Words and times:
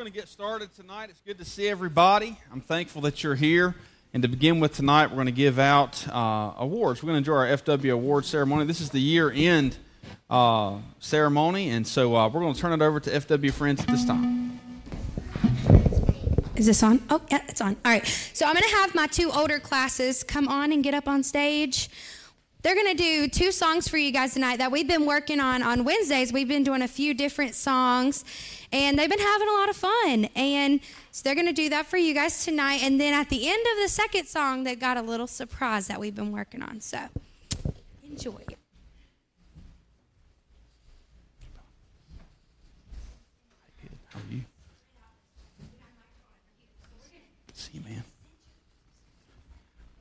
going 0.00 0.10
to 0.10 0.18
get 0.18 0.28
started 0.30 0.74
tonight. 0.74 1.10
It's 1.10 1.20
good 1.20 1.36
to 1.36 1.44
see 1.44 1.68
everybody. 1.68 2.38
I'm 2.50 2.62
thankful 2.62 3.02
that 3.02 3.22
you're 3.22 3.34
here. 3.34 3.74
And 4.14 4.22
to 4.22 4.30
begin 4.30 4.58
with 4.58 4.72
tonight, 4.72 5.08
we're 5.08 5.16
going 5.16 5.26
to 5.26 5.30
give 5.32 5.58
out 5.58 6.08
uh, 6.08 6.54
awards. 6.56 7.02
We're 7.02 7.08
going 7.08 7.22
to 7.22 7.30
enjoy 7.30 7.34
our 7.34 7.46
FW 7.48 7.92
award 7.92 8.24
ceremony. 8.24 8.64
This 8.64 8.80
is 8.80 8.88
the 8.88 8.98
year 8.98 9.30
end 9.30 9.76
uh, 10.30 10.78
ceremony, 11.00 11.68
and 11.68 11.86
so 11.86 12.16
uh, 12.16 12.30
we're 12.30 12.40
going 12.40 12.54
to 12.54 12.58
turn 12.58 12.72
it 12.72 12.82
over 12.82 12.98
to 12.98 13.10
FW 13.10 13.52
friends 13.52 13.82
at 13.82 13.88
this 13.88 14.06
time. 14.06 14.58
Is 16.56 16.64
this 16.64 16.82
on? 16.82 17.02
Oh, 17.10 17.20
yeah, 17.30 17.42
it's 17.46 17.60
on. 17.60 17.76
All 17.84 17.92
right. 17.92 18.06
So 18.32 18.46
I'm 18.46 18.54
going 18.54 18.66
to 18.66 18.76
have 18.76 18.94
my 18.94 19.06
two 19.06 19.30
older 19.30 19.58
classes 19.58 20.24
come 20.24 20.48
on 20.48 20.72
and 20.72 20.82
get 20.82 20.94
up 20.94 21.08
on 21.08 21.22
stage. 21.22 21.90
They're 22.62 22.74
going 22.74 22.94
to 22.94 23.02
do 23.02 23.28
two 23.28 23.52
songs 23.52 23.88
for 23.88 23.96
you 23.96 24.12
guys 24.12 24.34
tonight 24.34 24.58
that 24.58 24.70
we've 24.70 24.86
been 24.86 25.06
working 25.06 25.40
on 25.40 25.62
on 25.62 25.84
Wednesdays. 25.84 26.30
We've 26.30 26.48
been 26.48 26.62
doing 26.62 26.82
a 26.82 26.88
few 26.88 27.14
different 27.14 27.54
songs, 27.54 28.22
and 28.72 28.98
they've 28.98 29.10
been 29.10 29.18
having 29.18 29.48
a 29.48 29.52
lot 29.52 29.68
of 29.68 29.76
fun. 29.76 30.28
And 30.36 30.80
so 31.10 31.22
they're 31.24 31.34
going 31.34 31.46
to 31.46 31.52
do 31.52 31.68
that 31.70 31.86
for 31.86 31.96
you 31.96 32.14
guys 32.14 32.44
tonight. 32.44 32.82
And 32.82 33.00
then 33.00 33.14
at 33.14 33.28
the 33.28 33.48
end 33.48 33.66
of 33.72 33.82
the 33.82 33.88
second 33.88 34.26
song, 34.26 34.64
they've 34.64 34.78
got 34.78 34.96
a 34.96 35.02
little 35.02 35.26
surprise 35.26 35.88
that 35.88 35.98
we've 35.98 36.14
been 36.14 36.32
working 36.32 36.62
on. 36.62 36.80
So 36.80 36.98
enjoy 38.04 38.36
it. 38.48 38.56
How 44.08 44.18
are 44.18 44.32
you? 44.32 44.44
See 47.54 47.70
you, 47.74 47.80
man. 47.82 48.02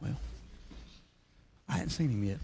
Well, 0.01 0.15
I 1.68 1.74
hadn't 1.74 1.89
seen 1.89 2.10
him 2.10 2.24
yet. 2.24 2.38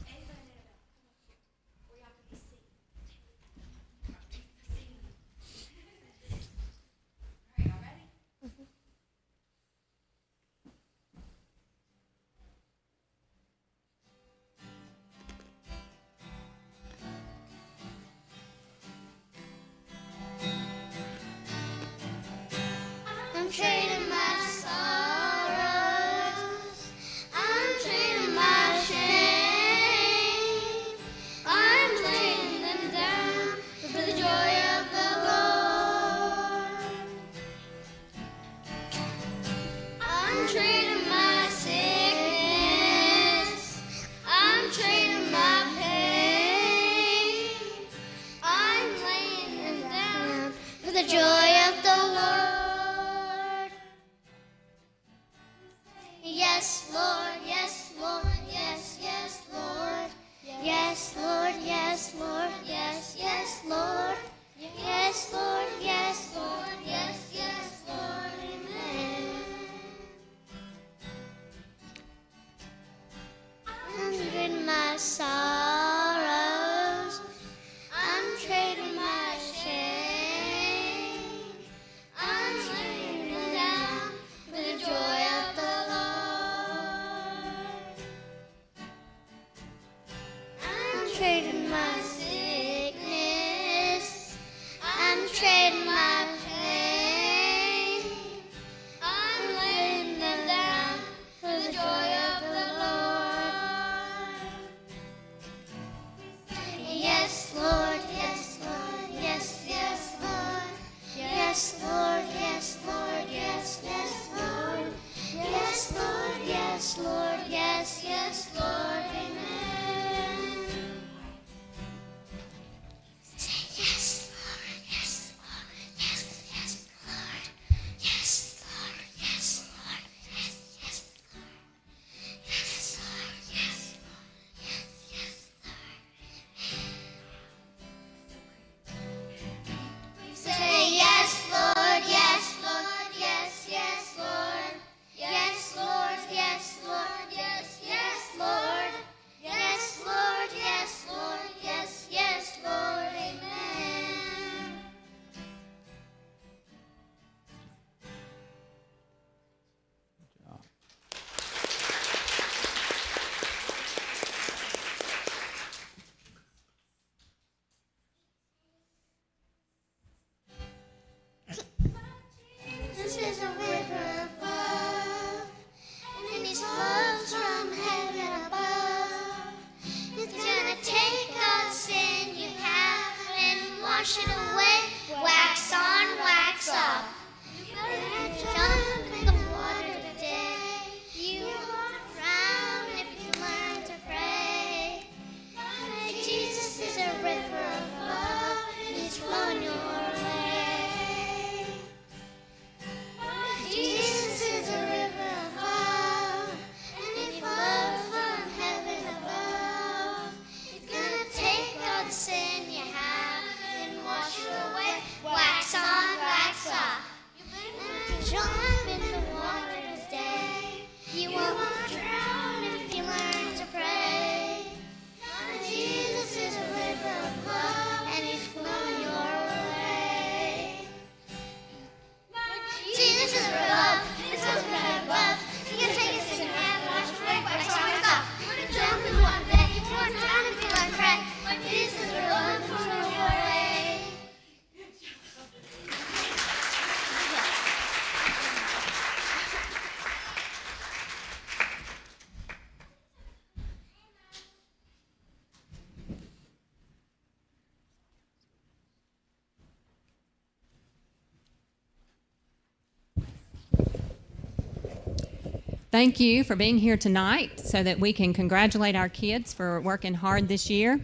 Thank 265.96 266.20
you 266.20 266.44
for 266.44 266.58
being 266.58 266.78
here 266.78 266.98
tonight 266.98 267.58
so 267.58 267.82
that 267.82 267.98
we 267.98 268.12
can 268.12 268.34
congratulate 268.34 268.98
our 268.98 269.08
kids 269.08 269.54
for 269.54 269.80
working 269.80 270.14
hard 270.14 270.46
this 270.46 270.70
year. 270.70 271.00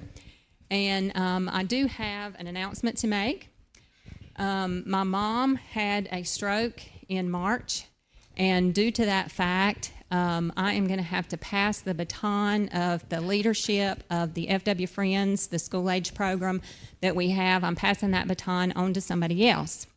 And 0.70 1.16
um, 1.16 1.50
I 1.50 1.64
do 1.64 1.86
have 1.86 2.36
an 2.38 2.46
announcement 2.46 2.98
to 2.98 3.08
make. 3.08 3.48
Um, 4.36 4.84
my 4.86 5.04
mom 5.04 5.56
had 5.56 6.10
a 6.12 6.24
stroke 6.24 6.82
in 7.08 7.32
March, 7.32 7.86
and 8.36 8.74
due 8.74 8.92
to 8.92 9.06
that 9.06 9.32
fact, 9.32 9.94
um, 10.12 10.52
I 10.58 10.74
am 10.74 10.88
going 10.88 11.00
to 11.00 11.06
have 11.06 11.30
to 11.30 11.38
pass 11.38 11.80
the 11.80 11.94
baton 11.94 12.68
of 12.74 13.08
the 13.08 13.22
leadership 13.22 14.04
of 14.10 14.34
the 14.34 14.48
FW 14.48 14.90
Friends, 14.90 15.48
the 15.48 15.60
school 15.60 15.90
age 15.90 16.14
program 16.14 16.62
that 17.00 17.16
we 17.16 17.30
have. 17.30 17.64
I'm 17.64 17.78
passing 17.78 18.12
that 18.12 18.28
baton 18.28 18.74
on 18.74 18.92
to 18.92 19.00
somebody 19.00 19.48
else. 19.48 19.88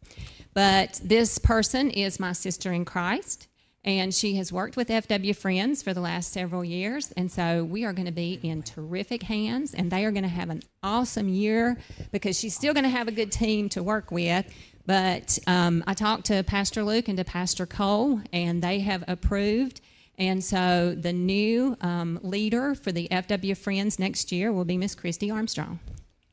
But 0.53 1.01
this 1.03 1.39
person 1.39 1.91
is 1.91 2.21
my 2.21 2.33
sister 2.33 2.73
in 2.73 2.85
Christ, 2.85 3.49
and 3.85 4.15
she 4.15 4.35
has 4.37 4.53
worked 4.53 4.77
with 4.77 4.89
FW 4.89 5.37
Friends 5.37 5.83
for 5.83 5.93
the 5.93 6.01
last 6.01 6.33
several 6.33 6.65
years. 6.65 7.13
And 7.17 7.31
so 7.31 7.65
we 7.65 7.85
are 7.85 7.93
going 7.93 8.07
to 8.07 8.13
be 8.13 8.41
in 8.43 8.63
terrific 8.63 9.23
hands, 9.23 9.75
and 9.75 9.91
they 9.91 10.05
are 10.05 10.11
going 10.11 10.23
to 10.23 10.29
have 10.29 10.51
an 10.51 10.63
awesome 10.83 11.29
year 11.29 11.77
because 12.11 12.39
she's 12.39 12.55
still 12.55 12.73
going 12.73 12.85
to 12.85 12.91
have 12.91 13.09
a 13.09 13.13
good 13.13 13.31
team 13.31 13.69
to 13.71 13.83
work 13.83 14.11
with. 14.11 14.47
But 14.87 15.39
um, 15.47 15.85
I 15.87 15.95
talked 15.95 16.27
to 16.27 16.43
Pastor 16.43 16.83
Luke 16.83 17.09
and 17.09 17.19
to 17.19 17.25
Pastor 17.25 17.67
Cole, 17.67 18.21
and 18.33 18.63
they 18.63 18.81
have 18.81 19.05
approved. 19.07 19.81
And 20.17 20.43
so 20.43 20.95
the 20.95 21.13
new 21.13 21.77
um, 21.81 22.21
leader 22.23 22.75
for 22.75 22.93
the 22.93 23.09
FW 23.11 23.57
Friends 23.57 23.99
next 23.99 24.31
year 24.31 24.53
will 24.53 24.65
be 24.65 24.79
Miss 24.79 24.95
Christy 24.95 25.31
Armstrong. 25.31 25.81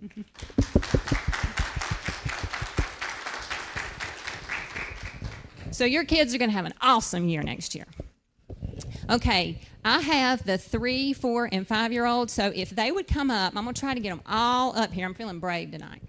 So 5.71 5.85
your 5.85 6.03
kids 6.03 6.33
are 6.35 6.37
going 6.37 6.49
to 6.49 6.55
have 6.55 6.65
an 6.65 6.73
awesome 6.81 7.27
year 7.27 7.41
next 7.41 7.75
year. 7.75 7.87
Okay, 9.09 9.59
I 9.83 9.99
have 9.99 10.45
the 10.45 10.57
three, 10.57 11.13
four, 11.13 11.49
and 11.51 11.67
five 11.67 11.91
year 11.91 12.05
olds. 12.05 12.33
So 12.33 12.51
if 12.53 12.69
they 12.69 12.91
would 12.91 13.07
come 13.07 13.31
up, 13.31 13.55
I'm 13.55 13.63
going 13.63 13.73
to 13.73 13.79
try 13.79 13.93
to 13.93 13.99
get 13.99 14.09
them 14.09 14.21
all 14.25 14.77
up 14.77 14.91
here. 14.91 15.05
I'm 15.05 15.13
feeling 15.13 15.39
brave 15.39 15.71
tonight. 15.71 16.01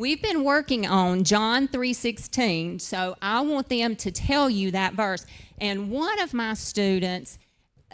We've 0.00 0.22
been 0.22 0.44
working 0.44 0.86
on 0.86 1.24
John 1.24 1.68
3:16, 1.68 2.78
so 2.80 3.18
I 3.20 3.42
want 3.42 3.68
them 3.68 3.96
to 3.96 4.10
tell 4.10 4.48
you 4.48 4.70
that 4.70 4.94
verse. 4.94 5.26
And 5.58 5.90
one 5.90 6.18
of 6.20 6.32
my 6.32 6.54
students 6.54 7.36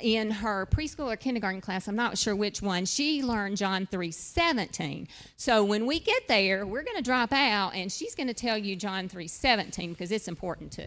in 0.00 0.30
her 0.30 0.66
preschool 0.66 1.12
or 1.12 1.16
kindergarten 1.16 1.60
class, 1.60 1.88
I'm 1.88 1.96
not 1.96 2.16
sure 2.16 2.36
which 2.36 2.62
one, 2.62 2.84
she 2.84 3.24
learned 3.24 3.56
John 3.56 3.88
3:17. 3.88 5.08
So 5.36 5.64
when 5.64 5.84
we 5.84 5.98
get 5.98 6.28
there, 6.28 6.64
we're 6.64 6.84
going 6.84 6.96
to 6.96 7.02
drop 7.02 7.32
out 7.32 7.74
and 7.74 7.90
she's 7.90 8.14
going 8.14 8.28
to 8.28 8.34
tell 8.34 8.56
you 8.56 8.76
John 8.76 9.08
3:17 9.08 9.88
because 9.88 10.12
it's 10.12 10.28
important 10.28 10.70
too. 10.70 10.86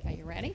Okay, 0.00 0.18
you 0.18 0.24
ready? 0.26 0.54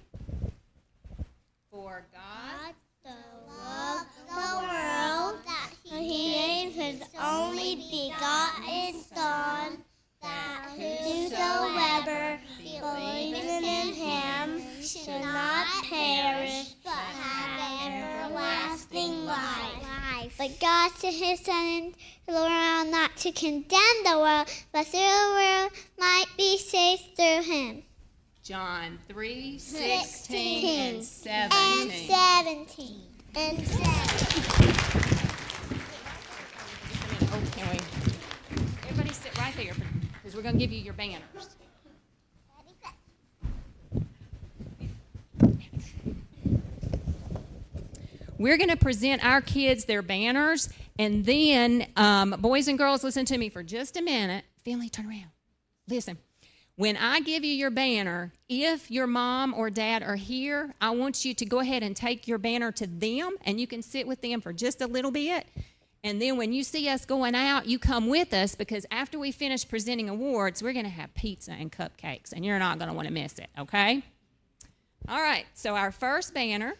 For 1.71 2.05
God 2.13 2.75
so 3.03 3.09
loved 3.49 4.09
the 4.27 4.59
world 4.59 5.39
that 5.47 5.71
he 5.81 6.33
gave 6.33 6.73
his 6.75 7.01
only 7.19 7.77
begotten 7.77 9.01
Son, 9.11 9.83
that 10.23 10.71
whosoever 10.75 12.39
believeth 12.57 13.63
in 13.63 13.93
him 13.93 14.61
should 14.81 15.21
not 15.21 15.67
perish, 15.83 16.73
but 16.83 16.93
have 16.93 18.23
everlasting 18.25 19.25
life. 19.25 20.35
But 20.37 20.59
God 20.59 20.91
sent 20.93 21.15
his 21.15 21.39
Son 21.41 21.65
into 21.65 21.97
the 22.25 22.33
world 22.33 22.87
not 22.89 23.15
to 23.17 23.31
condemn 23.31 24.03
the 24.03 24.17
world, 24.17 24.47
but 24.71 24.87
through 24.87 24.99
the 24.99 25.33
world 25.37 25.71
might 25.99 26.25
be 26.37 26.57
saved 26.57 27.15
through 27.15 27.43
him. 27.43 27.83
John 28.43 28.99
3:16 29.09 30.63
and 30.65 30.95
And 30.95 31.05
17. 31.05 32.09
17. 32.09 33.01
And 33.35 33.67
17. 33.67 33.83
Oh, 37.31 37.41
can 37.55 37.67
we? 37.71 37.79
Everybody 38.83 39.13
sit 39.13 39.37
right 39.37 39.55
there 39.55 39.73
because 39.73 40.22
we're 40.33 40.41
going 40.41 40.55
to 40.55 40.59
give 40.59 40.71
you 40.71 40.79
your 40.79 40.93
banners. 40.93 41.21
We're 48.37 48.57
going 48.57 48.69
to 48.69 48.77
present 48.77 49.23
our 49.23 49.41
kids 49.41 49.85
their 49.85 50.01
banners, 50.01 50.67
and 50.99 51.23
then, 51.23 51.87
um, 51.95 52.35
boys 52.39 52.67
and 52.67 52.77
girls, 52.77 53.03
listen 53.03 53.25
to 53.25 53.37
me 53.37 53.47
for 53.49 53.63
just 53.63 53.95
a 53.95 54.01
minute. 54.01 54.43
Finley, 54.63 54.89
turn 54.89 55.05
around. 55.05 55.31
Listen. 55.87 56.17
When 56.75 56.97
I 56.97 57.19
give 57.19 57.43
you 57.43 57.53
your 57.53 57.69
banner, 57.69 58.33
if 58.49 58.89
your 58.89 59.05
mom 59.05 59.53
or 59.53 59.69
dad 59.69 60.01
are 60.01 60.15
here, 60.15 60.73
I 60.81 60.89
want 60.89 61.23
you 61.23 61.35
to 61.35 61.45
go 61.45 61.59
ahead 61.59 61.83
and 61.83 61.95
take 61.95 62.27
your 62.27 62.39
banner 62.39 62.71
to 62.71 62.87
them, 62.87 63.35
and 63.45 63.61
you 63.61 63.67
can 63.67 63.83
sit 63.83 64.07
with 64.07 64.21
them 64.21 64.41
for 64.41 64.51
just 64.51 64.81
a 64.81 64.87
little 64.87 65.11
bit. 65.11 65.47
And 66.05 66.21
then 66.21 66.35
when 66.35 66.51
you 66.51 66.65
see 66.65 66.89
us 66.89 67.05
going 67.05 67.33
out, 67.33 67.65
you 67.65 67.79
come 67.79 68.07
with 68.07 68.33
us 68.33 68.55
because 68.55 68.85
after 68.91 69.17
we 69.17 69.31
finish 69.31 69.67
presenting 69.67 70.09
awards, 70.09 70.61
we're 70.61 70.73
going 70.73 70.83
to 70.83 70.91
have 70.91 71.13
pizza 71.13 71.53
and 71.53 71.71
cupcakes, 71.71 72.33
and 72.33 72.45
you're 72.45 72.59
not 72.59 72.77
going 72.77 72.89
to 72.89 72.93
want 72.93 73.07
to 73.07 73.13
miss 73.13 73.39
it, 73.39 73.47
okay? 73.57 74.03
All 75.07 75.21
right, 75.21 75.45
so 75.53 75.75
our 75.75 75.91
first 75.91 76.33
banner 76.33 76.75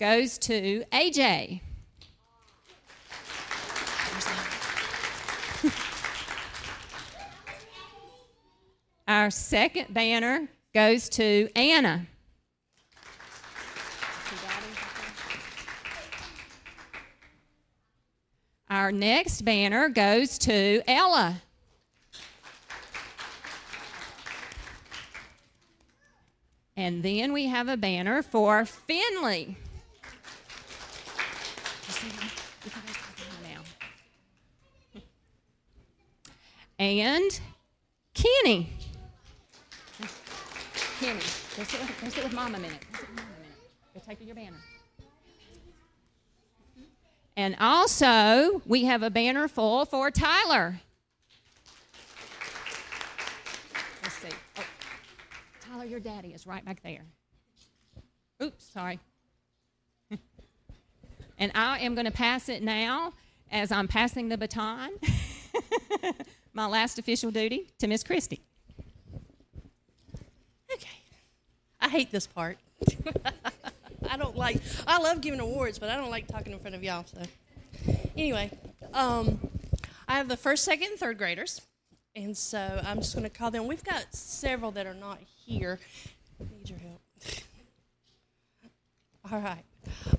goes 0.00 0.36
to 0.38 0.84
AJ. 0.92 1.60
Our 9.08 9.30
second 9.30 9.94
banner 9.94 10.48
goes 10.74 11.08
to 11.10 11.48
Anna. 11.54 12.08
Our 18.68 18.90
next 18.92 19.42
banner 19.42 19.88
goes 19.88 20.38
to 20.38 20.82
Ella. 20.88 21.42
And 26.76 27.02
then 27.02 27.32
we 27.32 27.46
have 27.46 27.68
a 27.68 27.76
banner 27.76 28.22
for 28.22 28.64
Finley. 28.64 29.56
And 36.78 37.40
Kenny. 38.12 38.68
Kenny, 41.00 41.20
go 41.56 41.62
sit 41.62 41.80
with, 41.80 42.00
go 42.02 42.08
sit 42.08 42.24
with 42.24 42.32
Mom 42.34 42.54
a 42.54 42.58
minute. 42.58 42.80
Go 42.92 42.98
sit 42.98 43.08
with 43.08 43.16
Mom 43.16 43.26
a 43.26 43.40
minute. 43.40 43.58
Go 43.94 44.00
take 44.06 44.26
your 44.26 44.34
banner. 44.34 44.56
And 47.36 47.54
also, 47.60 48.62
we 48.64 48.84
have 48.84 49.02
a 49.02 49.10
banner 49.10 49.46
full 49.46 49.84
for 49.84 50.10
Tyler. 50.10 50.80
Let's 54.02 54.14
see. 54.14 54.28
Oh, 54.56 54.64
Tyler, 55.60 55.84
your 55.84 56.00
daddy 56.00 56.28
is 56.28 56.46
right 56.46 56.64
back 56.64 56.82
there. 56.82 57.04
Oops, 58.42 58.64
sorry. 58.64 58.98
and 61.38 61.52
I 61.54 61.80
am 61.80 61.94
going 61.94 62.06
to 62.06 62.10
pass 62.10 62.48
it 62.48 62.62
now 62.62 63.12
as 63.50 63.70
I'm 63.70 63.86
passing 63.86 64.30
the 64.30 64.38
baton. 64.38 64.92
My 66.54 66.66
last 66.66 66.98
official 66.98 67.30
duty 67.30 67.68
to 67.80 67.86
Miss 67.86 68.02
Christie. 68.02 68.40
Okay. 70.72 70.98
I 71.82 71.88
hate 71.88 72.10
this 72.10 72.26
part. 72.26 72.56
I 74.10 74.16
don't 74.16 74.36
like. 74.36 74.60
I 74.86 74.98
love 74.98 75.20
giving 75.20 75.40
awards, 75.40 75.78
but 75.78 75.88
I 75.88 75.96
don't 75.96 76.10
like 76.10 76.26
talking 76.26 76.52
in 76.52 76.58
front 76.58 76.74
of 76.74 76.82
y'all. 76.82 77.04
So, 77.04 77.22
anyway, 78.16 78.50
um, 78.92 79.38
I 80.08 80.14
have 80.14 80.28
the 80.28 80.36
first, 80.36 80.64
second, 80.64 80.88
and 80.90 80.98
third 80.98 81.18
graders, 81.18 81.62
and 82.14 82.36
so 82.36 82.80
I'm 82.84 82.98
just 82.98 83.14
going 83.14 83.24
to 83.24 83.30
call 83.30 83.50
them. 83.50 83.66
We've 83.66 83.84
got 83.84 84.06
several 84.14 84.70
that 84.72 84.86
are 84.86 84.94
not 84.94 85.18
here. 85.44 85.78
Need 86.38 86.68
your 86.68 86.78
help. 86.78 87.00
All 89.32 89.40
right. 89.40 89.64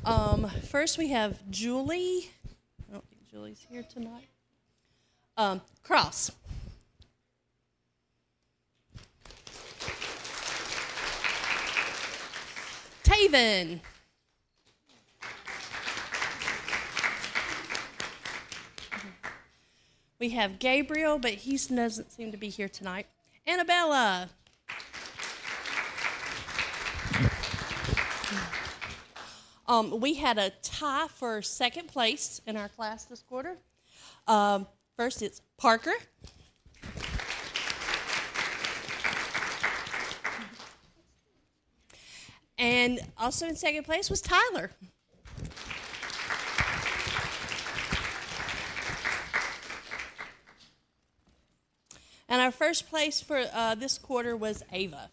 Um, 0.05 0.49
first, 0.69 0.97
we 0.97 1.09
have 1.09 1.37
Julie. 1.49 2.29
I 2.89 2.93
don't 2.93 3.07
think 3.09 3.29
Julie's 3.29 3.65
here 3.69 3.83
tonight. 3.83 4.27
Um, 5.37 5.61
Cross. 5.83 6.31
Taven. 13.07 13.79
We 20.19 20.31
have 20.31 20.59
Gabriel, 20.59 21.17
but 21.17 21.31
he 21.31 21.57
doesn't 21.57 22.11
seem 22.11 22.31
to 22.31 22.37
be 22.37 22.49
here 22.49 22.67
tonight. 22.67 23.07
Annabella. 23.45 24.29
Um, 29.69 30.01
we 30.01 30.15
had 30.15 30.37
a 30.37 30.49
tie 30.61 31.07
for 31.07 31.41
second 31.41 31.87
place 31.87 32.41
in 32.45 32.57
our 32.57 32.67
class 32.67 33.05
this 33.05 33.21
quarter. 33.21 33.55
Um, 34.27 34.67
first, 34.97 35.21
it's 35.21 35.41
Parker. 35.57 35.93
And 42.57 42.99
also 43.17 43.47
in 43.47 43.55
second 43.55 43.83
place 43.83 44.09
was 44.09 44.21
Tyler. 44.21 44.71
And 52.29 52.41
our 52.41 52.51
first 52.51 52.89
place 52.89 53.21
for 53.21 53.45
uh, 53.53 53.75
this 53.75 53.97
quarter 53.97 54.35
was 54.35 54.63
Ava. 54.71 55.09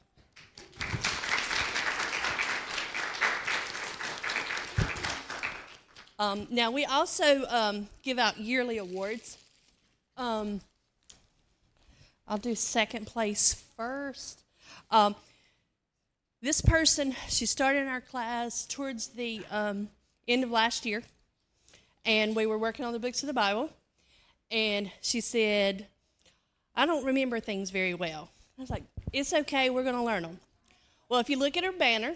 Um, 6.18 6.46
now, 6.50 6.70
we 6.70 6.84
also 6.84 7.44
um, 7.48 7.88
give 8.02 8.18
out 8.18 8.38
yearly 8.38 8.78
awards. 8.78 9.36
Um, 10.16 10.60
I'll 12.26 12.38
do 12.38 12.54
second 12.54 13.06
place 13.06 13.62
first. 13.76 14.40
This 16.44 16.60
person, 16.60 17.16
she 17.30 17.46
started 17.46 17.78
in 17.78 17.88
our 17.88 18.02
class 18.02 18.66
towards 18.66 19.06
the 19.06 19.40
um, 19.50 19.88
end 20.28 20.44
of 20.44 20.50
last 20.50 20.84
year, 20.84 21.02
and 22.04 22.36
we 22.36 22.44
were 22.44 22.58
working 22.58 22.84
on 22.84 22.92
the 22.92 22.98
books 22.98 23.22
of 23.22 23.28
the 23.28 23.32
Bible. 23.32 23.70
And 24.50 24.90
she 25.00 25.22
said, 25.22 25.86
I 26.76 26.84
don't 26.84 27.02
remember 27.06 27.40
things 27.40 27.70
very 27.70 27.94
well. 27.94 28.28
I 28.58 28.60
was 28.60 28.68
like, 28.68 28.82
it's 29.10 29.32
okay, 29.32 29.70
we're 29.70 29.84
going 29.84 29.94
to 29.94 30.02
learn 30.02 30.22
them. 30.22 30.38
Well, 31.08 31.18
if 31.18 31.30
you 31.30 31.38
look 31.38 31.56
at 31.56 31.64
her 31.64 31.72
banner, 31.72 32.14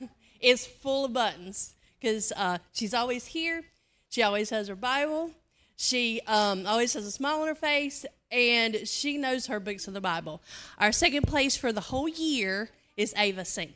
it's 0.40 0.66
full 0.66 1.04
of 1.04 1.12
buttons 1.12 1.74
because 2.00 2.32
uh, 2.36 2.58
she's 2.72 2.94
always 2.94 3.26
here. 3.26 3.62
She 4.08 4.24
always 4.24 4.50
has 4.50 4.66
her 4.66 4.74
Bible. 4.74 5.30
She 5.76 6.20
um, 6.26 6.66
always 6.66 6.94
has 6.94 7.06
a 7.06 7.12
smile 7.12 7.42
on 7.42 7.46
her 7.46 7.54
face, 7.54 8.04
and 8.32 8.88
she 8.88 9.18
knows 9.18 9.46
her 9.46 9.60
books 9.60 9.86
of 9.86 9.94
the 9.94 10.00
Bible. 10.00 10.42
Our 10.78 10.90
second 10.90 11.28
place 11.28 11.56
for 11.56 11.70
the 11.70 11.80
whole 11.80 12.08
year 12.08 12.70
is 12.98 13.14
Ava 13.16 13.44
Singh. 13.44 13.74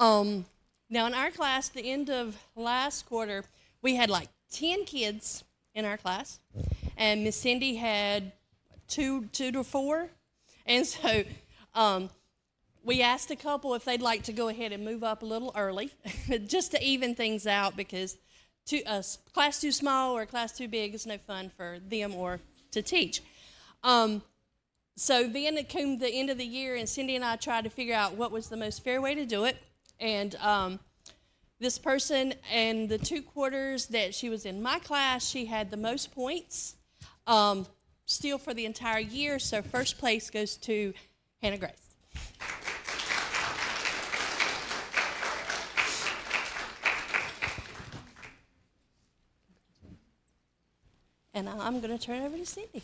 Um, 0.00 0.46
now, 0.90 1.06
in 1.06 1.14
our 1.14 1.30
class, 1.30 1.68
the 1.68 1.82
end 1.82 2.10
of 2.10 2.36
last 2.56 3.06
quarter, 3.06 3.44
we 3.82 3.94
had 3.94 4.10
like 4.10 4.28
10 4.50 4.84
kids 4.84 5.44
in 5.74 5.84
our 5.84 5.98
class, 5.98 6.40
and 6.96 7.22
Miss 7.22 7.36
Cindy 7.36 7.76
had 7.76 8.32
two, 8.88 9.26
two 9.26 9.52
to 9.52 9.62
four. 9.62 10.08
And 10.66 10.86
so 10.86 11.24
um, 11.74 12.08
we 12.82 13.02
asked 13.02 13.30
a 13.30 13.36
couple 13.36 13.74
if 13.74 13.84
they'd 13.84 14.02
like 14.02 14.24
to 14.24 14.32
go 14.32 14.48
ahead 14.48 14.72
and 14.72 14.82
move 14.82 15.04
up 15.04 15.22
a 15.22 15.26
little 15.26 15.52
early, 15.54 15.92
just 16.46 16.72
to 16.72 16.82
even 16.82 17.14
things 17.14 17.46
out 17.46 17.76
because 17.76 18.16
too, 18.66 18.82
uh, 18.86 19.02
class 19.32 19.60
too 19.60 19.72
small 19.72 20.16
or 20.16 20.22
a 20.22 20.26
class 20.26 20.56
too 20.56 20.68
big 20.68 20.94
is 20.94 21.06
no 21.06 21.18
fun 21.18 21.50
for 21.56 21.78
them 21.88 22.14
or 22.14 22.40
to 22.70 22.82
teach. 22.82 23.22
Um, 23.82 24.22
so 24.96 25.26
then 25.26 25.56
it 25.56 25.68
came 25.68 25.98
the 25.98 26.08
end 26.08 26.30
of 26.30 26.38
the 26.38 26.44
year, 26.44 26.76
and 26.76 26.88
Cindy 26.88 27.16
and 27.16 27.24
I 27.24 27.36
tried 27.36 27.64
to 27.64 27.70
figure 27.70 27.94
out 27.94 28.14
what 28.14 28.30
was 28.30 28.48
the 28.48 28.56
most 28.56 28.84
fair 28.84 29.00
way 29.00 29.14
to 29.14 29.24
do 29.24 29.44
it. 29.44 29.56
And 29.98 30.34
um, 30.36 30.80
this 31.58 31.78
person, 31.78 32.34
and 32.52 32.88
the 32.88 32.98
two 32.98 33.22
quarters 33.22 33.86
that 33.86 34.14
she 34.14 34.28
was 34.28 34.44
in 34.44 34.60
my 34.60 34.78
class, 34.78 35.26
she 35.26 35.46
had 35.46 35.70
the 35.70 35.76
most 35.76 36.12
points, 36.12 36.76
um, 37.26 37.66
still 38.04 38.38
for 38.38 38.52
the 38.52 38.66
entire 38.66 39.00
year. 39.00 39.38
So 39.38 39.62
first 39.62 39.98
place 39.98 40.28
goes 40.28 40.56
to 40.58 40.92
Hannah 41.40 41.58
Grace. 41.58 42.61
And 51.34 51.48
I'm 51.48 51.80
going 51.80 51.96
to 51.96 52.04
turn 52.04 52.22
it 52.22 52.26
over 52.26 52.36
to 52.36 52.46
Cindy. 52.46 52.82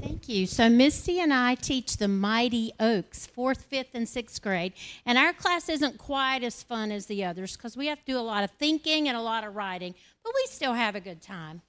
Thank 0.00 0.28
you. 0.28 0.46
So, 0.46 0.68
Misty 0.68 1.20
and 1.20 1.32
I 1.32 1.56
teach 1.56 1.96
the 1.96 2.08
Mighty 2.08 2.72
Oaks, 2.78 3.26
fourth, 3.26 3.62
fifth, 3.62 3.90
and 3.94 4.08
sixth 4.08 4.40
grade. 4.40 4.72
And 5.04 5.18
our 5.18 5.32
class 5.32 5.68
isn't 5.68 5.98
quite 5.98 6.42
as 6.42 6.62
fun 6.62 6.92
as 6.92 7.06
the 7.06 7.24
others 7.24 7.56
because 7.56 7.76
we 7.76 7.86
have 7.86 7.98
to 8.00 8.04
do 8.04 8.18
a 8.18 8.20
lot 8.20 8.44
of 8.44 8.50
thinking 8.52 9.08
and 9.08 9.16
a 9.16 9.20
lot 9.20 9.44
of 9.44 9.56
writing, 9.56 9.94
but 10.22 10.32
we 10.34 10.46
still 10.46 10.74
have 10.74 10.94
a 10.94 11.00
good 11.00 11.20
time. 11.20 11.62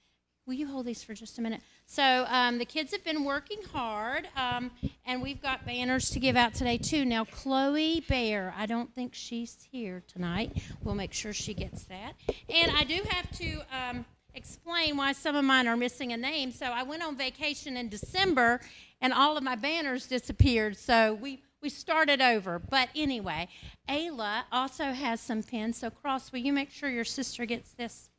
Will 0.45 0.53
you 0.53 0.67
hold 0.67 0.85
these 0.85 1.03
for 1.03 1.13
just 1.13 1.37
a 1.39 1.41
minute? 1.41 1.61
So, 1.89 2.25
um, 2.27 2.57
the 2.57 2.65
kids 2.65 2.91
have 2.91 3.03
been 3.05 3.23
working 3.23 3.59
hard, 3.71 4.27
um, 4.35 4.71
and 5.05 5.21
we've 5.21 5.41
got 5.41 5.65
banners 5.65 6.09
to 6.09 6.19
give 6.19 6.35
out 6.35 6.53
today, 6.53 6.77
too. 6.77 7.05
Now, 7.05 7.23
Chloe 7.23 8.01
Bear, 8.01 8.53
I 8.57 8.65
don't 8.65 8.93
think 8.93 9.15
she's 9.15 9.65
here 9.71 10.03
tonight. 10.05 10.61
We'll 10.83 10.95
make 10.95 11.13
sure 11.13 11.31
she 11.31 11.53
gets 11.53 11.85
that. 11.85 12.13
And 12.49 12.71
I 12.75 12.83
do 12.83 13.01
have 13.09 13.31
to. 13.37 13.61
Um, 13.71 14.05
explain 14.37 14.95
why 14.95 15.11
some 15.13 15.35
of 15.35 15.43
mine 15.43 15.67
are 15.67 15.75
missing 15.75 16.13
a 16.13 16.17
name. 16.17 16.51
So 16.51 16.67
I 16.67 16.83
went 16.83 17.01
on 17.01 17.17
vacation 17.17 17.75
in 17.75 17.89
December 17.89 18.61
and 19.01 19.11
all 19.11 19.35
of 19.35 19.41
my 19.41 19.55
banners 19.55 20.05
disappeared. 20.05 20.77
So 20.77 21.15
we, 21.15 21.41
we 21.59 21.69
started 21.69 22.21
over. 22.21 22.59
But 22.59 22.89
anyway, 22.95 23.47
Ayla 23.89 24.43
also 24.51 24.85
has 24.85 25.19
some 25.19 25.41
pins. 25.41 25.77
So, 25.77 25.89
Cross, 25.89 26.31
will 26.31 26.39
you 26.39 26.53
make 26.53 26.69
sure 26.69 26.87
your 26.87 27.03
sister 27.03 27.45
gets 27.45 27.71
this? 27.71 28.09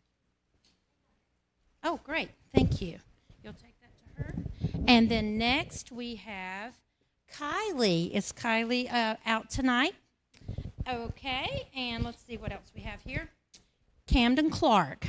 Oh, 1.84 2.00
great. 2.02 2.30
Thank 2.52 2.82
you. 2.82 2.98
And 4.86 5.08
then 5.08 5.38
next 5.38 5.92
we 5.92 6.16
have 6.16 6.74
Kylie. 7.34 8.10
Is 8.10 8.32
Kylie 8.32 8.92
uh, 8.92 9.16
out 9.26 9.50
tonight? 9.50 9.94
Okay. 10.88 11.68
And 11.76 12.04
let's 12.04 12.22
see 12.22 12.36
what 12.36 12.52
else 12.52 12.72
we 12.74 12.82
have 12.82 13.00
here. 13.02 13.28
Camden 14.06 14.50
Clark. 14.50 15.06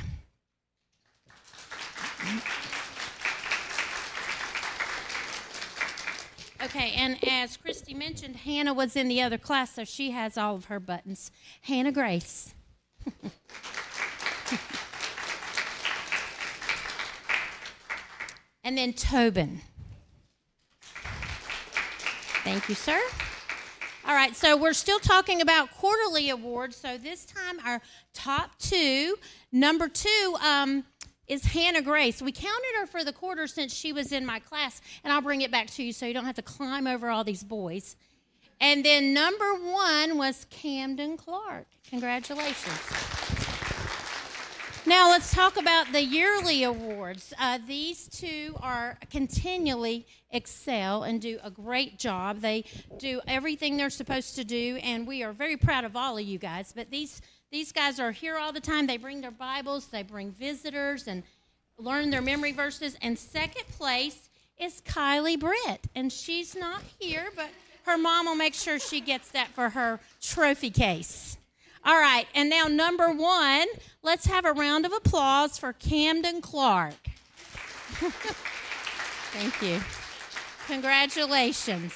Okay, 6.62 6.92
and 6.94 7.16
as 7.26 7.56
Christy 7.56 7.94
mentioned, 7.94 8.36
Hannah 8.36 8.74
was 8.74 8.94
in 8.94 9.08
the 9.08 9.22
other 9.22 9.38
class, 9.38 9.72
so 9.74 9.84
she 9.84 10.10
has 10.10 10.36
all 10.36 10.56
of 10.56 10.66
her 10.66 10.78
buttons. 10.78 11.30
Hannah 11.62 11.92
Grace. 11.92 12.54
and 18.70 18.78
then 18.78 18.92
Tobin. 18.92 19.62
Thank 22.44 22.68
you, 22.68 22.76
sir. 22.76 23.00
All 24.06 24.14
right, 24.14 24.36
so 24.36 24.56
we're 24.56 24.74
still 24.74 25.00
talking 25.00 25.40
about 25.40 25.72
quarterly 25.72 26.30
awards. 26.30 26.76
So 26.76 26.96
this 26.96 27.24
time, 27.24 27.58
our 27.66 27.80
top 28.14 28.56
two. 28.60 29.16
Number 29.50 29.88
two, 29.88 30.36
um, 30.40 30.84
is 31.26 31.46
Hannah 31.46 31.82
Grace. 31.82 32.22
We 32.22 32.30
counted 32.30 32.74
her 32.78 32.86
for 32.86 33.02
the 33.02 33.12
quarter 33.12 33.48
since 33.48 33.74
she 33.74 33.92
was 33.92 34.12
in 34.12 34.24
my 34.24 34.38
class, 34.38 34.80
and 35.02 35.12
I'll 35.12 35.20
bring 35.20 35.40
it 35.40 35.50
back 35.50 35.66
to 35.70 35.82
you 35.82 35.92
so 35.92 36.06
you 36.06 36.14
don't 36.14 36.26
have 36.26 36.36
to 36.36 36.42
climb 36.42 36.86
over 36.86 37.10
all 37.10 37.24
these 37.24 37.42
boys. 37.42 37.96
And 38.60 38.84
then 38.84 39.12
number 39.12 39.52
one 39.56 40.16
was 40.16 40.46
Camden 40.48 41.16
Clark. 41.16 41.66
Congratulations. 41.88 43.19
Now 44.86 45.10
let's 45.10 45.32
talk 45.34 45.58
about 45.58 45.92
the 45.92 46.02
yearly 46.02 46.64
awards. 46.64 47.34
Uh, 47.38 47.58
these 47.66 48.08
two 48.08 48.56
are 48.62 48.96
continually 49.10 50.06
excel 50.30 51.02
and 51.02 51.20
do 51.20 51.38
a 51.42 51.50
great 51.50 51.98
job. 51.98 52.40
They 52.40 52.64
do 52.98 53.20
everything 53.26 53.76
they're 53.76 53.90
supposed 53.90 54.36
to 54.36 54.44
do, 54.44 54.78
and 54.82 55.06
we 55.06 55.22
are 55.22 55.32
very 55.32 55.58
proud 55.58 55.84
of 55.84 55.96
all 55.96 56.16
of 56.16 56.24
you 56.24 56.38
guys. 56.38 56.72
But 56.74 56.90
these 56.90 57.20
these 57.50 57.72
guys 57.72 58.00
are 58.00 58.10
here 58.10 58.38
all 58.38 58.52
the 58.52 58.60
time. 58.60 58.86
They 58.86 58.96
bring 58.96 59.20
their 59.20 59.30
Bibles, 59.30 59.88
they 59.88 60.02
bring 60.02 60.32
visitors, 60.32 61.08
and 61.08 61.24
learn 61.76 62.08
their 62.08 62.22
memory 62.22 62.52
verses. 62.52 62.96
And 63.02 63.18
second 63.18 63.66
place 63.68 64.30
is 64.58 64.80
Kylie 64.82 65.38
Britt. 65.38 65.80
And 65.94 66.10
she's 66.10 66.56
not 66.56 66.82
here, 66.98 67.28
but 67.36 67.50
her 67.84 67.98
mom 67.98 68.26
will 68.26 68.34
make 68.34 68.54
sure 68.54 68.78
she 68.78 69.00
gets 69.00 69.30
that 69.32 69.48
for 69.48 69.68
her 69.70 70.00
trophy 70.22 70.70
case. 70.70 71.36
All 71.84 71.98
right, 71.98 72.26
and 72.34 72.50
now 72.50 72.66
number 72.66 73.10
one, 73.10 73.66
let's 74.02 74.26
have 74.26 74.44
a 74.44 74.52
round 74.52 74.84
of 74.84 74.92
applause 74.92 75.56
for 75.56 75.72
Camden 75.72 76.42
Clark. 76.42 76.94
Thank 79.32 79.62
you. 79.62 79.80
Congratulations. 80.66 81.94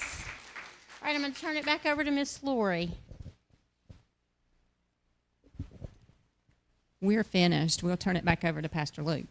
All 1.03 1.09
right, 1.09 1.15
I'm 1.15 1.21
going 1.21 1.35
to 1.35 1.41
turn 1.41 1.57
it 1.57 1.67
back 1.67 1.85
over 1.85 2.03
to 2.03 2.11
Miss 2.11 2.43
Lori. 2.43 2.93
We're 7.03 7.25
finished. 7.25 7.83
We'll 7.83 7.99
turn 7.99 8.17
it 8.17 8.25
back 8.25 8.45
over 8.45 8.63
to 8.63 8.69
Pastor 8.71 9.03
Luke. 9.03 9.27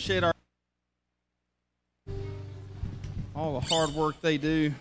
Appreciate 0.00 0.24
our 0.24 0.32
all 3.36 3.60
the 3.60 3.66
hard 3.66 3.90
work 3.90 4.18
they 4.22 4.38
do. 4.38 4.72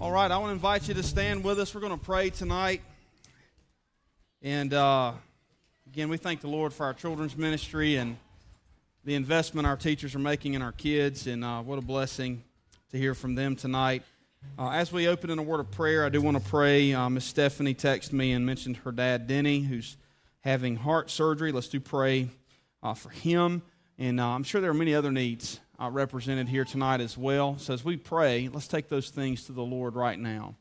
All 0.00 0.10
right, 0.10 0.28
I 0.32 0.36
want 0.38 0.48
to 0.48 0.52
invite 0.52 0.88
you 0.88 0.94
to 0.94 1.02
stand 1.04 1.44
with 1.44 1.60
us. 1.60 1.72
We're 1.72 1.80
going 1.80 1.96
to 1.96 2.04
pray 2.04 2.30
tonight. 2.30 2.82
And 4.42 4.74
uh, 4.74 5.12
again, 5.86 6.08
we 6.08 6.16
thank 6.16 6.40
the 6.40 6.48
Lord 6.48 6.72
for 6.72 6.86
our 6.86 6.94
children's 6.94 7.36
ministry 7.36 7.94
and 7.94 8.16
the 9.04 9.14
investment 9.14 9.66
our 9.66 9.76
teachers 9.76 10.14
are 10.14 10.20
making 10.20 10.54
in 10.54 10.62
our 10.62 10.72
kids. 10.72 11.26
And 11.26 11.44
uh, 11.44 11.62
what 11.62 11.78
a 11.78 11.82
blessing 11.82 12.44
to 12.90 12.98
hear 12.98 13.14
from 13.14 13.34
them 13.34 13.56
tonight. 13.56 14.02
Uh, 14.58 14.70
as 14.70 14.92
we 14.92 15.08
open 15.08 15.30
in 15.30 15.38
a 15.38 15.42
word 15.42 15.60
of 15.60 15.70
prayer, 15.70 16.04
I 16.04 16.08
do 16.08 16.20
want 16.20 16.36
to 16.36 16.50
pray. 16.50 16.92
Uh, 16.92 17.08
Miss 17.08 17.24
Stephanie 17.24 17.74
texted 17.74 18.12
me 18.12 18.32
and 18.32 18.44
mentioned 18.44 18.76
her 18.78 18.92
dad, 18.92 19.26
Denny, 19.26 19.60
who's 19.60 19.96
having 20.40 20.76
heart 20.76 21.10
surgery. 21.10 21.52
Let's 21.52 21.68
do 21.68 21.80
pray 21.80 22.28
uh, 22.82 22.94
for 22.94 23.10
him. 23.10 23.62
And 23.98 24.20
uh, 24.20 24.28
I'm 24.28 24.42
sure 24.42 24.60
there 24.60 24.70
are 24.70 24.74
many 24.74 24.94
other 24.94 25.10
needs 25.10 25.60
uh, 25.80 25.90
represented 25.90 26.48
here 26.48 26.64
tonight 26.64 27.00
as 27.00 27.16
well. 27.16 27.58
So 27.58 27.74
as 27.74 27.84
we 27.84 27.96
pray, 27.96 28.48
let's 28.52 28.68
take 28.68 28.88
those 28.88 29.10
things 29.10 29.44
to 29.44 29.52
the 29.52 29.62
Lord 29.62 29.94
right 29.94 30.18
now. 30.18 30.54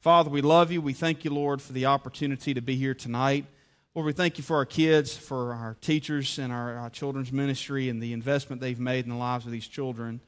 Father, 0.00 0.30
we 0.30 0.40
love 0.40 0.70
you. 0.70 0.80
We 0.80 0.92
thank 0.92 1.24
you, 1.24 1.30
Lord, 1.30 1.60
for 1.60 1.72
the 1.72 1.86
opportunity 1.86 2.54
to 2.54 2.60
be 2.60 2.76
here 2.76 2.94
tonight. 2.94 3.46
Lord, 3.98 4.06
we 4.06 4.12
thank 4.12 4.38
you 4.38 4.44
for 4.44 4.54
our 4.54 4.64
kids, 4.64 5.16
for 5.16 5.52
our 5.52 5.76
teachers, 5.80 6.38
and 6.38 6.52
our, 6.52 6.76
our 6.76 6.88
children's 6.88 7.32
ministry, 7.32 7.88
and 7.88 8.00
the 8.00 8.12
investment 8.12 8.62
they've 8.62 8.78
made 8.78 9.04
in 9.04 9.10
the 9.10 9.16
lives 9.16 9.44
of 9.44 9.50
these 9.50 9.66
children. 9.66 10.20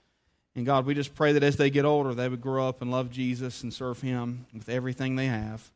And 0.56 0.66
God, 0.66 0.87
we 0.87 0.92
just 0.92 1.14
pray 1.14 1.35
that 1.35 1.44
as 1.44 1.56
they 1.56 1.70
get 1.70 1.85
older, 1.85 2.12
they 2.12 2.28
would 2.28 2.40
grow 2.40 2.68
up 2.68 2.83
and 2.83 2.90
love 2.90 3.12
Jesus 3.12 3.62
and 3.62 3.72
serve 3.72 4.00
Him 4.00 4.44
with 4.52 4.68
everything 4.68 5.14
they 5.14 5.26
have. 5.26 5.70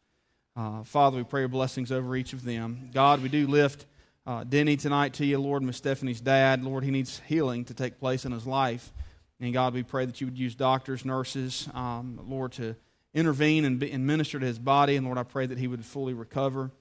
Uh, 0.57 0.83
Father, 0.83 1.19
we 1.19 1.23
pray 1.23 1.43
your 1.43 1.49
blessings 1.49 1.93
over 1.93 2.17
each 2.17 2.33
of 2.33 2.45
them. 2.45 2.91
God, 2.93 3.23
we 3.23 3.29
do 3.29 3.47
lift 3.47 3.87
uh, 4.27 4.43
Denny 4.43 4.77
tonight 4.77 5.15
to 5.15 5.25
you, 5.25 5.39
Lord, 5.39 5.63
Miss 5.63 5.77
Stephanie's 5.77 6.21
dad. 6.21 6.65
Lord, 6.65 6.83
he 6.83 6.91
needs 6.91 7.23
healing 7.29 7.65
to 7.67 7.75
take 7.75 8.01
place 8.01 8.25
in 8.25 8.33
his 8.33 8.45
life. 8.45 8.93
And 9.39 9.53
God, 9.53 9.73
we 9.73 9.85
pray 9.85 10.05
that 10.05 10.21
you 10.21 10.27
would 10.27 10.37
use 10.37 10.57
doctors, 10.57 11.05
nurses, 11.05 11.69
um, 11.75 12.19
Lord, 12.27 12.51
to 12.55 12.75
intervene 13.15 13.65
and, 13.65 13.79
be, 13.79 13.93
and, 13.93 14.05
minister 14.05 14.41
to 14.41 14.47
his 14.47 14.59
body. 14.59 14.97
And 14.97 15.07
Lord, 15.07 15.17
I 15.17 15.23
pray 15.23 15.47
that 15.47 15.59
he 15.59 15.69
would 15.69 15.85
fully 15.85 16.13
recover. 16.13 16.73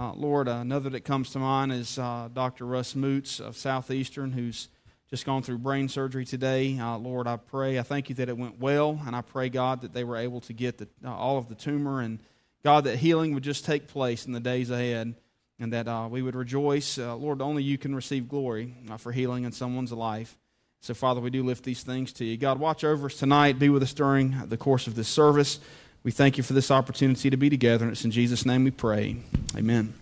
Uh, 0.00 0.14
Lord, 0.14 0.48
uh, 0.48 0.52
another 0.52 0.88
that 0.88 1.04
comes 1.04 1.28
to 1.32 1.38
mind 1.38 1.72
is 1.72 1.98
uh, 1.98 2.30
Dr. 2.32 2.64
Russ 2.64 2.94
Moots 2.94 3.38
of 3.38 3.54
Southeastern, 3.54 4.32
who's 4.32 4.70
just 5.10 5.26
gone 5.26 5.42
through 5.42 5.58
brain 5.58 5.90
surgery 5.90 6.24
today. 6.24 6.78
Uh, 6.78 6.96
Lord, 6.96 7.26
I 7.26 7.36
pray, 7.36 7.78
I 7.78 7.82
thank 7.82 8.08
you 8.08 8.14
that 8.14 8.30
it 8.30 8.38
went 8.38 8.58
well. 8.58 8.98
And 9.04 9.14
I 9.14 9.20
pray, 9.20 9.50
God, 9.50 9.82
that 9.82 9.92
they 9.92 10.02
were 10.02 10.16
able 10.16 10.40
to 10.40 10.54
get 10.54 10.78
the, 10.78 10.88
uh, 11.04 11.14
all 11.14 11.36
of 11.36 11.50
the 11.50 11.54
tumor. 11.54 12.00
And 12.00 12.18
God, 12.64 12.84
that 12.84 12.96
healing 12.96 13.34
would 13.34 13.42
just 13.42 13.66
take 13.66 13.88
place 13.88 14.24
in 14.24 14.32
the 14.32 14.40
days 14.40 14.70
ahead 14.70 15.16
and 15.58 15.72
that 15.74 15.86
uh, 15.86 16.08
we 16.10 16.22
would 16.22 16.34
rejoice. 16.34 16.96
Lord, 16.96 17.42
only 17.42 17.62
you 17.62 17.76
can 17.76 17.94
receive 17.94 18.26
glory 18.26 18.74
for 18.96 19.12
healing 19.12 19.44
in 19.44 19.52
someone's 19.52 19.92
life. 19.92 20.38
So, 20.80 20.94
Father, 20.94 21.20
we 21.20 21.28
do 21.28 21.42
lift 21.42 21.62
these 21.62 21.82
things 21.82 22.14
to 22.14 22.24
you. 22.24 22.38
God, 22.38 22.58
watch 22.58 22.84
over 22.84 23.04
us 23.04 23.16
tonight. 23.16 23.58
Be 23.58 23.68
with 23.68 23.82
us 23.82 23.92
during 23.92 24.48
the 24.48 24.56
course 24.56 24.86
of 24.86 24.94
this 24.94 25.08
service. 25.08 25.60
We 26.04 26.10
thank 26.10 26.38
you 26.38 26.42
for 26.42 26.54
this 26.54 26.70
opportunity 26.70 27.28
to 27.28 27.36
be 27.36 27.50
together, 27.50 27.84
and 27.84 27.92
it's 27.92 28.06
in 28.06 28.10
Jesus' 28.10 28.46
name 28.46 28.64
we 28.64 28.70
pray. 28.70 29.18
Amen. 29.56 29.99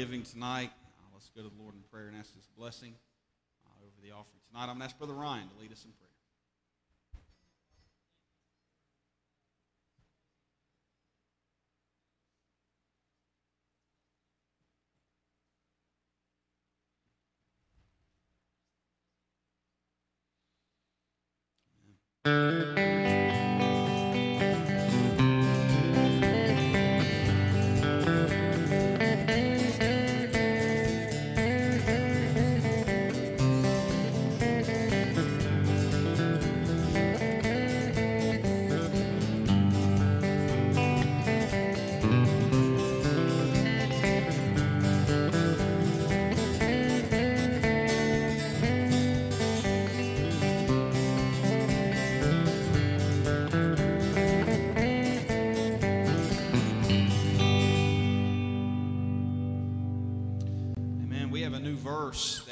Giving 0.00 0.22
tonight. 0.22 0.70
Uh, 0.98 1.02
let's 1.12 1.28
go 1.36 1.42
to 1.42 1.48
the 1.54 1.62
Lord 1.62 1.74
in 1.74 1.82
prayer 1.92 2.08
and 2.08 2.16
ask 2.16 2.34
His 2.34 2.46
blessing 2.56 2.94
uh, 3.66 3.84
over 3.84 3.92
the 4.02 4.12
offering 4.12 4.40
tonight. 4.48 4.62
I'm 4.62 4.68
going 4.68 4.78
to 4.78 4.84
ask 4.84 4.96
Brother 4.96 5.12
Ryan 5.12 5.46
to 5.46 5.60
lead 5.60 5.72
us 5.72 5.84
in 5.84 5.90
prayer. 5.92 6.08
Amen. 22.74 22.99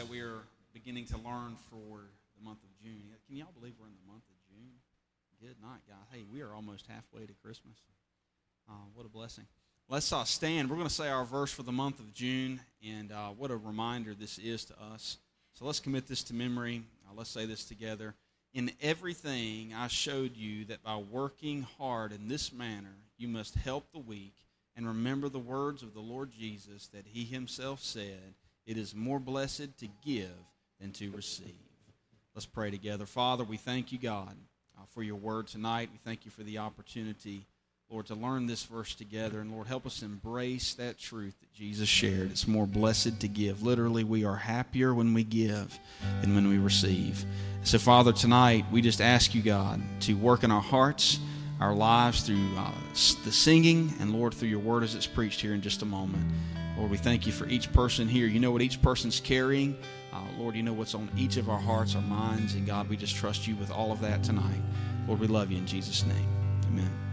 We 0.08 0.20
are 0.20 0.40
beginning 0.72 1.04
to 1.04 1.16
learn 1.18 1.56
for 1.70 2.00
the 2.36 2.44
month 2.44 2.62
of 2.62 2.70
June. 2.82 3.02
Can 3.26 3.36
y'all 3.36 3.52
believe 3.58 3.74
we're 3.78 3.88
in 3.88 3.92
the 3.92 4.10
month 4.10 4.22
of 4.30 4.36
June? 4.48 4.72
Good 5.40 5.56
night, 5.62 5.80
guys. 5.86 5.98
Hey, 6.10 6.24
we 6.32 6.40
are 6.40 6.54
almost 6.54 6.86
halfway 6.86 7.26
to 7.26 7.34
Christmas. 7.44 7.76
Uh, 8.68 8.72
what 8.94 9.04
a 9.04 9.08
blessing. 9.10 9.44
Let's 9.88 10.10
uh, 10.10 10.24
stand. 10.24 10.70
We're 10.70 10.76
going 10.76 10.88
to 10.88 10.94
say 10.94 11.08
our 11.08 11.26
verse 11.26 11.52
for 11.52 11.62
the 11.62 11.72
month 11.72 12.00
of 12.00 12.14
June, 12.14 12.60
and 12.86 13.12
uh, 13.12 13.28
what 13.28 13.50
a 13.50 13.56
reminder 13.56 14.14
this 14.14 14.38
is 14.38 14.64
to 14.66 14.74
us. 14.94 15.18
So 15.52 15.66
let's 15.66 15.80
commit 15.80 16.06
this 16.06 16.22
to 16.24 16.34
memory. 16.34 16.82
Uh, 17.06 17.12
let's 17.14 17.30
say 17.30 17.44
this 17.44 17.64
together. 17.64 18.14
In 18.54 18.70
everything 18.80 19.74
I 19.74 19.88
showed 19.88 20.36
you 20.36 20.64
that 20.66 20.82
by 20.82 20.96
working 20.96 21.66
hard 21.76 22.12
in 22.12 22.28
this 22.28 22.50
manner, 22.50 22.96
you 23.18 23.28
must 23.28 23.56
help 23.56 23.92
the 23.92 23.98
weak 23.98 24.34
and 24.74 24.86
remember 24.86 25.28
the 25.28 25.38
words 25.38 25.82
of 25.82 25.92
the 25.92 26.00
Lord 26.00 26.30
Jesus 26.30 26.86
that 26.88 27.04
he 27.06 27.24
himself 27.24 27.82
said, 27.82 28.34
It 28.68 28.76
is 28.76 28.94
more 28.94 29.18
blessed 29.18 29.78
to 29.78 29.88
give 30.04 30.28
than 30.78 30.92
to 30.92 31.10
receive. 31.12 31.54
Let's 32.34 32.44
pray 32.44 32.70
together. 32.70 33.06
Father, 33.06 33.42
we 33.42 33.56
thank 33.56 33.92
you, 33.92 33.98
God, 33.98 34.36
uh, 34.76 34.82
for 34.90 35.02
your 35.02 35.16
word 35.16 35.46
tonight. 35.48 35.88
We 35.90 35.98
thank 36.04 36.26
you 36.26 36.30
for 36.30 36.42
the 36.42 36.58
opportunity, 36.58 37.46
Lord, 37.88 38.04
to 38.08 38.14
learn 38.14 38.46
this 38.46 38.64
verse 38.64 38.94
together. 38.94 39.40
And 39.40 39.50
Lord, 39.50 39.68
help 39.68 39.86
us 39.86 40.02
embrace 40.02 40.74
that 40.74 40.98
truth 40.98 41.34
that 41.40 41.50
Jesus 41.54 41.88
shared. 41.88 42.30
It's 42.30 42.46
more 42.46 42.66
blessed 42.66 43.18
to 43.20 43.26
give. 43.26 43.62
Literally, 43.62 44.04
we 44.04 44.26
are 44.26 44.36
happier 44.36 44.94
when 44.94 45.14
we 45.14 45.24
give 45.24 45.78
than 46.20 46.34
when 46.34 46.48
we 46.48 46.58
receive. 46.58 47.24
So, 47.64 47.78
Father, 47.78 48.12
tonight 48.12 48.66
we 48.70 48.82
just 48.82 49.00
ask 49.00 49.34
you, 49.34 49.40
God, 49.40 49.80
to 50.00 50.12
work 50.12 50.44
in 50.44 50.50
our 50.50 50.60
hearts 50.60 51.20
our 51.60 51.74
lives 51.74 52.20
through 52.20 52.54
uh, 52.56 52.70
the 53.24 53.32
singing, 53.32 53.92
and 53.98 54.12
Lord, 54.12 54.32
through 54.32 54.48
your 54.48 54.60
word 54.60 54.84
as 54.84 54.94
it's 54.94 55.06
preached 55.06 55.40
here 55.40 55.54
in 55.54 55.60
just 55.60 55.82
a 55.82 55.86
moment. 55.86 56.24
Lord, 56.78 56.92
we 56.92 56.96
thank 56.96 57.26
you 57.26 57.32
for 57.32 57.46
each 57.48 57.72
person 57.72 58.06
here. 58.06 58.28
You 58.28 58.38
know 58.38 58.52
what 58.52 58.62
each 58.62 58.80
person's 58.80 59.18
carrying. 59.18 59.76
Uh, 60.12 60.22
Lord, 60.38 60.54
you 60.54 60.62
know 60.62 60.72
what's 60.72 60.94
on 60.94 61.10
each 61.16 61.36
of 61.36 61.50
our 61.50 61.58
hearts, 61.58 61.96
our 61.96 62.02
minds, 62.02 62.54
and 62.54 62.64
God, 62.64 62.88
we 62.88 62.96
just 62.96 63.16
trust 63.16 63.48
you 63.48 63.56
with 63.56 63.70
all 63.70 63.90
of 63.90 64.00
that 64.00 64.22
tonight. 64.22 64.60
Lord, 65.08 65.18
we 65.18 65.26
love 65.26 65.50
you 65.50 65.58
in 65.58 65.66
Jesus' 65.66 66.06
name. 66.06 66.28
Amen. 66.68 67.07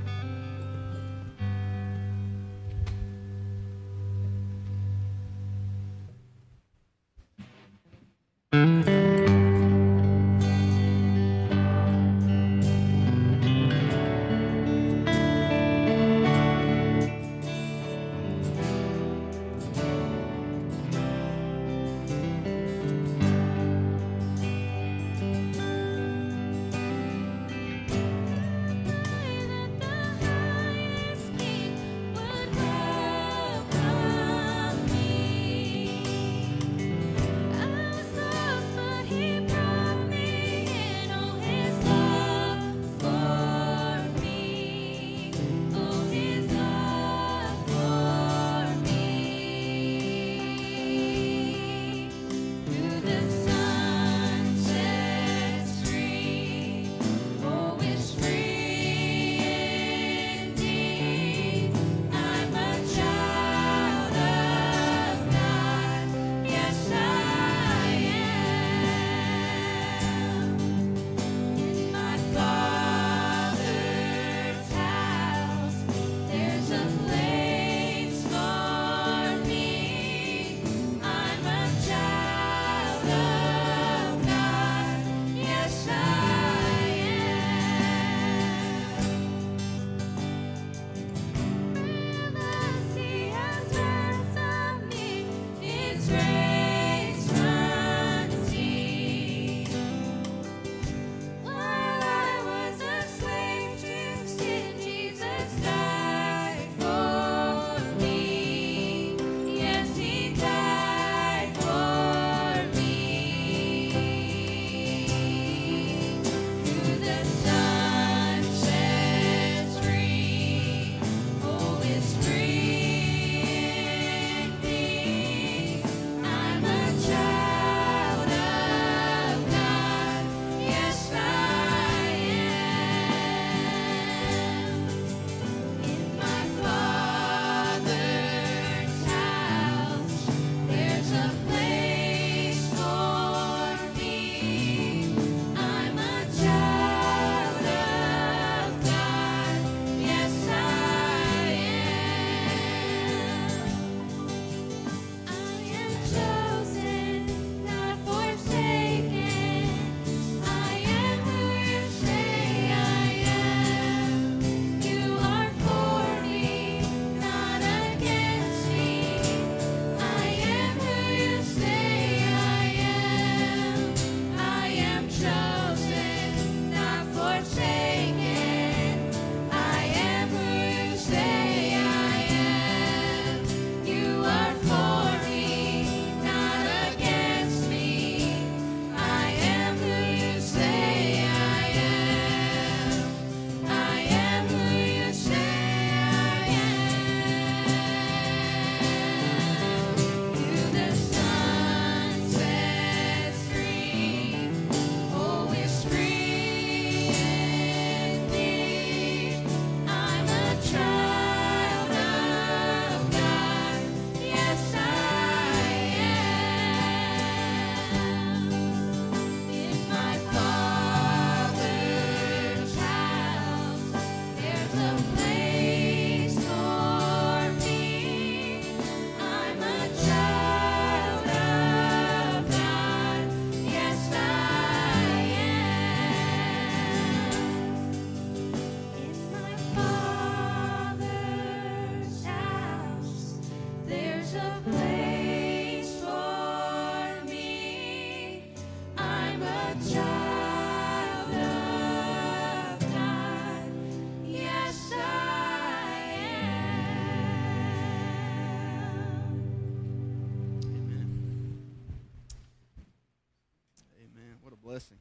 blessing. 264.76 264.98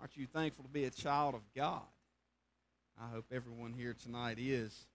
Aren't 0.00 0.16
you 0.16 0.24
thankful 0.24 0.64
to 0.64 0.70
be 0.70 0.84
a 0.84 0.90
child 0.90 1.34
of 1.34 1.42
God? 1.54 1.82
I 2.98 3.08
hope 3.12 3.26
everyone 3.30 3.74
here 3.74 3.94
tonight 4.02 4.38
is. 4.40 4.86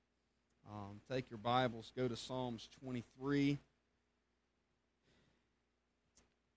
Um, 0.68 1.02
take 1.08 1.30
your 1.30 1.38
Bibles, 1.38 1.92
go 1.96 2.08
to 2.08 2.16
Psalms 2.16 2.68
23. 2.84 3.60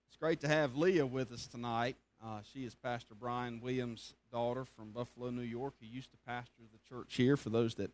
It's 0.09 0.17
great 0.17 0.41
to 0.41 0.49
have 0.49 0.75
Leah 0.75 1.05
with 1.05 1.33
us 1.33 1.47
tonight. 1.49 1.97
Uh, 2.25 2.39
she 2.55 2.65
is 2.65 2.75
Pastor 2.75 3.15
Brian 3.15 3.61
Williams' 3.61 4.15
daughter 4.33 4.65
from 4.65 4.93
Buffalo, 4.93 5.29
New 5.29 5.43
York, 5.43 5.75
who 5.83 5.87
used 5.87 6.13
to 6.13 6.17
pastor 6.27 6.63
the 6.73 6.79
church 6.89 7.15
here, 7.15 7.37
for 7.37 7.51
those 7.51 7.75
that 7.75 7.91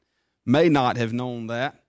may 0.47 0.69
not 0.69 0.97
have 0.97 1.13
known 1.13 1.49
that. 1.49 1.83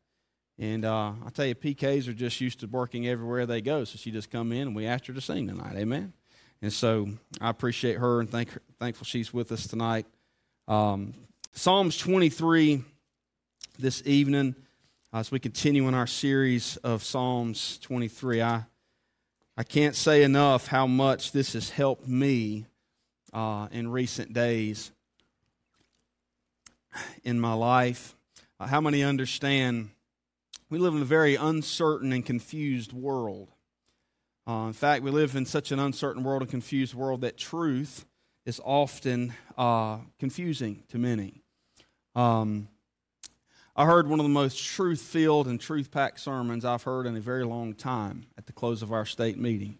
And 0.62 0.86
uh, 0.86 1.14
I 1.26 1.30
tell 1.32 1.48
you, 1.48 1.56
PKs 1.56 2.08
are 2.08 2.14
just 2.14 2.40
used 2.40 2.60
to 2.60 2.68
working 2.68 3.08
everywhere 3.08 3.48
they 3.48 3.62
go, 3.62 3.84
so 3.84 3.98
she 3.98 4.12
just 4.12 4.30
come 4.30 4.52
in 4.52 4.68
and 4.68 4.76
we 4.76 4.86
asked 4.86 5.08
her 5.08 5.14
to 5.14 5.20
sing 5.20 5.48
tonight. 5.48 5.76
Amen. 5.76 6.14
And 6.62 6.72
so 6.72 7.10
I 7.42 7.50
appreciate 7.50 7.98
her 7.98 8.20
and 8.20 8.30
thank 8.30 8.52
her, 8.52 8.62
thankful 8.78 9.06
she's 9.06 9.34
with 9.34 9.52
us 9.52 9.66
tonight. 9.66 10.06
Um, 10.68 11.16
Psalms 11.54 11.98
23 11.98 12.84
this 13.80 14.04
evening, 14.06 14.54
as 15.12 15.32
we 15.32 15.40
continue 15.40 15.88
in 15.88 15.96
our 15.96 16.06
series 16.06 16.78
of 16.78 17.04
Psalms 17.04 17.80
23. 17.80 18.44
I, 18.44 18.66
I 19.58 19.64
can't 19.64 19.96
say 19.96 20.22
enough 20.22 20.68
how 20.68 20.86
much 20.86 21.32
this 21.32 21.54
has 21.54 21.72
helped 21.72 22.08
me 22.08 22.68
uh, 23.34 23.68
in 23.72 23.90
recent 23.90 24.32
days 24.32 24.92
in 27.24 27.40
my 27.40 27.54
life. 27.54 28.16
Uh, 28.60 28.68
how 28.68 28.80
many 28.80 29.02
understand 29.02 29.90
we 30.72 30.80
live 30.80 30.96
in 30.96 31.02
a 31.02 31.06
very 31.06 31.36
uncertain 31.36 32.14
and 32.14 32.26
confused 32.26 32.94
world? 32.94 33.50
Uh, 34.48 34.68
in 34.68 34.74
fact, 34.74 35.04
we 35.04 35.12
live 35.12 35.36
in 35.36 35.46
such 35.46 35.74
an 35.74 35.80
uncertain 35.80 36.24
world 36.24 36.42
and 36.42 36.50
confused 36.50 36.94
world 36.94 37.22
that 37.22 37.38
truth 37.38 38.06
is 38.46 38.62
often 38.64 39.34
uh, 39.58 39.98
confusing 40.18 40.84
to 40.88 40.98
many. 40.98 41.44
Um, 42.16 42.70
I 43.76 43.86
heard 43.86 44.08
one 44.08 44.22
of 44.22 44.24
the 44.24 44.30
most 44.30 44.64
truth 44.64 45.02
filled 45.02 45.48
and 45.48 45.60
truth 45.60 45.92
packed 45.92 46.22
sermons 46.22 46.64
I've 46.64 46.84
heard 46.84 47.06
in 47.06 47.18
a 47.18 47.22
very 47.22 47.44
long 47.44 47.74
time 47.74 48.28
at 48.38 48.46
the 48.46 48.54
close 48.54 48.82
of 48.82 48.94
our 48.94 49.06
state 49.06 49.38
meeting. 49.38 49.78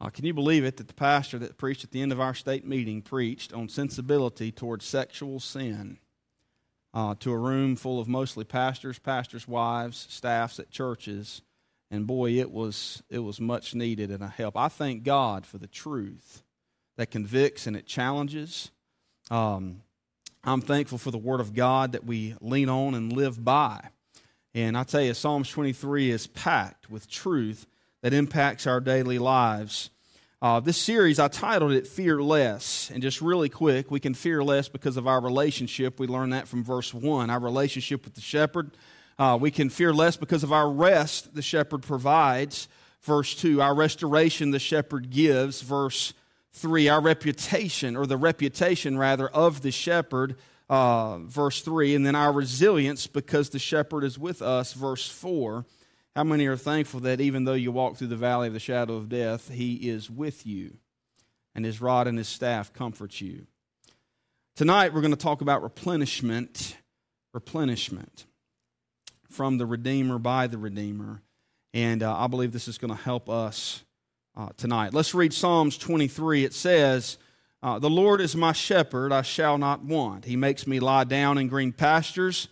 Uh, 0.00 0.10
can 0.10 0.24
you 0.24 0.34
believe 0.34 0.64
it 0.64 0.76
that 0.78 0.88
the 0.88 0.94
pastor 0.94 1.38
that 1.38 1.56
preached 1.56 1.84
at 1.84 1.92
the 1.92 2.02
end 2.02 2.10
of 2.10 2.20
our 2.20 2.34
state 2.34 2.66
meeting 2.66 3.00
preached 3.00 3.52
on 3.52 3.68
sensibility 3.68 4.50
towards 4.50 4.84
sexual 4.84 5.38
sin 5.38 5.98
uh, 6.92 7.14
to 7.20 7.32
a 7.32 7.38
room 7.38 7.76
full 7.76 8.00
of 8.00 8.08
mostly 8.08 8.44
pastors, 8.44 8.98
pastors' 8.98 9.46
wives, 9.46 10.06
staffs 10.10 10.58
at 10.58 10.70
churches? 10.70 11.42
and 11.90 12.06
boy, 12.06 12.32
it 12.32 12.50
was 12.50 13.02
it 13.10 13.18
was 13.18 13.40
much 13.40 13.74
needed 13.74 14.10
and 14.10 14.22
a 14.22 14.28
help. 14.28 14.56
I 14.56 14.68
thank 14.68 15.02
God 15.02 15.44
for 15.44 15.58
the 15.58 15.66
truth 15.66 16.42
that 16.96 17.10
convicts 17.10 17.66
and 17.66 17.76
it 17.76 17.86
challenges. 17.86 18.70
Um, 19.30 19.82
I'm 20.44 20.60
thankful 20.60 20.98
for 20.98 21.10
the 21.10 21.18
Word 21.18 21.40
of 21.40 21.54
God 21.54 21.92
that 21.92 22.04
we 22.04 22.34
lean 22.40 22.68
on 22.68 22.94
and 22.94 23.12
live 23.12 23.44
by. 23.44 23.80
And 24.54 24.76
I 24.76 24.84
tell 24.84 25.02
you, 25.02 25.14
Psalms 25.14 25.50
23 25.50 26.10
is 26.10 26.26
packed 26.26 26.90
with 26.90 27.08
truth 27.08 27.66
that 28.02 28.14
impacts 28.14 28.66
our 28.66 28.80
daily 28.80 29.18
lives. 29.18 29.90
Uh, 30.42 30.58
this 30.58 30.78
series, 30.78 31.18
I 31.18 31.28
titled 31.28 31.72
it 31.72 31.86
Fear 31.86 32.22
Less. 32.22 32.90
And 32.90 33.02
just 33.02 33.20
really 33.20 33.50
quick, 33.50 33.90
we 33.90 34.00
can 34.00 34.14
fear 34.14 34.42
less 34.42 34.70
because 34.70 34.96
of 34.96 35.06
our 35.06 35.20
relationship. 35.20 36.00
We 36.00 36.06
learn 36.06 36.30
that 36.30 36.48
from 36.48 36.64
verse 36.64 36.94
1, 36.94 37.28
our 37.28 37.38
relationship 37.38 38.06
with 38.06 38.14
the 38.14 38.22
shepherd. 38.22 38.70
Uh, 39.18 39.36
we 39.38 39.50
can 39.50 39.68
fear 39.68 39.92
less 39.92 40.16
because 40.16 40.42
of 40.42 40.50
our 40.50 40.70
rest 40.70 41.34
the 41.34 41.42
shepherd 41.42 41.82
provides. 41.82 42.68
Verse 43.02 43.34
2, 43.34 43.60
our 43.60 43.74
restoration 43.74 44.50
the 44.50 44.58
shepherd 44.58 45.10
gives. 45.10 45.60
Verse 45.60 46.14
3, 46.52 46.88
our 46.88 47.02
reputation, 47.02 47.94
or 47.94 48.06
the 48.06 48.16
reputation 48.16 48.96
rather, 48.96 49.28
of 49.28 49.60
the 49.60 49.70
shepherd. 49.70 50.36
Uh, 50.70 51.18
verse 51.18 51.60
3, 51.60 51.94
and 51.94 52.06
then 52.06 52.14
our 52.14 52.32
resilience 52.32 53.06
because 53.06 53.50
the 53.50 53.58
shepherd 53.58 54.04
is 54.04 54.18
with 54.18 54.40
us. 54.40 54.72
Verse 54.72 55.06
4. 55.06 55.66
How 56.16 56.24
many 56.24 56.46
are 56.46 56.56
thankful 56.56 57.00
that 57.00 57.20
even 57.20 57.44
though 57.44 57.54
you 57.54 57.70
walk 57.70 57.96
through 57.96 58.08
the 58.08 58.16
valley 58.16 58.48
of 58.48 58.52
the 58.52 58.60
shadow 58.60 58.96
of 58.96 59.08
death, 59.08 59.48
he 59.48 59.74
is 59.88 60.10
with 60.10 60.44
you, 60.46 60.78
and 61.54 61.64
his 61.64 61.80
rod 61.80 62.08
and 62.08 62.18
his 62.18 62.28
staff 62.28 62.72
comforts 62.72 63.20
you? 63.20 63.46
Tonight, 64.56 64.92
we're 64.92 65.00
going 65.00 65.12
to 65.12 65.16
talk 65.16 65.40
about 65.40 65.62
replenishment. 65.62 66.76
Replenishment 67.32 68.26
from 69.30 69.58
the 69.58 69.66
Redeemer 69.66 70.18
by 70.18 70.48
the 70.48 70.58
Redeemer. 70.58 71.22
And 71.72 72.02
uh, 72.02 72.16
I 72.16 72.26
believe 72.26 72.52
this 72.52 72.66
is 72.66 72.78
going 72.78 72.94
to 72.94 73.00
help 73.00 73.30
us 73.30 73.84
uh, 74.36 74.48
tonight. 74.56 74.92
Let's 74.92 75.14
read 75.14 75.32
Psalms 75.32 75.78
23. 75.78 76.44
It 76.44 76.52
says, 76.52 77.18
uh, 77.62 77.78
The 77.78 77.88
Lord 77.88 78.20
is 78.20 78.34
my 78.34 78.52
shepherd, 78.52 79.12
I 79.12 79.22
shall 79.22 79.58
not 79.58 79.84
want. 79.84 80.24
He 80.24 80.36
makes 80.36 80.66
me 80.66 80.80
lie 80.80 81.04
down 81.04 81.38
in 81.38 81.46
green 81.46 81.72
pastures. 81.72 82.48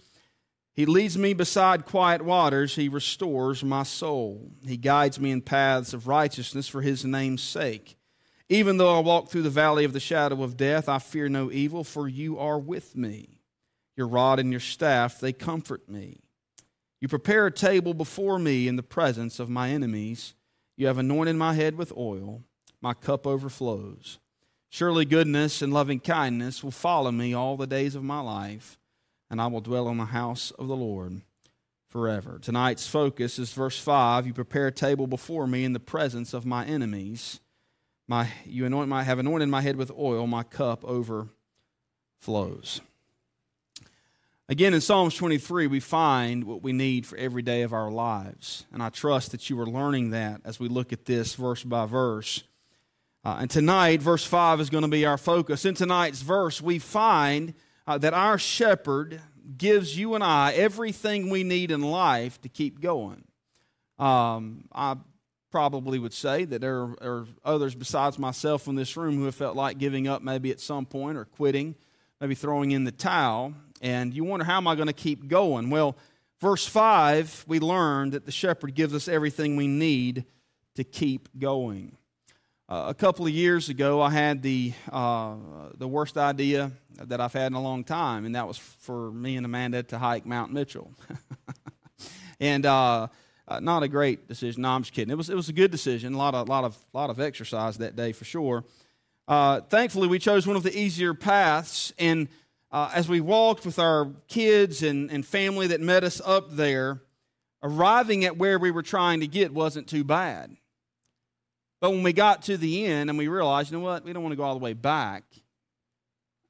He 0.79 0.87
leads 0.87 1.18
me 1.18 1.33
beside 1.33 1.87
quiet 1.87 2.22
waters. 2.24 2.76
He 2.76 2.89
restores 2.89 3.64
my 3.64 3.83
soul. 3.83 4.53
He 4.64 4.76
guides 4.76 5.18
me 5.18 5.33
in 5.33 5.43
paths 5.43 5.93
of 5.93 6.07
righteousness 6.07 6.68
for 6.68 6.83
his 6.83 7.05
name's 7.05 7.43
sake. 7.43 7.97
Even 8.49 8.76
though 8.76 8.97
I 8.97 9.01
walk 9.01 9.29
through 9.29 9.43
the 9.43 9.51
valley 9.51 9.83
of 9.83 9.93
the 9.93 9.99
shadow 9.99 10.41
of 10.45 10.57
death, 10.57 10.89
I 10.89 11.01
fear 11.01 11.29
no 11.29 11.51
evil, 11.51 11.83
for 11.83 12.07
you 12.07 12.39
are 12.39 12.61
with 12.61 12.95
me. 12.95 13.41
Your 13.97 14.07
rod 14.07 14.39
and 14.39 14.53
your 14.53 14.61
staff, 14.61 15.18
they 15.18 15.33
comfort 15.33 15.89
me. 15.89 16.20
You 17.01 17.09
prepare 17.09 17.47
a 17.47 17.51
table 17.51 17.93
before 17.93 18.39
me 18.39 18.68
in 18.68 18.76
the 18.76 18.85
presence 18.85 19.41
of 19.41 19.51
my 19.51 19.70
enemies. 19.70 20.37
You 20.76 20.87
have 20.87 20.99
anointed 20.99 21.35
my 21.35 21.55
head 21.55 21.74
with 21.74 21.93
oil. 21.97 22.45
My 22.81 22.95
cup 22.95 23.26
overflows. 23.26 24.20
Surely 24.68 25.05
goodness 25.05 25.61
and 25.61 25.72
loving 25.72 25.99
kindness 25.99 26.62
will 26.62 26.70
follow 26.70 27.11
me 27.11 27.35
all 27.35 27.57
the 27.57 27.66
days 27.66 27.97
of 27.97 28.05
my 28.05 28.20
life, 28.20 28.78
and 29.31 29.41
I 29.41 29.47
will 29.47 29.61
dwell 29.61 29.89
in 29.89 29.99
the 29.99 30.07
house 30.07 30.51
of 30.53 30.68
the 30.68 30.76
Lord 30.76 31.20
forever. 31.89 32.39
Tonight's 32.41 32.87
focus 32.87 33.39
is 33.39 33.53
verse 33.53 33.79
5. 33.79 34.26
You 34.26 34.35
prepare 34.35 34.68
a 34.68 34.72
table 34.72 35.07
before 35.07 35.47
me 35.47 35.64
in 35.64 35.72
the 35.72 35.81
presence 35.81 36.35
of 36.35 36.47
my 36.47 36.64
enemies. 36.64 37.41
My, 38.07 38.31
you 38.47 38.64
anoint 38.64 38.89
my, 38.89 39.03
have 39.03 39.18
anointed 39.18 39.49
my 39.49 39.61
head 39.61 39.76
with 39.76 39.91
oil. 39.99 40.26
My 40.26 40.43
cup 40.43 40.85
overflows. 40.85 42.81
Again, 44.51 44.72
in 44.72 44.81
Psalms 44.81 45.14
23, 45.14 45.66
we 45.66 45.79
find 45.79 46.45
what 46.45 46.62
we 46.62 46.72
need 46.72 47.05
for 47.05 47.18
every 47.18 47.43
day 47.43 47.62
of 47.62 47.74
our 47.74 47.91
lives. 47.91 48.64
And 48.72 48.83
I 48.83 48.89
trust 48.89 49.31
that 49.33 49.51
you 49.51 49.61
are 49.61 49.66
learning 49.66 50.11
that 50.11 50.41
as 50.43 50.59
we 50.59 50.68
look 50.68 50.91
at 50.91 51.05
this 51.05 51.35
verse 51.35 51.62
by 51.62 51.85
verse. 51.85 52.45
Uh, 53.24 53.39
and 53.41 53.51
tonight, 53.51 54.01
verse 54.01 54.24
5 54.24 54.61
is 54.61 54.70
going 54.70 54.83
to 54.83 54.89
be 54.89 55.05
our 55.05 55.18
focus. 55.18 55.66
In 55.66 55.74
tonight's 55.74 56.22
verse, 56.22 56.62
we 56.62 56.79
find 56.79 57.53
uh, 57.89 57.97
that 57.97 58.12
our 58.12 58.39
shepherd 58.39 59.20
gives 59.57 59.97
you 59.97 60.14
and 60.14 60.22
I 60.22 60.53
everything 60.53 61.30
we 61.30 61.43
need 61.43 61.70
in 61.70 61.80
life 61.80 62.39
to 62.43 62.49
keep 62.51 62.80
going. 62.80 63.24
Um, 63.99 64.68
I 64.72 64.97
probably 65.51 65.99
would 65.99 66.12
say 66.12 66.45
that 66.45 66.61
there 66.61 66.82
are, 67.01 67.26
others 67.43 67.74
besides 67.74 68.18
myself 68.18 68.68
in 68.68 68.74
this 68.74 68.95
room 68.95 69.16
who 69.16 69.24
have 69.24 69.34
felt 69.34 69.57
like 69.57 69.78
giving 69.78 70.07
up 70.07 70.20
maybe 70.20 70.51
at 70.51 70.61
some 70.61 70.84
point 70.84 71.16
or 71.16 71.24
quitting, 71.24 71.74
maybe 72.20 72.34
throwing 72.34 72.72
in 72.72 72.84
the 72.84 72.93
towel 72.93 73.55
and 73.80 74.12
you 74.12 74.22
wonder, 74.22 74.45
how 74.45 74.59
am 74.59 74.68
I 74.68 74.74
going 74.74 74.89
to 74.89 74.93
keep 74.93 75.26
going? 75.26 75.70
Well, 75.70 75.97
verse 76.43 76.66
5, 76.66 77.47
we 77.49 77.59
learn 77.59 78.11
that 78.11 78.26
the 78.26 78.32
shepherd 78.32 78.74
gives 78.74 78.95
us 78.95 79.09
everything 79.09 79.57
we 79.57 79.66
need 79.66 80.26
to 80.74 80.84
keep 80.84 81.30
going. 81.39 81.97
Uh, 82.71 82.85
a 82.89 82.95
couple 82.95 83.27
of 83.27 83.33
years 83.33 83.71
ago, 83.71 84.03
I 84.03 84.11
had 84.11 84.43
the, 84.43 84.75
uh, 84.93 85.37
the 85.79 85.89
worst 85.89 86.19
idea 86.19 86.71
that 87.03 87.19
I've 87.19 87.33
had 87.33 87.47
in 87.47 87.55
a 87.55 87.62
long 87.62 87.83
time, 87.83 88.27
and 88.27 88.35
that 88.35 88.47
was 88.47 88.59
for 88.59 89.11
me 89.11 89.39
and 89.39 89.47
Amanda 89.47 89.83
to 89.85 89.99
hike 89.99 90.27
Mount 90.27 90.53
Mitchell. 90.53 90.93
and 92.41 92.66
uh, 92.66 93.07
uh, 93.49 93.61
not 93.61 93.85
a 93.85 93.89
great 93.89 94.29
decision. 94.29 94.62
No, 94.62 94.69
I'm 94.69 94.83
just 94.83 94.93
kidding. 94.93 95.11
It 95.11 95.16
was, 95.16 95.31
it 95.31 95.35
was 95.35 95.49
a 95.49 95.55
good 95.55 95.71
decision. 95.71 96.12
A 96.12 96.19
lot 96.19 96.35
of, 96.35 96.47
lot 96.47 96.64
of, 96.64 96.77
lot 96.93 97.09
of 97.09 97.21
exercise 97.21 97.79
that 97.79 97.97
day 97.97 98.12
for 98.12 98.27
sure. 98.27 98.64
Uh, 99.27 99.62
thankfully, 99.62 100.07
we 100.07 100.19
chose 100.19 100.47
one 100.47 100.57
of 100.57 100.62
the 100.62 100.79
easier 100.79 101.14
paths, 101.14 101.95
and 101.99 102.29
uh, 102.71 102.91
as 102.93 103.09
we 103.09 103.23
walked 103.23 103.64
with 103.64 103.79
our 103.79 104.11
kids 104.29 104.83
and, 104.83 105.11
and 105.11 105.25
family 105.25 105.69
that 105.69 105.81
met 105.81 106.05
us 106.05 106.21
up 106.23 106.51
there, 106.51 107.01
arriving 107.62 108.27
at 108.27 108.37
where 108.37 108.59
we 108.59 108.71
were 108.71 108.83
trying 108.83 109.21
to 109.21 109.27
get 109.27 109.55
wasn't 109.55 109.89
too 109.89 110.05
bad. 110.05 110.55
But 111.81 111.91
when 111.91 112.03
we 112.03 112.12
got 112.12 112.43
to 112.43 112.57
the 112.57 112.87
end 112.87 113.09
and 113.09 113.18
we 113.18 113.29
realized, 113.29 113.70
you 113.70 113.79
know 113.79 113.85
what, 113.85 114.05
we 114.05 114.12
don't 114.12 114.22
want 114.22 114.33
to 114.33 114.37
go 114.37 114.43
all 114.43 114.55
the 114.55 114.64
way 114.64 114.72
back, 114.72 115.24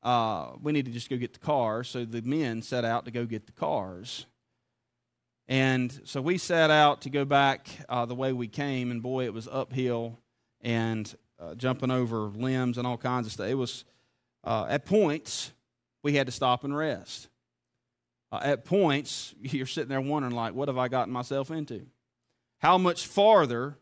uh, 0.02 0.52
we 0.62 0.72
need 0.72 0.86
to 0.86 0.92
just 0.92 1.10
go 1.10 1.16
get 1.16 1.34
the 1.34 1.38
cars. 1.38 1.88
So 1.88 2.04
the 2.04 2.22
men 2.22 2.62
set 2.62 2.84
out 2.84 3.04
to 3.04 3.10
go 3.10 3.26
get 3.26 3.46
the 3.46 3.52
cars. 3.52 4.26
And 5.48 6.00
so 6.04 6.20
we 6.20 6.38
set 6.38 6.70
out 6.70 7.02
to 7.02 7.10
go 7.10 7.24
back 7.24 7.68
uh, 7.88 8.04
the 8.04 8.14
way 8.14 8.32
we 8.32 8.48
came, 8.48 8.90
and 8.90 9.02
boy, 9.02 9.24
it 9.24 9.32
was 9.32 9.48
uphill 9.50 10.18
and 10.60 11.14
uh, 11.40 11.54
jumping 11.54 11.90
over 11.90 12.18
limbs 12.18 12.76
and 12.76 12.86
all 12.86 12.98
kinds 12.98 13.26
of 13.26 13.32
stuff. 13.32 13.48
It 13.48 13.54
was 13.54 13.84
uh, 14.44 14.66
at 14.68 14.84
points 14.84 15.52
we 16.02 16.14
had 16.14 16.26
to 16.26 16.32
stop 16.32 16.64
and 16.64 16.76
rest. 16.76 17.28
Uh, 18.30 18.40
at 18.42 18.64
points, 18.64 19.34
you're 19.40 19.66
sitting 19.66 19.88
there 19.88 20.00
wondering, 20.00 20.34
like, 20.34 20.54
what 20.54 20.68
have 20.68 20.78
I 20.78 20.88
gotten 20.88 21.12
myself 21.12 21.50
into? 21.50 21.86
How 22.58 22.76
much 22.76 23.06
farther 23.06 23.78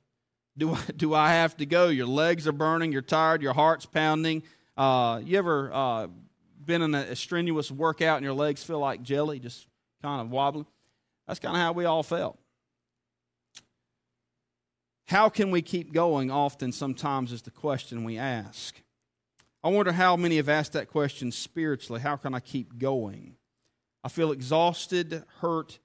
do 0.57 0.75
I, 0.75 0.81
do 0.97 1.15
I 1.15 1.33
have 1.33 1.57
to 1.59 1.67
go? 1.67 1.89
Your 1.89 2.07
legs 2.07 2.47
are 2.47 2.53
burning, 2.53 2.93
you're 2.93 3.03
tired, 3.03 3.43
your 3.43 3.53
heart's 3.53 3.87
pounding. 3.87 4.43
Uh, 4.77 5.21
you 5.25 5.39
ever 5.39 5.73
uh, 5.73 6.07
been 6.65 6.83
in 6.83 6.95
a, 6.95 7.17
strenuous 7.17 7.71
workout 7.71 8.17
and 8.17 8.25
your 8.25 8.35
legs 8.35 8.63
feel 8.63 8.79
like 8.79 9.03
jelly, 9.03 9.39
just 9.39 9.67
kind 10.03 10.21
of 10.21 10.31
wobbling? 10.31 10.67
That's 11.27 11.41
kind 11.41 11.57
of 11.57 11.63
how 11.63 11.73
we 11.73 11.85
all 11.85 12.03
felt. 12.03 12.39
How 15.07 15.29
can 15.29 15.51
we 15.51 15.63
keep 15.63 15.93
going? 15.93 16.31
Often, 16.31 16.73
sometimes, 16.73 17.33
is 17.33 17.43
the 17.43 17.51
question 17.51 18.05
we 18.05 18.19
ask. 18.19 18.81
I 19.63 19.69
wonder 19.69 19.93
how 19.93 20.17
many 20.17 20.37
have 20.37 20.49
asked 20.49 20.73
that 20.73 20.89
question 20.89 21.31
spiritually. 21.33 22.01
How 22.01 22.17
can 22.17 22.35
I 22.35 22.41
keep 22.41 22.79
going? 22.79 23.37
I 24.03 24.09
feel 24.09 24.33
exhausted, 24.33 25.25
hurt, 25.41 25.79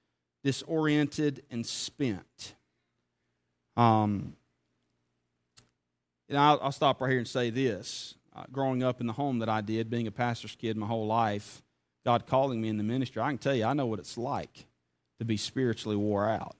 disoriented, 0.44 1.42
and 1.50 1.64
spent. 1.64 2.54
Um, 3.76 4.36
and 6.32 6.40
I'll, 6.40 6.58
I'll 6.62 6.72
stop 6.72 7.00
right 7.02 7.10
here 7.10 7.18
and 7.18 7.28
say 7.28 7.50
this. 7.50 8.14
Uh, 8.34 8.44
growing 8.50 8.82
up 8.82 9.02
in 9.02 9.06
the 9.06 9.12
home 9.12 9.40
that 9.40 9.50
I 9.50 9.60
did, 9.60 9.90
being 9.90 10.06
a 10.06 10.10
pastor's 10.10 10.56
kid 10.56 10.78
my 10.78 10.86
whole 10.86 11.06
life, 11.06 11.62
God 12.06 12.26
calling 12.26 12.58
me 12.58 12.68
in 12.68 12.78
the 12.78 12.82
ministry, 12.82 13.20
I 13.20 13.28
can 13.28 13.36
tell 13.36 13.54
you, 13.54 13.66
I 13.66 13.74
know 13.74 13.84
what 13.84 13.98
it's 13.98 14.16
like 14.16 14.64
to 15.18 15.26
be 15.26 15.36
spiritually 15.36 15.96
wore 15.96 16.26
out. 16.26 16.56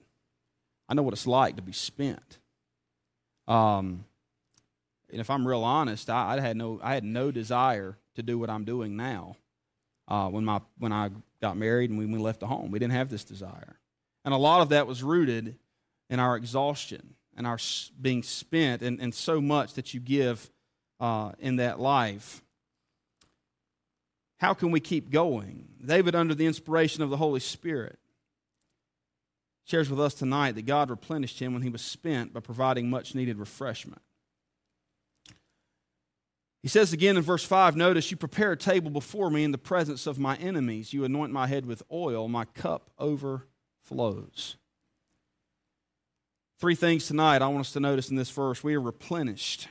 I 0.87 0.93
know 0.93 1.01
what 1.01 1.13
it's 1.13 1.25
like 1.25 1.55
to 1.55 1.63
be 1.63 1.71
spent. 1.71 2.37
Um, 3.47 4.05
and 5.11 5.19
if 5.19 5.31
I'm 5.31 5.47
real 5.47 5.63
honest, 5.63 6.07
I, 6.07 6.35
I, 6.35 6.39
had 6.39 6.55
no 6.55 6.79
I 6.83 6.93
had 6.93 7.03
no 7.03 7.31
desire 7.31 7.97
to 8.15 8.21
do 8.21 8.37
what 8.37 8.51
I'm 8.51 8.65
doing 8.65 8.95
now. 8.95 9.37
Uh, 10.07 10.29
when 10.29 10.45
my 10.45 10.61
when 10.77 10.93
I 10.93 11.09
got 11.41 11.57
married 11.57 11.89
and 11.89 11.97
when 11.97 12.11
we 12.11 12.19
left 12.19 12.41
the 12.41 12.47
home, 12.47 12.69
we 12.69 12.77
didn't 12.77 12.93
have 12.93 13.09
this 13.09 13.23
desire, 13.23 13.79
and 14.23 14.33
a 14.33 14.37
lot 14.37 14.61
of 14.61 14.69
that 14.69 14.85
was 14.85 15.01
rooted 15.01 15.55
in 16.09 16.19
our 16.19 16.35
exhaustion 16.35 17.15
and 17.35 17.47
our 17.47 17.57
being 18.01 18.23
spent, 18.23 18.81
and, 18.81 18.99
and 18.99 19.13
so 19.13 19.41
much 19.41 19.73
that 19.73 19.93
you 19.93 19.99
give 19.99 20.49
uh, 20.99 21.31
in 21.39 21.57
that 21.57 21.79
life. 21.79 22.41
How 24.37 24.53
can 24.53 24.71
we 24.71 24.79
keep 24.79 25.09
going? 25.09 25.69
David, 25.83 26.15
under 26.15 26.35
the 26.35 26.45
inspiration 26.45 27.01
of 27.01 27.09
the 27.09 27.17
Holy 27.17 27.39
Spirit, 27.39 27.97
shares 29.65 29.89
with 29.89 29.99
us 29.99 30.13
tonight 30.13 30.53
that 30.53 30.65
God 30.65 30.89
replenished 30.89 31.39
him 31.39 31.53
when 31.53 31.61
he 31.61 31.69
was 31.69 31.81
spent 31.81 32.33
by 32.33 32.39
providing 32.39 32.89
much 32.89 33.15
needed 33.15 33.37
refreshment. 33.37 34.01
He 36.61 36.69
says 36.69 36.93
again 36.93 37.17
in 37.17 37.23
verse 37.23 37.43
5 37.43 37.75
Notice, 37.75 38.09
you 38.09 38.17
prepare 38.17 38.53
a 38.53 38.57
table 38.57 38.89
before 38.89 39.29
me 39.29 39.43
in 39.43 39.51
the 39.51 39.57
presence 39.57 40.07
of 40.07 40.17
my 40.17 40.37
enemies. 40.37 40.93
You 40.93 41.03
anoint 41.03 41.33
my 41.33 41.47
head 41.47 41.65
with 41.65 41.83
oil, 41.91 42.27
my 42.27 42.45
cup 42.45 42.89
overflows. 42.97 44.55
Three 46.63 46.75
things 46.75 47.07
tonight 47.07 47.41
I 47.41 47.47
want 47.47 47.59
us 47.59 47.73
to 47.73 47.81
notice 47.81 48.09
in 48.09 48.15
this 48.15 48.29
verse. 48.29 48.63
We 48.63 48.75
are 48.75 48.79
replenished 48.79 49.67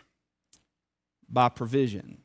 by 1.26 1.48
provision. 1.48 2.18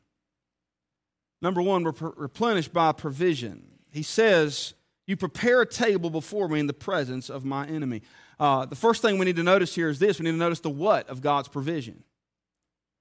Number 1.40 1.62
one, 1.62 1.84
we're 1.84 1.94
replenished 2.16 2.74
by 2.74 2.92
provision. 2.92 3.78
He 3.90 4.02
says, 4.02 4.74
You 5.06 5.16
prepare 5.16 5.62
a 5.62 5.66
table 5.66 6.10
before 6.10 6.50
me 6.50 6.60
in 6.60 6.66
the 6.66 6.74
presence 6.74 7.30
of 7.30 7.46
my 7.46 7.66
enemy. 7.66 8.02
Uh, 8.38 8.66
the 8.66 8.76
first 8.76 9.00
thing 9.00 9.16
we 9.16 9.24
need 9.24 9.36
to 9.36 9.42
notice 9.42 9.74
here 9.74 9.88
is 9.88 10.00
this 10.00 10.18
we 10.18 10.24
need 10.24 10.32
to 10.32 10.36
notice 10.36 10.60
the 10.60 10.68
what 10.68 11.08
of 11.08 11.22
God's 11.22 11.48
provision. 11.48 12.04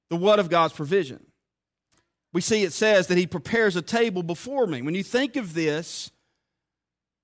The 0.10 0.16
what 0.16 0.40
of 0.40 0.50
God's 0.50 0.72
provision. 0.72 1.22
We 2.32 2.40
see 2.40 2.64
it 2.64 2.72
says 2.72 3.08
that 3.08 3.18
He 3.18 3.28
prepares 3.28 3.76
a 3.76 3.82
table 3.82 4.24
before 4.24 4.68
me. 4.68 4.82
When 4.84 4.96
you 4.96 5.04
think 5.04 5.36
of 5.36 5.54
this, 5.54 6.12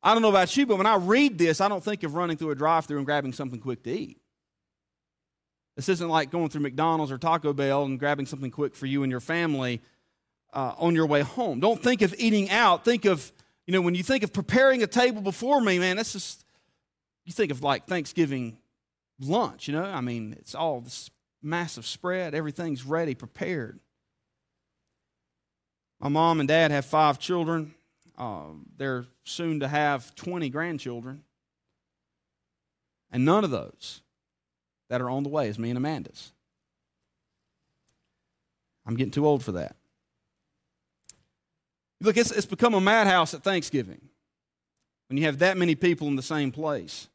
I 0.03 0.11
don't 0.11 0.21
know 0.21 0.27
about 0.27 0.57
you, 0.57 0.65
but 0.65 0.75
when 0.75 0.85
I 0.85 0.97
read 0.97 1.37
this, 1.37 1.61
I 1.61 1.69
don't 1.69 1.81
think 1.81 2.03
of 2.03 2.15
running 2.15 2.35
through 2.35 2.51
a 2.51 2.55
drive 2.55 2.87
through 2.87 2.97
and 2.97 3.05
grabbing 3.05 3.31
something 3.31 3.61
quick 3.61 3.83
to 3.83 3.89
eat. 3.89 4.19
This 5.75 5.89
isn't 5.89 6.07
like 6.07 6.29
going 6.29 6.49
through 6.49 6.61
McDonald's 6.61 7.11
or 7.11 7.17
Taco 7.17 7.53
Bell 7.53 7.83
and 7.83 7.97
grabbing 7.97 8.25
something 8.25 8.51
quick 8.51 8.75
for 8.75 8.85
you 8.85 9.03
and 9.03 9.11
your 9.11 9.19
family 9.19 9.81
uh, 10.53 10.73
on 10.77 10.93
your 10.93 11.07
way 11.07 11.21
home. 11.21 11.59
Don't 11.59 11.81
think 11.81 12.01
of 12.01 12.13
eating 12.17 12.49
out. 12.51 12.85
Think 12.85 13.05
of, 13.05 13.31
you 13.65 13.73
know, 13.73 13.81
when 13.81 13.95
you 13.95 14.03
think 14.03 14.23
of 14.23 14.31
preparing 14.31 14.83
a 14.83 14.87
table 14.87 15.21
before 15.21 15.61
me, 15.61 15.79
man, 15.79 15.97
that's 15.97 16.13
just, 16.13 16.45
you 17.25 17.33
think 17.33 17.51
of 17.51 17.63
like 17.63 17.87
Thanksgiving 17.87 18.57
lunch, 19.19 19.67
you 19.67 19.73
know? 19.73 19.83
I 19.83 20.01
mean, 20.01 20.35
it's 20.37 20.53
all 20.53 20.81
this 20.81 21.09
massive 21.41 21.87
spread, 21.87 22.35
everything's 22.35 22.85
ready, 22.85 23.15
prepared. 23.15 23.79
My 25.99 26.09
mom 26.09 26.39
and 26.39 26.47
dad 26.47 26.69
have 26.71 26.85
five 26.85 27.17
children. 27.17 27.73
Uh, 28.15 28.49
they're 28.77 29.05
soon 29.23 29.61
to 29.61 29.67
have 29.67 30.13
20 30.15 30.49
grandchildren. 30.49 31.23
And 33.11 33.25
none 33.25 33.43
of 33.43 33.51
those 33.51 34.02
that 34.93 35.01
are 35.01 35.09
on 35.09 35.23
the 35.23 35.29
way 35.29 35.47
is 35.47 35.57
me 35.57 35.71
and 35.71 35.77
Amanda's. 35.77 36.31
I'm 38.85 38.95
getting 38.95 39.09
too 39.09 39.25
old 39.25 39.43
for 39.43 39.53
that. 39.53 39.75
Look, 41.99 42.15
it's, 42.15 42.29
it's 42.29 42.45
become 42.45 42.75
a 42.75 42.79
madhouse 42.79 43.33
at 43.33 43.41
Thanksgiving 43.41 44.01
when 45.09 45.17
you 45.17 45.25
have 45.25 45.39
that 45.39 45.57
many 45.57 45.73
people 45.73 46.07
in 46.09 46.15
the 46.15 46.21
same 46.21 46.51
place. 46.51 47.09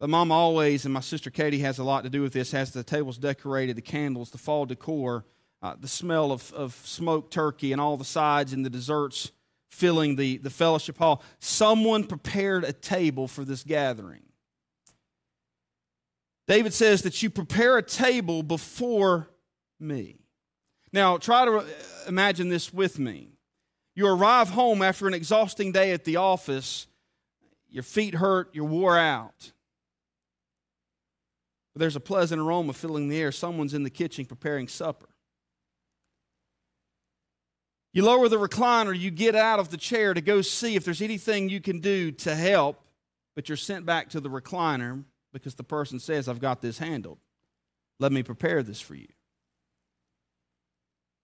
But 0.00 0.10
mom 0.10 0.32
always, 0.32 0.84
and 0.84 0.92
my 0.92 0.98
sister 0.98 1.30
Katie 1.30 1.60
has 1.60 1.78
a 1.78 1.84
lot 1.84 2.02
to 2.02 2.10
do 2.10 2.20
with 2.20 2.32
this, 2.32 2.50
has 2.50 2.72
the 2.72 2.82
tables 2.82 3.16
decorated, 3.16 3.76
the 3.76 3.80
candles, 3.80 4.30
the 4.30 4.38
fall 4.38 4.66
decor, 4.66 5.24
uh, 5.62 5.76
the 5.80 5.86
smell 5.86 6.32
of, 6.32 6.52
of 6.52 6.74
smoked 6.84 7.32
turkey, 7.32 7.70
and 7.70 7.80
all 7.80 7.96
the 7.96 8.04
sides 8.04 8.52
and 8.52 8.64
the 8.64 8.70
desserts 8.70 9.30
filling 9.70 10.16
the, 10.16 10.38
the 10.38 10.50
fellowship 10.50 10.98
hall. 10.98 11.22
Someone 11.38 12.02
prepared 12.02 12.64
a 12.64 12.72
table 12.72 13.28
for 13.28 13.44
this 13.44 13.62
gathering. 13.62 14.22
David 16.46 16.74
says 16.74 17.02
that 17.02 17.22
you 17.22 17.30
prepare 17.30 17.78
a 17.78 17.82
table 17.82 18.42
before 18.42 19.28
me. 19.80 20.16
Now, 20.92 21.16
try 21.16 21.44
to 21.44 21.58
uh, 21.58 21.64
imagine 22.06 22.48
this 22.48 22.72
with 22.72 22.98
me. 22.98 23.30
You 23.94 24.06
arrive 24.06 24.50
home 24.50 24.82
after 24.82 25.06
an 25.06 25.14
exhausting 25.14 25.72
day 25.72 25.92
at 25.92 26.04
the 26.04 26.16
office, 26.16 26.86
your 27.68 27.82
feet 27.82 28.14
hurt, 28.14 28.50
you're 28.52 28.64
wore 28.64 28.98
out. 28.98 29.52
But 31.72 31.80
there's 31.80 31.96
a 31.96 32.00
pleasant 32.00 32.40
aroma 32.40 32.72
filling 32.72 33.08
the 33.08 33.18
air. 33.18 33.32
Someone's 33.32 33.74
in 33.74 33.82
the 33.82 33.90
kitchen 33.90 34.24
preparing 34.26 34.68
supper. 34.68 35.08
You 37.92 38.04
lower 38.04 38.28
the 38.28 38.36
recliner, 38.38 38.96
you 38.96 39.10
get 39.10 39.36
out 39.36 39.60
of 39.60 39.70
the 39.70 39.76
chair 39.76 40.14
to 40.14 40.20
go 40.20 40.42
see 40.42 40.74
if 40.74 40.84
there's 40.84 41.02
anything 41.02 41.48
you 41.48 41.60
can 41.60 41.80
do 41.80 42.10
to 42.10 42.34
help, 42.34 42.80
but 43.36 43.48
you're 43.48 43.56
sent 43.56 43.86
back 43.86 44.10
to 44.10 44.20
the 44.20 44.28
recliner 44.28 45.04
because 45.34 45.56
the 45.56 45.64
person 45.64 46.00
says, 46.00 46.28
I've 46.28 46.40
got 46.40 46.62
this 46.62 46.78
handled. 46.78 47.18
Let 48.00 48.12
me 48.12 48.22
prepare 48.22 48.62
this 48.62 48.80
for 48.80 48.94
you. 48.94 49.08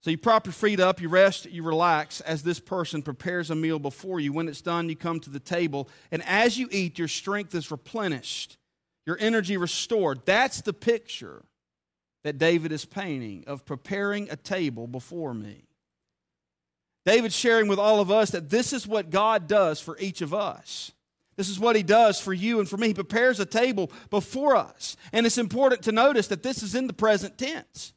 So 0.02 0.10
you 0.10 0.18
prop 0.18 0.46
your 0.46 0.52
feet 0.52 0.80
up, 0.80 1.00
you 1.00 1.08
rest, 1.08 1.46
you 1.50 1.62
relax 1.62 2.20
as 2.22 2.42
this 2.42 2.58
person 2.58 3.02
prepares 3.02 3.50
a 3.50 3.54
meal 3.54 3.78
before 3.78 4.18
you. 4.18 4.32
When 4.32 4.48
it's 4.48 4.62
done, 4.62 4.88
you 4.88 4.96
come 4.96 5.20
to 5.20 5.30
the 5.30 5.40
table, 5.40 5.88
and 6.10 6.22
as 6.24 6.58
you 6.58 6.68
eat, 6.70 6.98
your 6.98 7.08
strength 7.08 7.54
is 7.54 7.70
replenished, 7.70 8.56
your 9.06 9.18
energy 9.20 9.56
restored. 9.56 10.20
That's 10.24 10.62
the 10.62 10.72
picture 10.72 11.44
that 12.24 12.38
David 12.38 12.72
is 12.72 12.84
painting 12.84 13.44
of 13.46 13.64
preparing 13.66 14.30
a 14.30 14.36
table 14.36 14.86
before 14.86 15.34
me. 15.34 15.64
David's 17.04 17.36
sharing 17.36 17.68
with 17.68 17.78
all 17.78 18.00
of 18.00 18.10
us 18.10 18.30
that 18.30 18.50
this 18.50 18.72
is 18.72 18.86
what 18.86 19.10
God 19.10 19.48
does 19.48 19.80
for 19.80 19.98
each 19.98 20.20
of 20.22 20.34
us. 20.34 20.92
This 21.40 21.48
is 21.48 21.58
what 21.58 21.74
he 21.74 21.82
does 21.82 22.20
for 22.20 22.34
you 22.34 22.58
and 22.58 22.68
for 22.68 22.76
me. 22.76 22.88
He 22.88 22.92
prepares 22.92 23.40
a 23.40 23.46
table 23.46 23.90
before 24.10 24.56
us. 24.56 24.94
And 25.10 25.24
it's 25.24 25.38
important 25.38 25.80
to 25.84 25.90
notice 25.90 26.26
that 26.26 26.42
this 26.42 26.62
is 26.62 26.74
in 26.74 26.86
the 26.86 26.92
present 26.92 27.38
tense. 27.38 27.94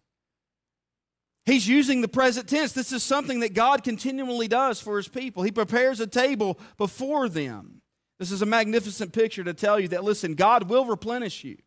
He's 1.45 1.67
using 1.67 1.99
the 1.99 2.07
present 2.07 2.47
tense. 2.47 2.71
This 2.71 2.93
is 2.93 3.03
something 3.03 3.41
that 3.41 3.53
God 3.53 3.83
continually 3.83 4.47
does 4.47 4.79
for 4.79 4.95
his 4.95 5.09
people. 5.09 5.43
He 5.43 5.51
prepares 5.51 5.99
a 5.99 6.07
table 6.07 6.57
before 6.77 7.27
them. 7.27 7.81
This 8.17 8.31
is 8.31 8.41
a 8.41 8.45
magnificent 8.45 9.11
picture 9.11 9.43
to 9.43 9.53
tell 9.53 9.77
you 9.77 9.89
that, 9.89 10.05
listen, 10.05 10.35
God 10.35 10.69
will 10.69 10.85
replenish 10.85 11.43
you. 11.43 11.57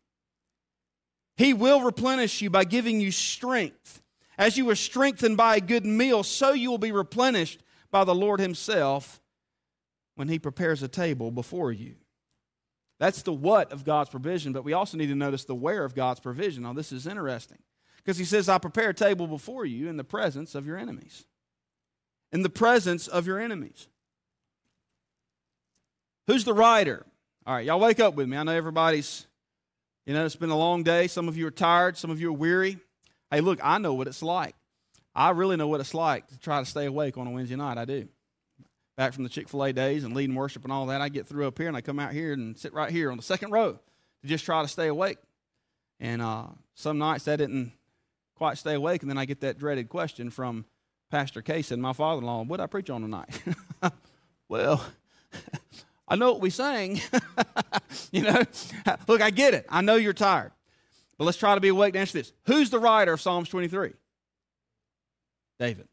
He 1.35 1.53
will 1.53 1.81
replenish 1.81 2.41
you 2.41 2.49
by 2.49 2.63
giving 2.63 2.99
you 2.99 3.11
strength. 3.11 4.01
As 4.35 4.57
you 4.57 4.67
are 4.71 4.75
strengthened 4.75 5.37
by 5.37 5.57
a 5.57 5.61
good 5.61 5.85
meal, 5.85 6.23
so 6.23 6.53
you 6.53 6.71
will 6.71 6.79
be 6.79 6.91
replenished 6.91 7.61
by 7.91 8.03
the 8.03 8.15
Lord 8.15 8.39
Himself 8.39 9.21
when 10.17 10.27
He 10.27 10.39
prepares 10.39 10.81
a 10.81 10.87
table 10.87 11.29
before 11.31 11.71
you. 11.71 11.95
That's 12.99 13.21
the 13.21 13.31
what 13.31 13.71
of 13.71 13.85
God's 13.85 14.09
provision, 14.09 14.51
but 14.51 14.63
we 14.63 14.73
also 14.73 14.97
need 14.97 15.07
to 15.07 15.15
notice 15.15 15.45
the 15.45 15.53
where 15.53 15.85
of 15.85 15.93
God's 15.93 16.19
provision. 16.19 16.63
Now, 16.63 16.73
this 16.73 16.91
is 16.91 17.05
interesting 17.05 17.59
because 17.97 18.17
He 18.17 18.25
says, 18.25 18.49
I 18.49 18.57
prepare 18.57 18.89
a 18.89 18.93
table 18.95 19.27
before 19.27 19.63
you 19.65 19.87
in 19.87 19.95
the 19.95 20.03
presence 20.03 20.55
of 20.55 20.65
your 20.65 20.75
enemies. 20.75 21.25
In 22.31 22.41
the 22.41 22.49
presence 22.49 23.07
of 23.07 23.27
your 23.27 23.39
enemies. 23.39 23.87
Who's 26.25 26.43
the 26.43 26.53
writer? 26.53 27.05
All 27.45 27.53
right, 27.53 27.65
y'all 27.65 27.79
wake 27.79 27.99
up 27.99 28.15
with 28.15 28.27
me. 28.27 28.35
I 28.35 28.43
know 28.43 28.51
everybody's, 28.51 29.27
you 30.07 30.15
know, 30.15 30.25
it's 30.25 30.35
been 30.35 30.49
a 30.49 30.57
long 30.57 30.81
day. 30.81 31.07
Some 31.07 31.27
of 31.27 31.37
you 31.37 31.45
are 31.45 31.51
tired, 31.51 31.95
some 31.95 32.09
of 32.09 32.19
you 32.19 32.29
are 32.29 32.33
weary. 32.33 32.79
Hey, 33.29 33.41
look, 33.41 33.59
I 33.63 33.77
know 33.77 33.93
what 33.93 34.07
it's 34.07 34.23
like. 34.23 34.55
I 35.13 35.29
really 35.29 35.57
know 35.57 35.67
what 35.67 35.79
it's 35.79 35.93
like 35.93 36.27
to 36.27 36.39
try 36.39 36.59
to 36.59 36.65
stay 36.65 36.85
awake 36.85 37.17
on 37.17 37.27
a 37.27 37.29
Wednesday 37.29 37.55
night. 37.55 37.77
I 37.77 37.85
do 37.85 38.07
back 38.97 39.13
from 39.13 39.23
the 39.23 39.29
Chick 39.29 39.47
fil 39.47 39.63
A 39.63 39.71
days 39.71 40.03
and 40.03 40.13
leading 40.13 40.35
worship 40.35 40.63
and 40.63 40.73
all 40.73 40.87
that, 40.87 40.99
I 40.99 41.09
get 41.09 41.27
through 41.27 41.47
up 41.47 41.57
here 41.57 41.67
and 41.67 41.77
I 41.77 41.81
come 41.81 41.99
out 41.99 42.11
here 42.11 42.33
and 42.33 42.57
sit 42.57 42.73
right 42.73 42.91
here 42.91 43.11
on 43.11 43.17
the 43.17 43.23
second 43.23 43.51
row 43.51 43.73
to 44.21 44.27
just 44.27 44.43
try 44.43 44.61
to 44.61 44.67
stay 44.67 44.87
awake. 44.87 45.19
And 45.99 46.21
uh, 46.21 46.47
some 46.73 46.97
nights 46.97 47.27
I 47.27 47.37
didn't 47.37 47.71
quite 48.35 48.57
stay 48.57 48.73
awake, 48.73 49.01
and 49.01 49.09
then 49.09 49.17
I 49.17 49.25
get 49.25 49.41
that 49.41 49.57
dreaded 49.57 49.89
question 49.89 50.29
from 50.29 50.65
Pastor 51.09 51.41
Case 51.41 51.71
and 51.71 51.81
my 51.81 51.93
father 51.93 52.19
in 52.19 52.25
law, 52.25 52.43
What 52.43 52.59
I 52.59 52.67
preach 52.67 52.89
on 52.89 53.01
tonight? 53.01 53.41
well, 54.49 54.85
I 56.07 56.15
know 56.15 56.33
what 56.33 56.41
we 56.41 56.49
sang. 56.49 57.01
you 58.11 58.23
know, 58.23 58.43
look, 59.07 59.21
I 59.21 59.29
get 59.29 59.53
it. 59.53 59.65
I 59.69 59.81
know 59.81 59.95
you're 59.95 60.13
tired. 60.13 60.51
But 61.17 61.25
let's 61.25 61.37
try 61.37 61.55
to 61.55 61.61
be 61.61 61.69
awake 61.69 61.93
to 61.93 61.99
answer 61.99 62.19
this. 62.19 62.31
Who's 62.45 62.69
the 62.69 62.79
writer 62.79 63.13
of 63.13 63.21
Psalms 63.21 63.49
23? 63.49 63.93
David. 65.59 65.87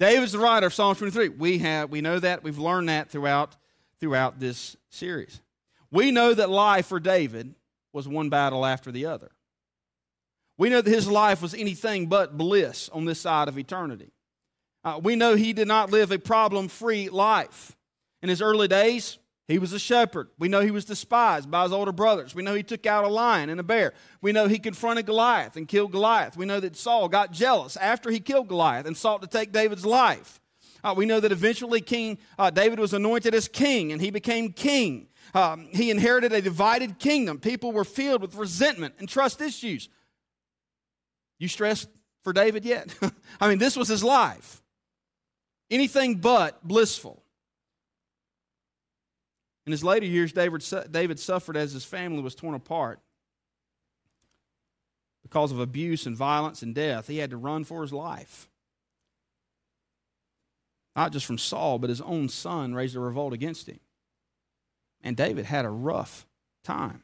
David's 0.00 0.32
the 0.32 0.38
writer 0.38 0.66
of 0.66 0.74
Psalm 0.74 0.96
23. 0.96 1.30
We 1.30 1.58
have 1.58 1.90
we 1.90 2.00
know 2.00 2.18
that. 2.18 2.42
We've 2.42 2.58
learned 2.58 2.88
that 2.88 3.10
throughout 3.10 3.56
throughout 4.00 4.40
this 4.40 4.76
series. 4.90 5.40
We 5.90 6.10
know 6.10 6.34
that 6.34 6.50
life 6.50 6.86
for 6.86 6.98
David 6.98 7.54
was 7.92 8.08
one 8.08 8.28
battle 8.28 8.66
after 8.66 8.90
the 8.90 9.06
other. 9.06 9.30
We 10.58 10.68
know 10.68 10.80
that 10.80 10.90
his 10.90 11.08
life 11.08 11.40
was 11.42 11.54
anything 11.54 12.06
but 12.06 12.36
bliss 12.36 12.88
on 12.90 13.04
this 13.04 13.20
side 13.20 13.48
of 13.48 13.58
eternity. 13.58 14.12
Uh, 14.84 15.00
we 15.02 15.16
know 15.16 15.34
he 15.34 15.52
did 15.52 15.68
not 15.68 15.90
live 15.90 16.10
a 16.10 16.18
problem 16.18 16.68
free 16.68 17.08
life. 17.08 17.76
In 18.22 18.28
his 18.28 18.42
early 18.42 18.68
days, 18.68 19.18
he 19.46 19.58
was 19.58 19.72
a 19.72 19.78
shepherd. 19.78 20.28
We 20.38 20.48
know 20.48 20.60
he 20.62 20.70
was 20.70 20.86
despised 20.86 21.50
by 21.50 21.64
his 21.64 21.72
older 21.72 21.92
brothers. 21.92 22.34
We 22.34 22.42
know 22.42 22.54
he 22.54 22.62
took 22.62 22.86
out 22.86 23.04
a 23.04 23.08
lion 23.08 23.50
and 23.50 23.60
a 23.60 23.62
bear. 23.62 23.92
We 24.22 24.32
know 24.32 24.48
he 24.48 24.58
confronted 24.58 25.04
Goliath 25.04 25.56
and 25.56 25.68
killed 25.68 25.92
Goliath. 25.92 26.36
We 26.36 26.46
know 26.46 26.60
that 26.60 26.76
Saul 26.76 27.08
got 27.08 27.30
jealous 27.30 27.76
after 27.76 28.10
he 28.10 28.20
killed 28.20 28.48
Goliath 28.48 28.86
and 28.86 28.96
sought 28.96 29.20
to 29.20 29.28
take 29.28 29.52
David's 29.52 29.84
life. 29.84 30.40
Uh, 30.82 30.94
we 30.96 31.06
know 31.06 31.20
that 31.20 31.32
eventually 31.32 31.80
King 31.80 32.18
uh, 32.38 32.50
David 32.50 32.78
was 32.78 32.92
anointed 32.92 33.34
as 33.34 33.48
king 33.48 33.92
and 33.92 34.00
he 34.00 34.10
became 34.10 34.52
king. 34.52 35.08
Um, 35.34 35.68
he 35.72 35.90
inherited 35.90 36.32
a 36.32 36.42
divided 36.42 36.98
kingdom. 36.98 37.38
People 37.38 37.72
were 37.72 37.84
filled 37.84 38.22
with 38.22 38.34
resentment 38.34 38.94
and 38.98 39.08
trust 39.08 39.40
issues. 39.40 39.88
You 41.38 41.48
stressed 41.48 41.88
for 42.22 42.32
David 42.32 42.64
yet? 42.64 42.94
I 43.40 43.48
mean, 43.48 43.58
this 43.58 43.76
was 43.76 43.88
his 43.88 44.04
life. 44.04 44.62
Anything 45.70 46.16
but 46.16 46.66
blissful. 46.66 47.23
In 49.66 49.72
his 49.72 49.84
later 49.84 50.06
years, 50.06 50.32
David, 50.32 50.64
David 50.90 51.18
suffered 51.18 51.56
as 51.56 51.72
his 51.72 51.84
family 51.84 52.22
was 52.22 52.34
torn 52.34 52.54
apart. 52.54 53.00
Because 55.22 55.52
of 55.52 55.58
abuse 55.58 56.06
and 56.06 56.16
violence 56.16 56.62
and 56.62 56.74
death, 56.74 57.06
he 57.06 57.18
had 57.18 57.30
to 57.30 57.36
run 57.36 57.64
for 57.64 57.80
his 57.82 57.92
life. 57.92 58.48
Not 60.94 61.12
just 61.12 61.26
from 61.26 61.38
Saul, 61.38 61.78
but 61.78 61.90
his 61.90 62.02
own 62.02 62.28
son 62.28 62.74
raised 62.74 62.94
a 62.94 63.00
revolt 63.00 63.32
against 63.32 63.66
him. 63.66 63.80
And 65.02 65.16
David 65.16 65.46
had 65.46 65.64
a 65.64 65.70
rough 65.70 66.26
time. 66.62 67.02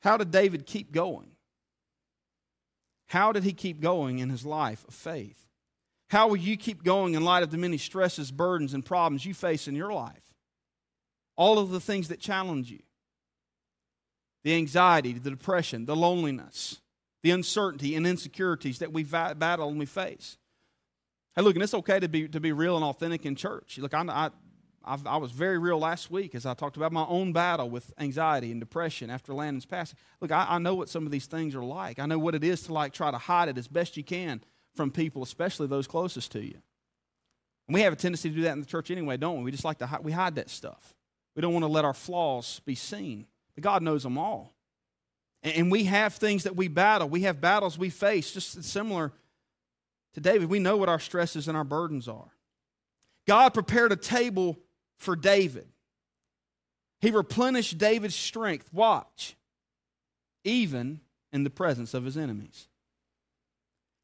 How 0.00 0.16
did 0.16 0.30
David 0.30 0.64
keep 0.64 0.92
going? 0.92 1.32
How 3.06 3.32
did 3.32 3.42
he 3.42 3.52
keep 3.52 3.80
going 3.80 4.20
in 4.20 4.30
his 4.30 4.46
life 4.46 4.84
of 4.86 4.94
faith? 4.94 5.47
How 6.08 6.28
will 6.28 6.36
you 6.36 6.56
keep 6.56 6.82
going 6.82 7.14
in 7.14 7.24
light 7.24 7.42
of 7.42 7.50
the 7.50 7.58
many 7.58 7.76
stresses, 7.76 8.30
burdens, 8.30 8.72
and 8.72 8.84
problems 8.84 9.26
you 9.26 9.34
face 9.34 9.68
in 9.68 9.74
your 9.74 9.92
life? 9.92 10.34
All 11.36 11.58
of 11.58 11.70
the 11.70 11.80
things 11.80 12.08
that 12.08 12.20
challenge 12.20 12.70
you 12.70 12.80
the 14.44 14.54
anxiety, 14.54 15.12
the 15.12 15.30
depression, 15.30 15.84
the 15.84 15.96
loneliness, 15.96 16.80
the 17.22 17.30
uncertainty 17.30 17.94
and 17.96 18.06
insecurities 18.06 18.78
that 18.78 18.92
we 18.92 19.02
battle 19.02 19.68
and 19.68 19.78
we 19.78 19.84
face. 19.84 20.38
Hey, 21.34 21.42
look, 21.42 21.54
and 21.54 21.62
it's 21.62 21.74
okay 21.74 22.00
to 22.00 22.08
be, 22.08 22.28
to 22.28 22.40
be 22.40 22.52
real 22.52 22.76
and 22.76 22.84
authentic 22.84 23.26
in 23.26 23.34
church. 23.34 23.78
Look, 23.78 23.92
I, 23.92 24.04
I, 24.08 24.30
I've, 24.84 25.06
i 25.06 25.16
was 25.16 25.32
very 25.32 25.58
real 25.58 25.78
last 25.78 26.10
week 26.10 26.34
as 26.34 26.46
I 26.46 26.54
talked 26.54 26.76
about 26.76 26.92
my 26.92 27.04
own 27.06 27.32
battle 27.32 27.68
with 27.68 27.92
anxiety 27.98 28.50
and 28.52 28.60
depression 28.60 29.10
after 29.10 29.34
Landon's 29.34 29.66
passing. 29.66 29.98
Look, 30.20 30.32
I, 30.32 30.46
I 30.48 30.58
know 30.58 30.76
what 30.76 30.88
some 30.88 31.04
of 31.04 31.12
these 31.12 31.26
things 31.26 31.54
are 31.54 31.64
like. 31.64 31.98
I 31.98 32.06
know 32.06 32.18
what 32.18 32.34
it 32.34 32.44
is 32.44 32.62
to 32.62 32.72
like 32.72 32.92
try 32.92 33.10
to 33.10 33.18
hide 33.18 33.48
it 33.48 33.58
as 33.58 33.68
best 33.68 33.96
you 33.96 34.04
can 34.04 34.40
from 34.78 34.92
people, 34.92 35.24
especially 35.24 35.66
those 35.66 35.88
closest 35.88 36.30
to 36.32 36.40
you. 36.40 36.54
And 37.66 37.74
we 37.74 37.80
have 37.80 37.92
a 37.92 37.96
tendency 37.96 38.30
to 38.30 38.36
do 38.36 38.42
that 38.42 38.52
in 38.52 38.60
the 38.60 38.66
church 38.66 38.92
anyway, 38.92 39.16
don't 39.16 39.38
we? 39.38 39.44
We 39.44 39.50
just 39.50 39.64
like 39.64 39.78
to 39.78 39.86
hide, 39.86 40.04
we 40.04 40.12
hide 40.12 40.36
that 40.36 40.48
stuff. 40.48 40.94
We 41.34 41.42
don't 41.42 41.52
want 41.52 41.64
to 41.64 41.68
let 41.68 41.84
our 41.84 41.92
flaws 41.92 42.60
be 42.64 42.76
seen. 42.76 43.26
But 43.56 43.64
God 43.64 43.82
knows 43.82 44.04
them 44.04 44.16
all. 44.16 44.54
And, 45.42 45.56
and 45.56 45.72
we 45.72 45.84
have 45.84 46.14
things 46.14 46.44
that 46.44 46.54
we 46.54 46.68
battle. 46.68 47.08
We 47.08 47.22
have 47.22 47.40
battles 47.40 47.76
we 47.76 47.90
face, 47.90 48.30
just 48.30 48.62
similar 48.62 49.12
to 50.14 50.20
David. 50.20 50.48
We 50.48 50.60
know 50.60 50.76
what 50.76 50.88
our 50.88 51.00
stresses 51.00 51.48
and 51.48 51.56
our 51.56 51.64
burdens 51.64 52.06
are. 52.06 52.30
God 53.26 53.52
prepared 53.52 53.90
a 53.90 53.96
table 53.96 54.58
for 54.96 55.16
David. 55.16 55.66
He 57.00 57.10
replenished 57.10 57.78
David's 57.78 58.14
strength. 58.14 58.72
Watch. 58.72 59.36
Even 60.44 61.00
in 61.32 61.42
the 61.42 61.50
presence 61.50 61.94
of 61.94 62.04
his 62.04 62.16
enemies. 62.16 62.67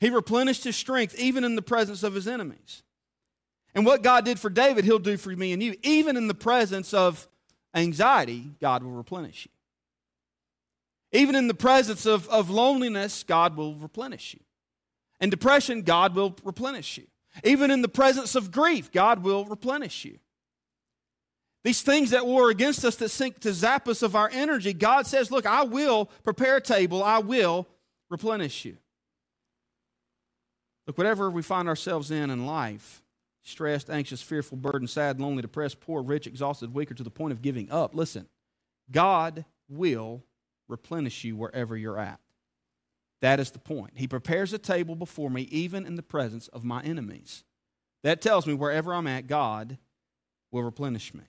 He 0.05 0.11
replenished 0.11 0.65
his 0.65 0.77
strength 0.77 1.19
even 1.19 1.45
in 1.45 1.57
the 1.57 1.63
presence 1.63 2.03
of 2.03 2.13
his 2.13 2.29
enemies. 2.29 2.83
And 3.75 3.87
what 3.87 4.03
God 4.03 4.27
did 4.27 4.39
for 4.39 4.51
David, 4.51 4.85
he'll 4.85 4.99
do 4.99 5.17
for 5.17 5.31
me 5.31 5.55
and 5.55 5.63
you. 5.63 5.77
Even 5.83 6.19
in 6.19 6.29
the 6.29 6.35
presence 6.35 6.93
of 6.93 7.27
anxiety, 7.75 8.51
God 8.61 8.83
will 8.83 8.91
replenish 8.91 9.47
you. 9.47 11.19
Even 11.19 11.35
in 11.35 11.49
the 11.49 11.55
presence 11.55 12.05
of, 12.05 12.29
of 12.29 12.51
loneliness, 12.51 13.23
God 13.23 13.57
will 13.57 13.77
replenish 13.77 14.35
you. 14.35 14.41
And 15.21 15.31
depression, 15.31 15.81
God 15.81 16.15
will 16.15 16.37
replenish 16.45 16.99
you. 16.99 17.07
Even 17.43 17.71
in 17.71 17.81
the 17.81 17.89
presence 17.89 18.35
of 18.35 18.53
grief, 18.53 18.93
God 18.93 19.23
will 19.23 19.47
replenish 19.47 20.05
you. 20.05 20.19
These 21.63 21.81
things 21.81 22.11
that 22.11 22.27
war 22.27 22.51
against 22.51 22.85
us 22.85 22.97
that 22.97 23.09
seek 23.09 23.41
to 23.41 23.55
zap 23.55 23.89
us 23.89 24.03
of 24.03 24.15
our 24.15 24.29
energy, 24.35 24.75
God 24.75 25.07
says, 25.07 25.31
Look, 25.31 25.47
I 25.47 25.63
will 25.63 26.11
prepare 26.25 26.59
a 26.59 26.61
table, 26.61 27.03
I 27.03 27.21
will 27.21 27.67
replenish 28.11 28.67
you. 28.67 28.77
Look, 30.87 30.99
whatever 30.99 31.31
we 31.31 31.43
find 31.43 31.69
ourselves 31.69 32.11
in 32.11 32.31
in 32.31 32.47
life, 32.47 33.03
stressed, 33.43 33.91
anxious, 33.91 34.23
fearful, 34.23 34.57
burdened, 34.57 34.91
sad, 34.91 35.21
lonely, 35.21 35.43
depressed, 35.43 35.81
poor, 35.81 36.03
rich, 36.03 36.27
exhausted, 36.27 36.75
weak, 36.75 36.91
or 36.91 36.95
to 36.95 37.03
the 37.03 37.11
point 37.11 37.33
of 37.33 37.43
giving 37.43 37.71
up, 37.71 37.95
listen, 37.95 38.29
God 38.91 39.45
will 39.69 40.23
replenish 40.69 41.25
you 41.25 41.37
wherever 41.37 41.77
you're 41.77 41.99
at. 41.99 42.21
That 43.23 43.41
is 43.41 43.51
the 43.51 43.59
point. 43.59 43.93
He 43.95 44.07
prepares 44.07 44.53
a 44.53 44.59
table 44.59 44.95
before 44.97 45.31
me, 45.31 45.43
even 45.43 45.87
in 45.87 45.95
the 45.95 46.03
presence 46.03 46.49
of 46.49 46.65
my 46.65 46.83
enemies. 46.83 47.45
That 48.03 48.21
tells 48.21 48.47
me 48.47 48.53
wherever 48.53 48.93
I'm 48.93 49.07
at, 49.07 49.27
God 49.27 49.79
will 50.51 50.63
replenish 50.63 51.15
me. 51.15 51.23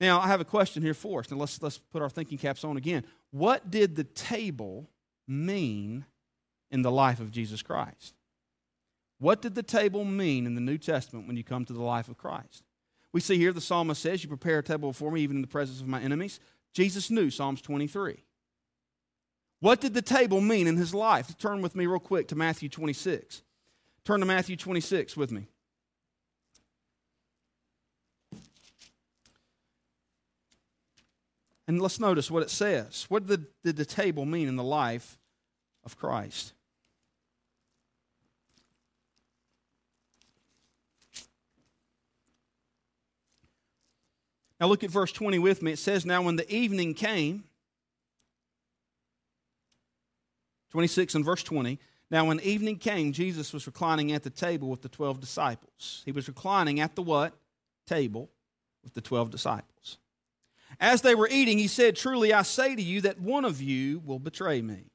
Now, 0.00 0.18
I 0.18 0.28
have 0.28 0.40
a 0.40 0.46
question 0.46 0.82
here 0.82 0.94
for 0.94 1.20
us. 1.20 1.30
Now, 1.30 1.36
let's, 1.36 1.60
let's 1.60 1.76
put 1.76 2.00
our 2.00 2.08
thinking 2.08 2.38
caps 2.38 2.64
on 2.64 2.78
again. 2.78 3.04
What 3.30 3.70
did 3.70 3.96
the 3.96 4.04
table 4.04 4.88
mean 5.28 6.06
in 6.70 6.80
the 6.80 6.90
life 6.90 7.20
of 7.20 7.30
Jesus 7.30 7.60
Christ? 7.60 8.14
What 9.20 9.42
did 9.42 9.54
the 9.54 9.62
table 9.62 10.04
mean 10.04 10.46
in 10.46 10.54
the 10.54 10.62
New 10.62 10.78
Testament 10.78 11.26
when 11.26 11.36
you 11.36 11.44
come 11.44 11.66
to 11.66 11.74
the 11.74 11.82
life 11.82 12.08
of 12.08 12.16
Christ? 12.16 12.64
We 13.12 13.20
see 13.20 13.36
here 13.36 13.52
the 13.52 13.60
psalmist 13.60 14.00
says, 14.00 14.22
You 14.22 14.28
prepare 14.28 14.60
a 14.60 14.62
table 14.62 14.90
before 14.90 15.12
me, 15.12 15.20
even 15.20 15.36
in 15.36 15.42
the 15.42 15.48
presence 15.48 15.80
of 15.80 15.86
my 15.86 16.00
enemies. 16.00 16.40
Jesus 16.72 17.10
knew 17.10 17.30
Psalms 17.30 17.60
23. 17.60 18.24
What 19.60 19.80
did 19.80 19.92
the 19.92 20.00
table 20.00 20.40
mean 20.40 20.66
in 20.66 20.78
his 20.78 20.94
life? 20.94 21.36
Turn 21.36 21.60
with 21.60 21.76
me 21.76 21.86
real 21.86 22.00
quick 22.00 22.28
to 22.28 22.34
Matthew 22.34 22.70
26. 22.70 23.42
Turn 24.06 24.20
to 24.20 24.26
Matthew 24.26 24.56
26 24.56 25.18
with 25.18 25.30
me. 25.30 25.48
And 31.68 31.82
let's 31.82 32.00
notice 32.00 32.30
what 32.30 32.42
it 32.42 32.50
says. 32.50 33.04
What 33.10 33.26
did 33.26 33.42
the, 33.42 33.46
did 33.64 33.76
the 33.76 33.84
table 33.84 34.24
mean 34.24 34.48
in 34.48 34.56
the 34.56 34.64
life 34.64 35.18
of 35.84 35.96
Christ? 35.96 36.54
Now 44.60 44.66
look 44.66 44.84
at 44.84 44.90
verse 44.90 45.10
20 45.10 45.38
with 45.38 45.62
me. 45.62 45.72
It 45.72 45.78
says, 45.78 46.04
Now 46.04 46.22
when 46.22 46.36
the 46.36 46.52
evening 46.52 46.92
came, 46.92 47.44
26 50.72 51.14
and 51.14 51.24
verse 51.24 51.42
20, 51.42 51.78
now 52.10 52.26
when 52.26 52.40
evening 52.40 52.76
came, 52.76 53.12
Jesus 53.12 53.52
was 53.52 53.66
reclining 53.66 54.12
at 54.12 54.22
the 54.22 54.30
table 54.30 54.68
with 54.68 54.82
the 54.82 54.88
12 54.88 55.18
disciples. 55.18 56.02
He 56.04 56.12
was 56.12 56.28
reclining 56.28 56.80
at 56.80 56.94
the 56.94 57.02
what? 57.02 57.32
Table 57.86 58.30
with 58.84 58.94
the 58.94 59.00
12 59.00 59.30
disciples. 59.30 59.98
As 60.78 61.02
they 61.02 61.14
were 61.14 61.28
eating, 61.30 61.58
he 61.58 61.66
said, 61.66 61.96
Truly 61.96 62.32
I 62.32 62.42
say 62.42 62.74
to 62.76 62.82
you 62.82 63.00
that 63.02 63.20
one 63.20 63.44
of 63.44 63.62
you 63.62 64.00
will 64.00 64.18
betray 64.18 64.60
me. 64.60 64.90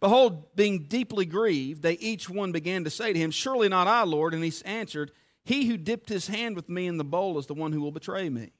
Behold, 0.00 0.56
being 0.56 0.84
deeply 0.84 1.26
grieved, 1.26 1.82
they 1.82 1.92
each 1.94 2.30
one 2.30 2.52
began 2.52 2.84
to 2.84 2.90
say 2.90 3.12
to 3.12 3.18
him, 3.18 3.30
Surely 3.30 3.68
not 3.68 3.86
I, 3.86 4.04
Lord. 4.04 4.32
And 4.32 4.42
he 4.42 4.52
answered, 4.64 5.12
He 5.44 5.66
who 5.66 5.76
dipped 5.76 6.08
his 6.08 6.28
hand 6.28 6.56
with 6.56 6.68
me 6.68 6.86
in 6.86 6.96
the 6.96 7.04
bowl 7.04 7.38
is 7.38 7.46
the 7.46 7.54
one 7.54 7.72
who 7.72 7.82
will 7.82 7.92
betray 7.92 8.28
me. 8.30 8.52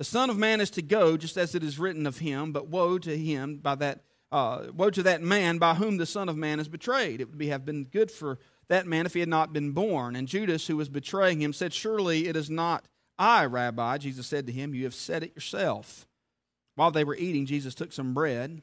The 0.00 0.04
Son 0.04 0.30
of 0.30 0.38
Man 0.38 0.62
is 0.62 0.70
to 0.70 0.80
go, 0.80 1.18
just 1.18 1.36
as 1.36 1.54
it 1.54 1.62
is 1.62 1.78
written 1.78 2.06
of 2.06 2.20
him, 2.20 2.52
but 2.52 2.68
woe 2.68 2.96
to 2.96 3.18
him 3.18 3.58
by 3.58 3.74
that 3.74 4.00
uh, 4.32 4.68
woe 4.74 4.88
to 4.88 5.02
that 5.02 5.20
man 5.20 5.58
by 5.58 5.74
whom 5.74 5.98
the 5.98 6.06
Son 6.06 6.30
of 6.30 6.38
Man 6.38 6.58
is 6.58 6.68
betrayed. 6.68 7.20
It 7.20 7.28
would 7.28 7.36
be, 7.36 7.48
have 7.48 7.66
been 7.66 7.84
good 7.84 8.10
for 8.10 8.38
that 8.68 8.86
man 8.86 9.04
if 9.04 9.12
he 9.12 9.20
had 9.20 9.28
not 9.28 9.52
been 9.52 9.72
born. 9.72 10.16
And 10.16 10.26
Judas, 10.26 10.66
who 10.66 10.78
was 10.78 10.88
betraying 10.88 11.42
him, 11.42 11.52
said, 11.52 11.74
Surely 11.74 12.28
it 12.28 12.34
is 12.34 12.48
not 12.48 12.88
I, 13.18 13.44
Rabbi. 13.44 13.98
Jesus 13.98 14.26
said 14.26 14.46
to 14.46 14.52
him, 14.54 14.74
You 14.74 14.84
have 14.84 14.94
said 14.94 15.22
it 15.22 15.34
yourself. 15.34 16.06
While 16.76 16.92
they 16.92 17.04
were 17.04 17.16
eating, 17.16 17.44
Jesus 17.44 17.74
took 17.74 17.92
some 17.92 18.14
bread, 18.14 18.48
And 18.48 18.62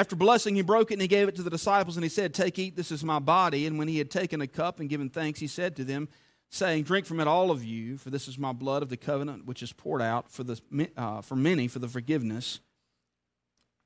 after 0.00 0.14
blessing, 0.14 0.54
he 0.54 0.62
broke 0.62 0.92
it 0.92 0.94
and 0.94 1.02
he 1.02 1.08
gave 1.08 1.26
it 1.26 1.34
to 1.34 1.42
the 1.42 1.50
disciples 1.50 1.96
and 1.96 2.04
he 2.04 2.08
said, 2.08 2.32
Take, 2.32 2.56
eat, 2.56 2.76
this 2.76 2.92
is 2.92 3.02
my 3.02 3.18
body. 3.18 3.66
And 3.66 3.80
when 3.80 3.88
he 3.88 3.98
had 3.98 4.12
taken 4.12 4.40
a 4.40 4.46
cup 4.46 4.78
and 4.78 4.88
given 4.88 5.10
thanks, 5.10 5.40
he 5.40 5.48
said 5.48 5.74
to 5.74 5.82
them, 5.84 6.08
saying, 6.50 6.84
Drink 6.84 7.06
from 7.06 7.20
it, 7.20 7.26
all 7.26 7.50
of 7.50 7.64
you, 7.64 7.96
for 7.98 8.10
this 8.10 8.28
is 8.28 8.38
my 8.38 8.52
blood 8.52 8.82
of 8.82 8.88
the 8.88 8.96
covenant, 8.96 9.46
which 9.46 9.62
is 9.62 9.72
poured 9.72 10.02
out 10.02 10.30
for, 10.30 10.44
the, 10.44 10.60
uh, 10.96 11.20
for 11.20 11.36
many 11.36 11.68
for 11.68 11.78
the 11.78 11.88
forgiveness 11.88 12.60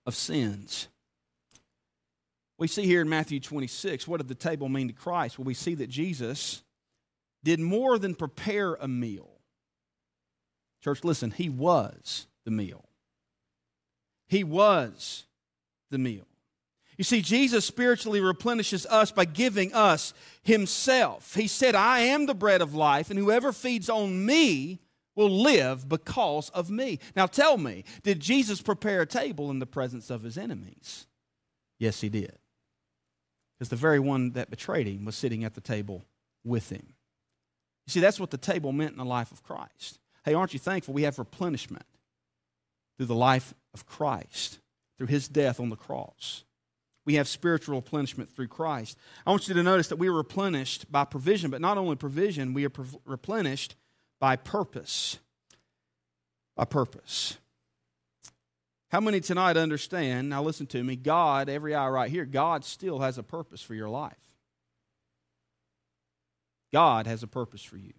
of 0.06 0.14
sins. 0.14 0.88
We 2.58 2.68
see 2.68 2.86
here 2.86 3.00
in 3.00 3.08
Matthew 3.08 3.40
26, 3.40 4.06
what 4.06 4.18
did 4.18 4.28
the 4.28 4.34
table 4.34 4.68
mean 4.68 4.88
to 4.88 4.94
Christ? 4.94 5.38
Well, 5.38 5.44
we 5.44 5.54
see 5.54 5.74
that 5.76 5.88
Jesus 5.88 6.62
did 7.42 7.58
more 7.58 7.98
than 7.98 8.14
prepare 8.14 8.74
a 8.74 8.86
meal. 8.86 9.28
Church, 10.82 11.02
listen, 11.04 11.30
he 11.30 11.48
was 11.48 12.26
the 12.44 12.50
meal. 12.50 12.84
He 14.28 14.44
was 14.44 15.24
the 15.90 15.98
meal. 15.98 16.26
You 16.98 17.04
see, 17.04 17.22
Jesus 17.22 17.64
spiritually 17.64 18.20
replenishes 18.20 18.84
us 18.86 19.10
by 19.10 19.24
giving 19.24 19.72
us 19.72 20.12
Himself. 20.42 21.34
He 21.34 21.46
said, 21.46 21.74
I 21.74 22.00
am 22.00 22.26
the 22.26 22.34
bread 22.34 22.60
of 22.60 22.74
life, 22.74 23.10
and 23.10 23.18
whoever 23.18 23.52
feeds 23.52 23.88
on 23.88 24.26
me 24.26 24.80
will 25.14 25.30
live 25.30 25.88
because 25.88 26.50
of 26.50 26.70
me. 26.70 26.98
Now 27.16 27.26
tell 27.26 27.58
me, 27.58 27.84
did 28.02 28.20
Jesus 28.20 28.62
prepare 28.62 29.02
a 29.02 29.06
table 29.06 29.50
in 29.50 29.58
the 29.58 29.66
presence 29.66 30.10
of 30.10 30.22
His 30.22 30.36
enemies? 30.36 31.06
Yes, 31.78 32.00
He 32.00 32.08
did. 32.08 32.38
Because 33.58 33.70
the 33.70 33.76
very 33.76 33.98
one 33.98 34.32
that 34.32 34.50
betrayed 34.50 34.86
Him 34.86 35.04
was 35.04 35.16
sitting 35.16 35.44
at 35.44 35.54
the 35.54 35.60
table 35.60 36.04
with 36.44 36.70
Him. 36.70 36.94
You 37.86 37.90
see, 37.90 38.00
that's 38.00 38.20
what 38.20 38.30
the 38.30 38.38
table 38.38 38.72
meant 38.72 38.92
in 38.92 38.98
the 38.98 39.04
life 39.04 39.32
of 39.32 39.42
Christ. 39.42 39.98
Hey, 40.24 40.34
aren't 40.34 40.52
you 40.52 40.58
thankful 40.58 40.94
we 40.94 41.02
have 41.02 41.18
replenishment 41.18 41.86
through 42.96 43.06
the 43.06 43.14
life 43.14 43.54
of 43.74 43.86
Christ, 43.86 44.58
through 44.98 45.08
His 45.08 45.26
death 45.26 45.58
on 45.58 45.70
the 45.70 45.76
cross? 45.76 46.44
We 47.04 47.14
have 47.14 47.26
spiritual 47.26 47.76
replenishment 47.76 48.30
through 48.34 48.48
Christ. 48.48 48.96
I 49.26 49.30
want 49.30 49.48
you 49.48 49.54
to 49.54 49.62
notice 49.62 49.88
that 49.88 49.96
we 49.96 50.08
are 50.08 50.12
replenished 50.12 50.90
by 50.90 51.04
provision, 51.04 51.50
but 51.50 51.60
not 51.60 51.78
only 51.78 51.96
provision, 51.96 52.54
we 52.54 52.64
are 52.64 52.70
pre- 52.70 52.86
replenished 53.04 53.74
by 54.20 54.36
purpose. 54.36 55.18
By 56.56 56.64
purpose. 56.64 57.38
How 58.90 59.00
many 59.00 59.20
tonight 59.20 59.56
understand? 59.56 60.28
Now, 60.28 60.42
listen 60.42 60.66
to 60.68 60.84
me. 60.84 60.96
God, 60.96 61.48
every 61.48 61.74
eye 61.74 61.88
right 61.88 62.10
here, 62.10 62.26
God 62.26 62.64
still 62.64 63.00
has 63.00 63.18
a 63.18 63.22
purpose 63.22 63.62
for 63.62 63.74
your 63.74 63.88
life. 63.88 64.12
God 66.72 67.06
has 67.06 67.22
a 67.22 67.26
purpose 67.26 67.62
for 67.62 67.78
you. 67.78 67.94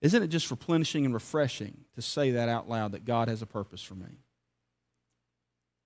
Isn't 0.00 0.22
it 0.22 0.28
just 0.28 0.50
replenishing 0.50 1.04
and 1.04 1.14
refreshing 1.14 1.84
to 1.94 2.02
say 2.02 2.32
that 2.32 2.48
out 2.48 2.68
loud 2.68 2.92
that 2.92 3.04
God 3.04 3.28
has 3.28 3.40
a 3.40 3.46
purpose 3.46 3.82
for 3.82 3.94
me? 3.94 4.21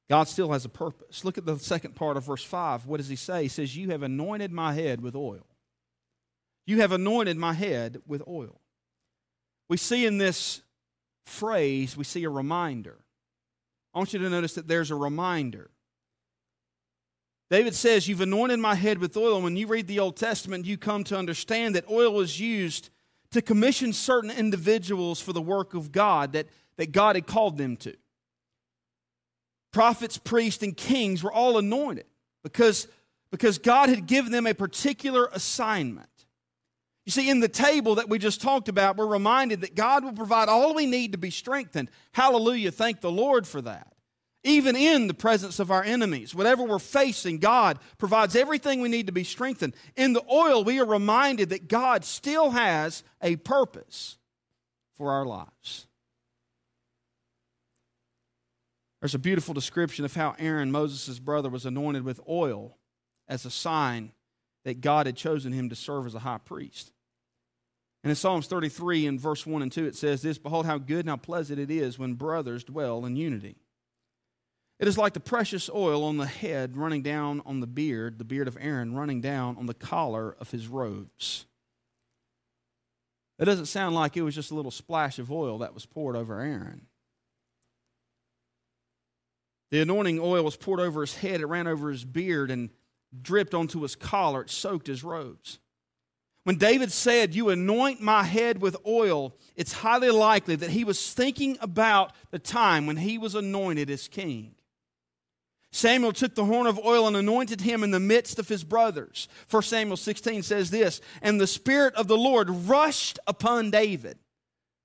God 0.08 0.28
still 0.28 0.52
has 0.52 0.64
a 0.64 0.68
purpose. 0.68 1.24
Look 1.24 1.36
at 1.36 1.46
the 1.46 1.58
second 1.58 1.96
part 1.96 2.16
of 2.16 2.24
verse 2.24 2.44
5. 2.44 2.86
What 2.86 2.98
does 2.98 3.08
he 3.08 3.16
say? 3.16 3.44
He 3.44 3.48
says, 3.48 3.76
You 3.76 3.90
have 3.90 4.02
anointed 4.02 4.52
my 4.52 4.72
head 4.72 5.00
with 5.00 5.16
oil. 5.16 5.46
You 6.66 6.80
have 6.80 6.92
anointed 6.92 7.36
my 7.36 7.52
head 7.52 8.02
with 8.06 8.22
oil. 8.28 8.60
We 9.68 9.76
see 9.76 10.06
in 10.06 10.18
this 10.18 10.62
phrase, 11.24 11.96
we 11.96 12.04
see 12.04 12.22
a 12.24 12.30
reminder. 12.30 12.98
I 13.94 13.98
want 13.98 14.12
you 14.12 14.20
to 14.20 14.30
notice 14.30 14.54
that 14.54 14.68
there's 14.68 14.90
a 14.90 14.96
reminder. 14.96 15.70
David 17.50 17.74
says, 17.74 18.06
You've 18.06 18.20
anointed 18.20 18.60
my 18.60 18.76
head 18.76 18.98
with 18.98 19.16
oil. 19.16 19.42
When 19.42 19.56
you 19.56 19.66
read 19.66 19.88
the 19.88 19.98
Old 19.98 20.16
Testament, 20.16 20.66
you 20.66 20.76
come 20.76 21.02
to 21.04 21.18
understand 21.18 21.74
that 21.74 21.90
oil 21.90 22.12
was 22.12 22.38
used 22.38 22.90
to 23.32 23.42
commission 23.42 23.92
certain 23.92 24.30
individuals 24.30 25.20
for 25.20 25.32
the 25.32 25.42
work 25.42 25.74
of 25.74 25.90
God 25.90 26.32
that, 26.32 26.46
that 26.76 26.92
God 26.92 27.16
had 27.16 27.26
called 27.26 27.58
them 27.58 27.76
to 27.78 27.96
prophets, 29.76 30.16
priests, 30.16 30.62
and 30.62 30.74
kings 30.74 31.22
were 31.22 31.30
all 31.30 31.58
anointed 31.58 32.06
because, 32.42 32.88
because 33.30 33.58
God 33.58 33.90
had 33.90 34.06
given 34.06 34.32
them 34.32 34.46
a 34.46 34.54
particular 34.54 35.28
assignment. 35.34 36.08
You 37.04 37.12
see, 37.12 37.28
in 37.28 37.40
the 37.40 37.48
table 37.48 37.96
that 37.96 38.08
we 38.08 38.18
just 38.18 38.40
talked 38.40 38.70
about, 38.70 38.96
we're 38.96 39.04
reminded 39.04 39.60
that 39.60 39.74
God 39.74 40.02
will 40.02 40.14
provide 40.14 40.48
all 40.48 40.74
we 40.74 40.86
need 40.86 41.12
to 41.12 41.18
be 41.18 41.28
strengthened. 41.28 41.90
Hallelujah. 42.12 42.70
Thank 42.70 43.02
the 43.02 43.10
Lord 43.10 43.46
for 43.46 43.60
that. 43.60 43.92
Even 44.44 44.76
in 44.76 45.08
the 45.08 45.14
presence 45.14 45.58
of 45.60 45.70
our 45.70 45.84
enemies, 45.84 46.34
whatever 46.34 46.62
we're 46.62 46.78
facing, 46.78 47.36
God 47.36 47.78
provides 47.98 48.34
everything 48.34 48.80
we 48.80 48.88
need 48.88 49.08
to 49.08 49.12
be 49.12 49.24
strengthened. 49.24 49.74
In 49.94 50.14
the 50.14 50.24
oil, 50.32 50.64
we 50.64 50.80
are 50.80 50.86
reminded 50.86 51.50
that 51.50 51.68
God 51.68 52.02
still 52.02 52.52
has 52.52 53.04
a 53.20 53.36
purpose 53.36 54.16
for 54.96 55.12
our 55.12 55.26
lives. 55.26 55.85
There's 59.06 59.14
a 59.14 59.20
beautiful 59.20 59.54
description 59.54 60.04
of 60.04 60.16
how 60.16 60.34
Aaron, 60.36 60.72
Moses' 60.72 61.20
brother, 61.20 61.48
was 61.48 61.64
anointed 61.64 62.02
with 62.02 62.18
oil 62.28 62.76
as 63.28 63.44
a 63.44 63.52
sign 63.52 64.10
that 64.64 64.80
God 64.80 65.06
had 65.06 65.14
chosen 65.14 65.52
him 65.52 65.68
to 65.68 65.76
serve 65.76 66.06
as 66.06 66.16
a 66.16 66.18
high 66.18 66.38
priest. 66.38 66.90
And 68.02 68.10
in 68.10 68.16
Psalms 68.16 68.48
33, 68.48 69.06
in 69.06 69.16
verse 69.16 69.46
1 69.46 69.62
and 69.62 69.70
2, 69.70 69.86
it 69.86 69.94
says 69.94 70.22
this 70.22 70.38
Behold, 70.38 70.66
how 70.66 70.78
good 70.78 71.06
and 71.06 71.10
how 71.10 71.18
pleasant 71.18 71.60
it 71.60 71.70
is 71.70 72.00
when 72.00 72.14
brothers 72.14 72.64
dwell 72.64 73.04
in 73.04 73.14
unity. 73.14 73.54
It 74.80 74.88
is 74.88 74.98
like 74.98 75.12
the 75.12 75.20
precious 75.20 75.70
oil 75.72 76.02
on 76.02 76.16
the 76.16 76.26
head 76.26 76.76
running 76.76 77.02
down 77.02 77.42
on 77.46 77.60
the 77.60 77.68
beard, 77.68 78.18
the 78.18 78.24
beard 78.24 78.48
of 78.48 78.58
Aaron 78.60 78.96
running 78.96 79.20
down 79.20 79.56
on 79.56 79.66
the 79.66 79.74
collar 79.74 80.34
of 80.40 80.50
his 80.50 80.66
robes. 80.66 81.46
It 83.38 83.44
doesn't 83.44 83.66
sound 83.66 83.94
like 83.94 84.16
it 84.16 84.22
was 84.22 84.34
just 84.34 84.50
a 84.50 84.56
little 84.56 84.72
splash 84.72 85.20
of 85.20 85.30
oil 85.30 85.58
that 85.58 85.74
was 85.74 85.86
poured 85.86 86.16
over 86.16 86.40
Aaron. 86.40 86.88
The 89.70 89.80
anointing 89.80 90.20
oil 90.20 90.44
was 90.44 90.56
poured 90.56 90.80
over 90.80 91.00
his 91.00 91.16
head, 91.16 91.40
it 91.40 91.46
ran 91.46 91.66
over 91.66 91.90
his 91.90 92.04
beard 92.04 92.50
and 92.50 92.70
dripped 93.22 93.54
onto 93.54 93.82
his 93.82 93.96
collar, 93.96 94.42
it 94.42 94.50
soaked 94.50 94.86
his 94.86 95.02
robes. 95.02 95.58
When 96.44 96.58
David 96.58 96.92
said, 96.92 97.34
You 97.34 97.48
anoint 97.48 98.00
my 98.00 98.22
head 98.22 98.60
with 98.60 98.76
oil, 98.86 99.34
it's 99.56 99.72
highly 99.72 100.10
likely 100.10 100.54
that 100.54 100.70
he 100.70 100.84
was 100.84 101.12
thinking 101.12 101.58
about 101.60 102.12
the 102.30 102.38
time 102.38 102.86
when 102.86 102.98
he 102.98 103.18
was 103.18 103.34
anointed 103.34 103.90
as 103.90 104.06
king. 104.06 104.54
Samuel 105.72 106.12
took 106.12 106.36
the 106.36 106.44
horn 106.44 106.68
of 106.68 106.78
oil 106.78 107.08
and 107.08 107.16
anointed 107.16 107.60
him 107.60 107.82
in 107.82 107.90
the 107.90 108.00
midst 108.00 108.38
of 108.38 108.48
his 108.48 108.62
brothers. 108.62 109.28
1 109.50 109.62
Samuel 109.62 109.96
16 109.96 110.42
says 110.42 110.70
this 110.70 111.00
And 111.20 111.40
the 111.40 111.46
Spirit 111.48 111.94
of 111.96 112.06
the 112.06 112.16
Lord 112.16 112.48
rushed 112.48 113.18
upon 113.26 113.70
David 113.70 114.16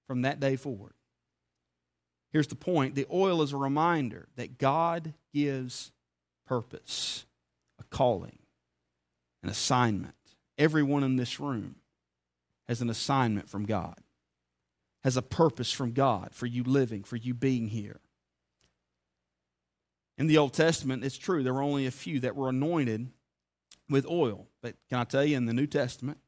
from 0.08 0.24
that 0.24 0.40
day 0.40 0.56
forward. 0.56 0.94
Here's 2.32 2.48
the 2.48 2.56
point 2.56 2.96
the 2.96 3.08
oil 3.12 3.42
is 3.42 3.54
a 3.54 3.58
reminder 3.58 4.28
that 4.36 4.58
God 4.58 5.14
gives 5.34 5.92
purpose, 6.46 7.26
a 7.80 7.84
calling, 7.84 8.40
an 9.44 9.50
assignment. 9.50 10.16
Everyone 10.58 11.04
in 11.04 11.16
this 11.16 11.40
room 11.40 11.76
has 12.68 12.82
an 12.82 12.90
assignment 12.90 13.50
from 13.50 13.66
God, 13.66 14.00
has 15.04 15.18
a 15.18 15.22
purpose 15.22 15.72
from 15.72 15.92
God 15.92 16.30
for 16.32 16.46
you 16.46 16.64
living, 16.64 17.04
for 17.04 17.16
you 17.16 17.34
being 17.34 17.68
here. 17.68 18.00
In 20.18 20.28
the 20.28 20.38
Old 20.38 20.54
Testament, 20.54 21.04
it's 21.04 21.18
true, 21.18 21.42
there 21.42 21.54
were 21.54 21.62
only 21.62 21.86
a 21.86 21.92
few 21.92 22.20
that 22.20 22.36
were 22.36 22.50
anointed 22.50 23.10
with 23.90 24.06
oil. 24.06 24.48
But 24.62 24.76
can 24.88 25.00
I 25.00 25.04
tell 25.04 25.26
you, 25.26 25.36
in 25.36 25.48
the 25.48 25.54
New 25.54 25.68
Testament, 25.68 26.20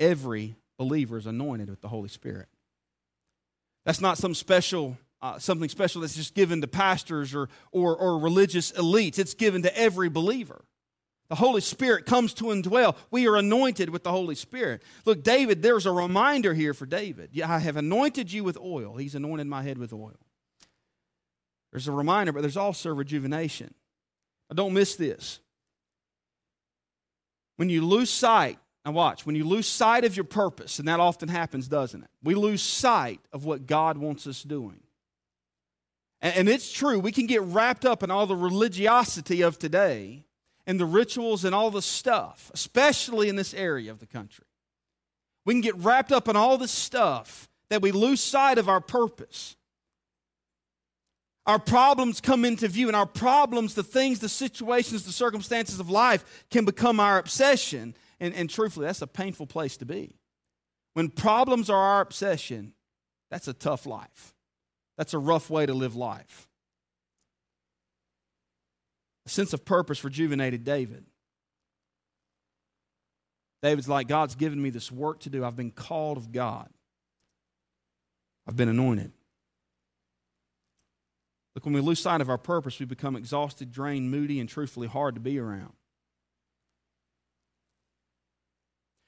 every 0.00 0.56
believer 0.78 1.16
is 1.16 1.26
anointed 1.26 1.70
with 1.70 1.80
the 1.80 1.88
Holy 1.88 2.08
Spirit. 2.08 2.48
That's 3.84 4.00
not 4.00 4.18
some 4.18 4.34
special, 4.34 4.96
uh, 5.20 5.38
something 5.38 5.68
special 5.68 6.02
that's 6.02 6.14
just 6.14 6.34
given 6.34 6.60
to 6.60 6.68
pastors 6.68 7.34
or, 7.34 7.48
or, 7.72 7.96
or 7.96 8.18
religious 8.18 8.72
elites. 8.72 9.18
It's 9.18 9.34
given 9.34 9.62
to 9.62 9.76
every 9.76 10.08
believer. 10.08 10.64
The 11.28 11.36
Holy 11.36 11.62
Spirit 11.62 12.04
comes 12.04 12.34
to 12.34 12.44
indwell. 12.44 12.94
We 13.10 13.26
are 13.26 13.36
anointed 13.36 13.88
with 13.88 14.02
the 14.04 14.10
Holy 14.10 14.34
Spirit. 14.34 14.82
Look, 15.06 15.22
David, 15.22 15.62
there's 15.62 15.86
a 15.86 15.92
reminder 15.92 16.52
here 16.52 16.74
for 16.74 16.84
David. 16.84 17.30
Yeah, 17.32 17.50
I 17.50 17.58
have 17.58 17.76
anointed 17.78 18.30
you 18.30 18.44
with 18.44 18.58
oil. 18.58 18.96
He's 18.96 19.14
anointed 19.14 19.46
my 19.46 19.62
head 19.62 19.78
with 19.78 19.94
oil. 19.94 20.18
There's 21.70 21.88
a 21.88 21.92
reminder, 21.92 22.32
but 22.32 22.42
there's 22.42 22.58
also 22.58 22.94
rejuvenation. 22.94 23.72
Now, 24.50 24.56
don't 24.56 24.74
miss 24.74 24.94
this. 24.96 25.40
When 27.56 27.70
you 27.70 27.86
lose 27.86 28.10
sight 28.10 28.58
now, 28.84 28.92
watch, 28.92 29.24
when 29.24 29.36
you 29.36 29.44
lose 29.44 29.66
sight 29.66 30.04
of 30.04 30.16
your 30.16 30.24
purpose, 30.24 30.80
and 30.80 30.88
that 30.88 30.98
often 30.98 31.28
happens, 31.28 31.68
doesn't 31.68 32.02
it? 32.02 32.10
We 32.22 32.34
lose 32.34 32.62
sight 32.62 33.20
of 33.32 33.44
what 33.44 33.66
God 33.66 33.96
wants 33.96 34.26
us 34.26 34.42
doing. 34.42 34.80
And, 36.20 36.36
and 36.36 36.48
it's 36.48 36.72
true, 36.72 36.98
we 36.98 37.12
can 37.12 37.26
get 37.26 37.42
wrapped 37.42 37.84
up 37.84 38.02
in 38.02 38.10
all 38.10 38.26
the 38.26 38.36
religiosity 38.36 39.42
of 39.42 39.58
today 39.58 40.24
and 40.66 40.80
the 40.80 40.86
rituals 40.86 41.44
and 41.44 41.54
all 41.54 41.70
the 41.70 41.82
stuff, 41.82 42.50
especially 42.54 43.28
in 43.28 43.36
this 43.36 43.54
area 43.54 43.90
of 43.90 44.00
the 44.00 44.06
country. 44.06 44.46
We 45.44 45.54
can 45.54 45.60
get 45.60 45.76
wrapped 45.76 46.12
up 46.12 46.28
in 46.28 46.36
all 46.36 46.58
this 46.58 46.72
stuff 46.72 47.48
that 47.68 47.82
we 47.82 47.92
lose 47.92 48.20
sight 48.20 48.58
of 48.58 48.68
our 48.68 48.80
purpose. 48.80 49.56
Our 51.46 51.58
problems 51.58 52.20
come 52.20 52.44
into 52.44 52.68
view, 52.68 52.86
and 52.86 52.94
our 52.94 53.06
problems, 53.06 53.74
the 53.74 53.82
things, 53.82 54.20
the 54.20 54.28
situations, 54.28 55.04
the 55.04 55.12
circumstances 55.12 55.80
of 55.80 55.90
life 55.90 56.44
can 56.50 56.64
become 56.64 57.00
our 57.00 57.18
obsession. 57.18 57.96
And, 58.22 58.32
and 58.34 58.48
truthfully, 58.48 58.86
that's 58.86 59.02
a 59.02 59.06
painful 59.08 59.48
place 59.48 59.76
to 59.78 59.84
be. 59.84 60.14
When 60.94 61.08
problems 61.08 61.68
are 61.68 61.76
our 61.76 62.00
obsession, 62.00 62.72
that's 63.32 63.48
a 63.48 63.52
tough 63.52 63.84
life. 63.84 64.32
That's 64.96 65.12
a 65.12 65.18
rough 65.18 65.50
way 65.50 65.66
to 65.66 65.74
live 65.74 65.96
life. 65.96 66.48
A 69.26 69.28
sense 69.28 69.52
of 69.52 69.64
purpose 69.64 70.04
rejuvenated 70.04 70.62
David. 70.62 71.04
David's 73.60 73.88
like, 73.88 74.06
God's 74.06 74.36
given 74.36 74.62
me 74.62 74.70
this 74.70 74.92
work 74.92 75.18
to 75.20 75.30
do. 75.30 75.44
I've 75.44 75.56
been 75.56 75.72
called 75.72 76.16
of 76.16 76.30
God, 76.30 76.68
I've 78.46 78.56
been 78.56 78.68
anointed. 78.68 79.10
Look, 81.56 81.64
when 81.64 81.74
we 81.74 81.80
lose 81.80 81.98
sight 81.98 82.20
of 82.20 82.30
our 82.30 82.38
purpose, 82.38 82.78
we 82.78 82.86
become 82.86 83.16
exhausted, 83.16 83.72
drained, 83.72 84.12
moody, 84.12 84.38
and 84.38 84.48
truthfully 84.48 84.86
hard 84.86 85.16
to 85.16 85.20
be 85.20 85.40
around. 85.40 85.72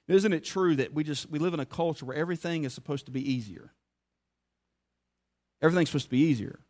Isn't 0.06 0.32
it 0.32 0.44
true 0.44 0.76
that 0.76 0.92
we 0.92 1.02
just 1.02 1.30
we 1.30 1.38
live 1.38 1.54
in 1.54 1.60
a 1.60 1.66
culture 1.66 2.04
where 2.04 2.16
everything 2.16 2.64
is 2.64 2.74
supposed 2.74 3.06
to 3.06 3.12
be 3.12 3.32
easier? 3.32 3.72
Everything's 5.62 5.88
supposed 5.88 6.06
to 6.06 6.10
be 6.10 6.18
easier. 6.18 6.60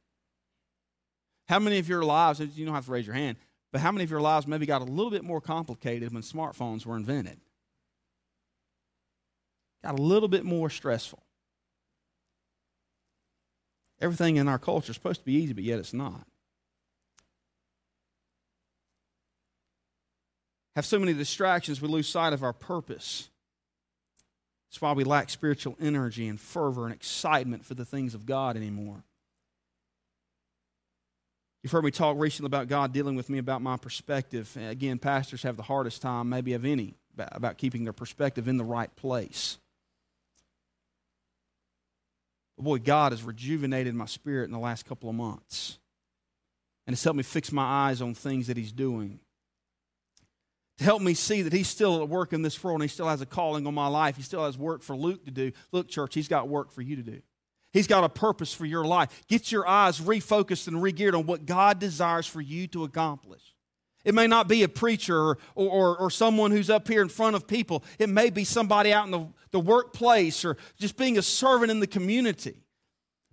How 1.48 1.58
many 1.58 1.78
of 1.78 1.88
your 1.88 2.04
lives, 2.04 2.40
you 2.40 2.64
don't 2.64 2.74
have 2.74 2.86
to 2.86 2.92
raise 2.92 3.06
your 3.06 3.16
hand, 3.16 3.36
but 3.72 3.80
how 3.80 3.90
many 3.90 4.04
of 4.04 4.10
your 4.10 4.20
lives 4.20 4.46
maybe 4.46 4.66
got 4.66 4.82
a 4.82 4.84
little 4.84 5.10
bit 5.10 5.24
more 5.24 5.40
complicated 5.40 6.12
when 6.12 6.22
smartphones 6.22 6.86
were 6.86 6.96
invented? 6.96 7.40
Got 9.82 9.98
a 9.98 10.02
little 10.02 10.28
bit 10.28 10.44
more 10.44 10.70
stressful. 10.70 11.22
Everything 14.00 14.36
in 14.36 14.48
our 14.48 14.58
culture 14.58 14.90
is 14.90 14.96
supposed 14.96 15.20
to 15.20 15.26
be 15.26 15.34
easy, 15.34 15.52
but 15.52 15.64
yet 15.64 15.78
it's 15.78 15.92
not. 15.92 16.26
Have 20.76 20.86
so 20.86 20.98
many 20.98 21.12
distractions, 21.12 21.80
we 21.80 21.88
lose 21.88 22.08
sight 22.08 22.32
of 22.32 22.42
our 22.42 22.52
purpose. 22.52 23.30
That's 24.68 24.82
why 24.82 24.92
we 24.92 25.04
lack 25.04 25.30
spiritual 25.30 25.76
energy 25.80 26.26
and 26.26 26.40
fervor 26.40 26.84
and 26.84 26.92
excitement 26.92 27.64
for 27.64 27.74
the 27.74 27.84
things 27.84 28.14
of 28.14 28.26
God 28.26 28.56
anymore. 28.56 29.04
You've 31.62 31.70
heard 31.70 31.84
me 31.84 31.92
talk 31.92 32.18
recently 32.18 32.48
about 32.48 32.68
God 32.68 32.92
dealing 32.92 33.14
with 33.14 33.30
me 33.30 33.38
about 33.38 33.62
my 33.62 33.76
perspective. 33.76 34.54
Again, 34.60 34.98
pastors 34.98 35.44
have 35.44 35.56
the 35.56 35.62
hardest 35.62 36.02
time, 36.02 36.28
maybe 36.28 36.52
of 36.54 36.64
any, 36.64 36.94
about 37.16 37.56
keeping 37.56 37.84
their 37.84 37.92
perspective 37.92 38.48
in 38.48 38.56
the 38.56 38.64
right 38.64 38.94
place. 38.96 39.58
But 42.56 42.64
boy, 42.64 42.78
God 42.80 43.12
has 43.12 43.22
rejuvenated 43.22 43.94
my 43.94 44.06
spirit 44.06 44.44
in 44.44 44.52
the 44.52 44.58
last 44.58 44.86
couple 44.86 45.08
of 45.08 45.14
months. 45.14 45.78
And 46.86 46.92
it's 46.92 47.02
helped 47.02 47.16
me 47.16 47.22
fix 47.22 47.50
my 47.50 47.64
eyes 47.64 48.02
on 48.02 48.12
things 48.12 48.48
that 48.48 48.56
He's 48.56 48.72
doing. 48.72 49.20
To 50.78 50.84
help 50.84 51.02
me 51.02 51.14
see 51.14 51.42
that 51.42 51.52
He's 51.52 51.68
still 51.68 52.02
at 52.02 52.08
work 52.08 52.32
in 52.32 52.42
this 52.42 52.62
world 52.62 52.76
and 52.76 52.90
He 52.90 52.92
still 52.92 53.08
has 53.08 53.20
a 53.20 53.26
calling 53.26 53.66
on 53.66 53.74
my 53.74 53.86
life. 53.86 54.16
He 54.16 54.22
still 54.22 54.44
has 54.44 54.58
work 54.58 54.82
for 54.82 54.96
Luke 54.96 55.24
to 55.24 55.30
do. 55.30 55.52
Look, 55.72 55.88
church, 55.88 56.14
He's 56.14 56.28
got 56.28 56.48
work 56.48 56.72
for 56.72 56.82
you 56.82 56.96
to 56.96 57.02
do. 57.02 57.20
He's 57.72 57.86
got 57.88 58.04
a 58.04 58.08
purpose 58.08 58.54
for 58.54 58.66
your 58.66 58.84
life. 58.84 59.24
Get 59.26 59.50
your 59.50 59.66
eyes 59.66 60.00
refocused 60.00 60.68
and 60.68 60.76
regeared 60.76 61.18
on 61.18 61.26
what 61.26 61.44
God 61.44 61.80
desires 61.80 62.26
for 62.26 62.40
you 62.40 62.68
to 62.68 62.84
accomplish. 62.84 63.42
It 64.04 64.14
may 64.14 64.26
not 64.26 64.48
be 64.48 64.62
a 64.62 64.68
preacher 64.68 65.18
or, 65.18 65.38
or, 65.56 65.96
or, 65.96 66.10
someone 66.10 66.50
who's 66.50 66.68
up 66.68 66.86
here 66.86 67.00
in 67.02 67.08
front 67.08 67.34
of 67.34 67.46
people. 67.48 67.82
It 67.98 68.10
may 68.10 68.30
be 68.30 68.44
somebody 68.44 68.92
out 68.92 69.06
in 69.06 69.10
the, 69.10 69.26
the 69.50 69.58
workplace 69.58 70.44
or 70.44 70.56
just 70.78 70.96
being 70.96 71.16
a 71.16 71.22
servant 71.22 71.70
in 71.70 71.80
the 71.80 71.86
community. 71.86 72.62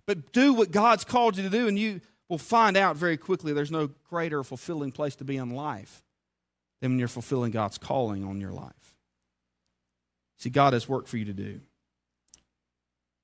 But 0.06 0.32
do 0.32 0.54
what 0.54 0.70
God's 0.70 1.04
called 1.04 1.36
you 1.36 1.42
to 1.44 1.50
do, 1.50 1.68
and 1.68 1.78
you 1.78 2.00
will 2.28 2.38
find 2.38 2.76
out 2.76 2.96
very 2.96 3.18
quickly 3.18 3.52
there's 3.52 3.70
no 3.70 3.90
greater 4.08 4.42
fulfilling 4.42 4.92
place 4.92 5.14
to 5.16 5.24
be 5.24 5.36
in 5.36 5.50
life 5.50 6.02
than 6.82 6.90
when 6.90 6.98
you're 6.98 7.08
fulfilling 7.08 7.52
God's 7.52 7.78
calling 7.78 8.24
on 8.24 8.40
your 8.40 8.50
life. 8.50 8.96
See, 10.38 10.50
God 10.50 10.72
has 10.72 10.88
work 10.88 11.06
for 11.06 11.16
you 11.16 11.24
to 11.24 11.32
do. 11.32 11.60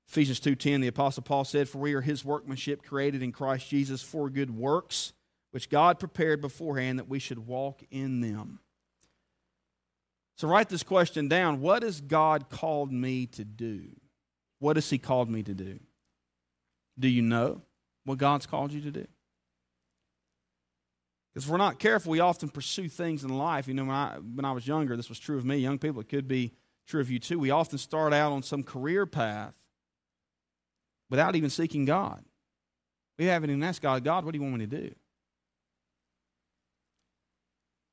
Ephesians 0.07 0.39
2:10 0.39 0.81
the 0.81 0.87
apostle 0.87 1.21
Paul 1.21 1.43
said 1.43 1.69
for 1.69 1.77
we 1.77 1.93
are 1.93 2.01
his 2.01 2.25
workmanship 2.25 2.81
created 2.81 3.21
in 3.21 3.31
Christ 3.31 3.69
Jesus 3.69 4.01
for 4.01 4.27
good 4.29 4.49
works 4.49 5.13
which 5.51 5.69
God 5.69 5.99
prepared 5.99 6.41
beforehand 6.41 6.97
that 6.97 7.09
we 7.09 7.19
should 7.19 7.47
walk 7.47 7.83
in 7.91 8.21
them. 8.21 8.59
So 10.35 10.47
write 10.47 10.69
this 10.69 10.83
question 10.83 11.27
down. 11.27 11.59
What 11.59 11.83
has 11.83 12.01
God 12.01 12.49
called 12.49 12.93
me 12.93 13.25
to 13.27 13.43
do? 13.43 13.89
What 14.59 14.77
has 14.77 14.89
He 14.89 14.97
called 14.97 15.29
me 15.29 15.43
to 15.43 15.53
do? 15.53 15.79
Do 16.97 17.09
you 17.09 17.21
know 17.21 17.61
what 18.05 18.19
God's 18.19 18.45
called 18.45 18.71
you 18.71 18.81
to 18.81 18.91
do? 18.91 19.07
Because 21.33 21.45
if 21.45 21.51
we're 21.51 21.57
not 21.57 21.79
careful, 21.79 22.11
we 22.11 22.19
often 22.19 22.49
pursue 22.49 22.89
things 22.89 23.23
in 23.23 23.29
life. 23.29 23.67
You 23.67 23.73
know, 23.73 23.85
when 23.85 23.95
I, 23.95 24.17
when 24.17 24.45
I 24.45 24.51
was 24.51 24.65
younger, 24.67 24.97
this 24.97 25.09
was 25.09 25.19
true 25.19 25.37
of 25.37 25.45
me. 25.45 25.57
Young 25.57 25.77
people, 25.77 26.01
it 26.01 26.09
could 26.09 26.27
be 26.27 26.53
true 26.87 27.01
of 27.01 27.11
you 27.11 27.19
too. 27.19 27.37
We 27.37 27.51
often 27.51 27.77
start 27.77 28.13
out 28.13 28.31
on 28.31 28.41
some 28.41 28.63
career 28.63 29.05
path 29.05 29.53
without 31.09 31.35
even 31.35 31.49
seeking 31.49 31.85
God. 31.85 32.23
We 33.17 33.25
haven't 33.25 33.49
even 33.49 33.63
asked 33.63 33.81
God, 33.81 34.03
God, 34.03 34.25
what 34.25 34.31
do 34.31 34.37
you 34.37 34.43
want 34.43 34.57
me 34.57 34.65
to 34.65 34.77
do? 34.81 34.95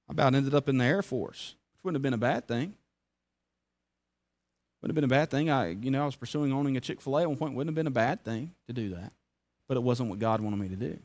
I 0.09 0.13
about 0.13 0.35
ended 0.35 0.55
up 0.55 0.69
in 0.69 0.79
the 0.79 0.85
Air 0.85 1.03
Force, 1.03 1.57
which 1.73 1.85
wouldn't 1.85 1.97
have 1.97 2.03
been 2.03 2.15
a 2.15 2.19
bad 2.19 2.47
thing. 2.47 2.75
Wouldn't 4.81 4.97
have 4.97 5.09
been 5.09 5.17
a 5.17 5.21
bad 5.21 5.31
thing. 5.31 5.51
I, 5.51 5.71
you 5.71 5.91
know, 5.91 6.03
I 6.03 6.07
was 6.07 6.17
pursuing 6.17 6.53
owning 6.53 6.77
a 6.77 6.81
Chick 6.81 7.01
fil 7.01 7.19
A 7.19 7.23
at 7.23 7.29
one 7.29 7.37
point. 7.37 7.55
Wouldn't 7.55 7.71
have 7.71 7.75
been 7.75 7.89
a 7.89 7.91
bad 7.91 8.25
thing 8.25 8.53
to 8.69 8.73
do 8.73 8.91
that. 8.95 9.13
But 9.69 9.77
it 9.77 9.83
wasn't 9.83 10.11
what 10.11 10.21
God 10.21 10.41
wanted 10.41 10.59
me 10.59 10.69
to 10.69 10.77
do. 10.77 10.99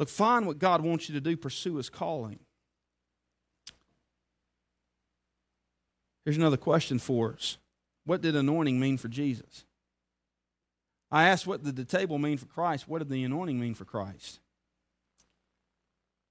Look, 0.00 0.08
find 0.08 0.46
what 0.46 0.58
God 0.58 0.80
wants 0.80 1.10
you 1.10 1.14
to 1.14 1.20
do, 1.20 1.36
pursue 1.36 1.76
his 1.76 1.90
calling. 1.90 2.38
Here's 6.24 6.38
another 6.38 6.56
question 6.56 6.98
for 6.98 7.34
us 7.34 7.58
What 8.06 8.22
did 8.22 8.34
anointing 8.34 8.80
mean 8.80 8.96
for 8.96 9.08
Jesus? 9.08 9.66
I 11.10 11.28
asked, 11.28 11.46
What 11.46 11.62
did 11.62 11.76
the 11.76 11.84
table 11.84 12.18
mean 12.18 12.38
for 12.38 12.46
Christ? 12.46 12.88
What 12.88 13.00
did 13.00 13.10
the 13.10 13.22
anointing 13.24 13.60
mean 13.60 13.74
for 13.74 13.84
Christ? 13.84 14.40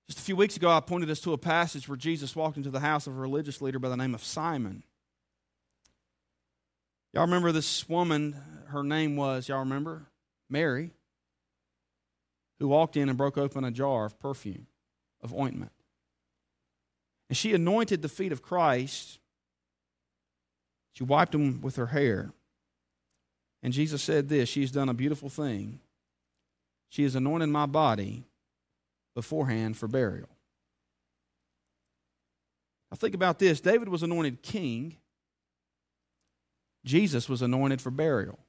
Just 0.07 0.17
a 0.17 0.23
few 0.23 0.35
weeks 0.35 0.57
ago, 0.57 0.71
I 0.71 0.79
pointed 0.79 1.11
us 1.11 1.19
to 1.21 1.33
a 1.33 1.37
passage 1.37 1.87
where 1.87 1.95
Jesus 1.95 2.35
walked 2.35 2.57
into 2.57 2.71
the 2.71 2.79
house 2.79 3.05
of 3.05 3.15
a 3.15 3.19
religious 3.19 3.61
leader 3.61 3.77
by 3.77 3.89
the 3.89 3.97
name 3.97 4.15
of 4.15 4.23
Simon. 4.23 4.81
Y'all 7.13 7.21
remember 7.21 7.51
this 7.51 7.87
woman? 7.87 8.35
Her 8.69 8.83
name 8.83 9.15
was, 9.15 9.47
y'all 9.47 9.59
remember? 9.59 10.07
Mary, 10.49 10.89
who 12.59 12.67
walked 12.67 12.97
in 12.97 13.09
and 13.09 13.17
broke 13.17 13.37
open 13.37 13.63
a 13.63 13.71
jar 13.71 14.05
of 14.05 14.19
perfume, 14.19 14.67
of 15.21 15.33
ointment. 15.33 15.71
And 17.29 17.37
she 17.37 17.53
anointed 17.53 18.01
the 18.01 18.09
feet 18.09 18.31
of 18.31 18.41
Christ. 18.41 19.19
She 20.93 21.03
wiped 21.03 21.31
them 21.31 21.61
with 21.61 21.77
her 21.77 21.87
hair. 21.87 22.31
And 23.61 23.73
Jesus 23.73 24.01
said 24.01 24.29
this 24.29 24.49
She 24.49 24.61
has 24.61 24.71
done 24.71 24.89
a 24.89 24.93
beautiful 24.93 25.29
thing. 25.29 25.79
She 26.89 27.03
has 27.03 27.15
anointed 27.15 27.49
my 27.49 27.65
body 27.65 28.23
beforehand 29.15 29.77
for 29.77 29.87
burial. 29.87 30.29
Now, 32.91 32.97
think 32.97 33.13
about 33.13 33.39
this 33.39 33.61
David 33.61 33.89
was 33.89 34.03
anointed 34.03 34.41
king, 34.41 34.97
Jesus 36.83 37.29
was 37.29 37.41
anointed 37.41 37.81
for 37.81 37.91
burial. 37.91 38.39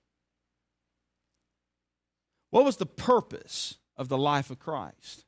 What 2.51 2.65
was 2.65 2.79
the 2.79 2.87
purpose 2.87 3.77
of 4.01 4.09
the 4.09 4.19
life 4.19 4.51
of 4.51 4.59
Christ? 4.59 5.25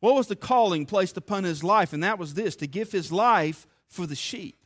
What 0.00 0.16
was 0.16 0.26
the 0.26 0.36
calling 0.36 0.84
placed 0.84 1.16
upon 1.16 1.44
his 1.44 1.62
life? 1.62 1.92
And 1.92 2.02
that 2.02 2.18
was 2.18 2.34
this 2.34 2.56
to 2.56 2.66
give 2.66 2.90
his 2.90 3.12
life 3.12 3.68
for 3.88 4.04
the 4.04 4.16
sheep. 4.16 4.58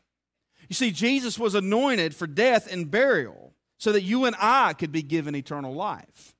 You 0.68 0.74
see, 0.74 0.90
Jesus 0.90 1.38
was 1.38 1.54
anointed 1.54 2.14
for 2.16 2.26
death 2.26 2.72
and 2.72 2.90
burial 2.90 3.52
so 3.76 3.92
that 3.92 4.02
you 4.02 4.24
and 4.24 4.34
I 4.40 4.72
could 4.72 4.90
be 4.90 5.02
given 5.02 5.36
eternal 5.36 5.74
life. 5.74 6.34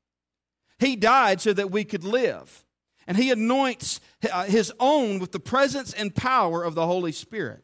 He 0.79 0.97
died 0.97 1.43
so 1.43 1.53
that 1.53 1.71
we 1.71 1.85
could 1.85 2.05
live 2.05 2.65
and 3.07 3.19
he 3.19 3.31
anoints 3.31 4.01
uh, 4.33 4.45
his 4.45 4.73
own 4.81 5.19
with 5.19 5.33
the 5.33 5.41
presence 5.41 5.93
and 5.93 6.15
power 6.15 6.65
of 6.65 6.75
the 6.75 6.87
Holy 6.87 7.13
Spirit 7.13 7.63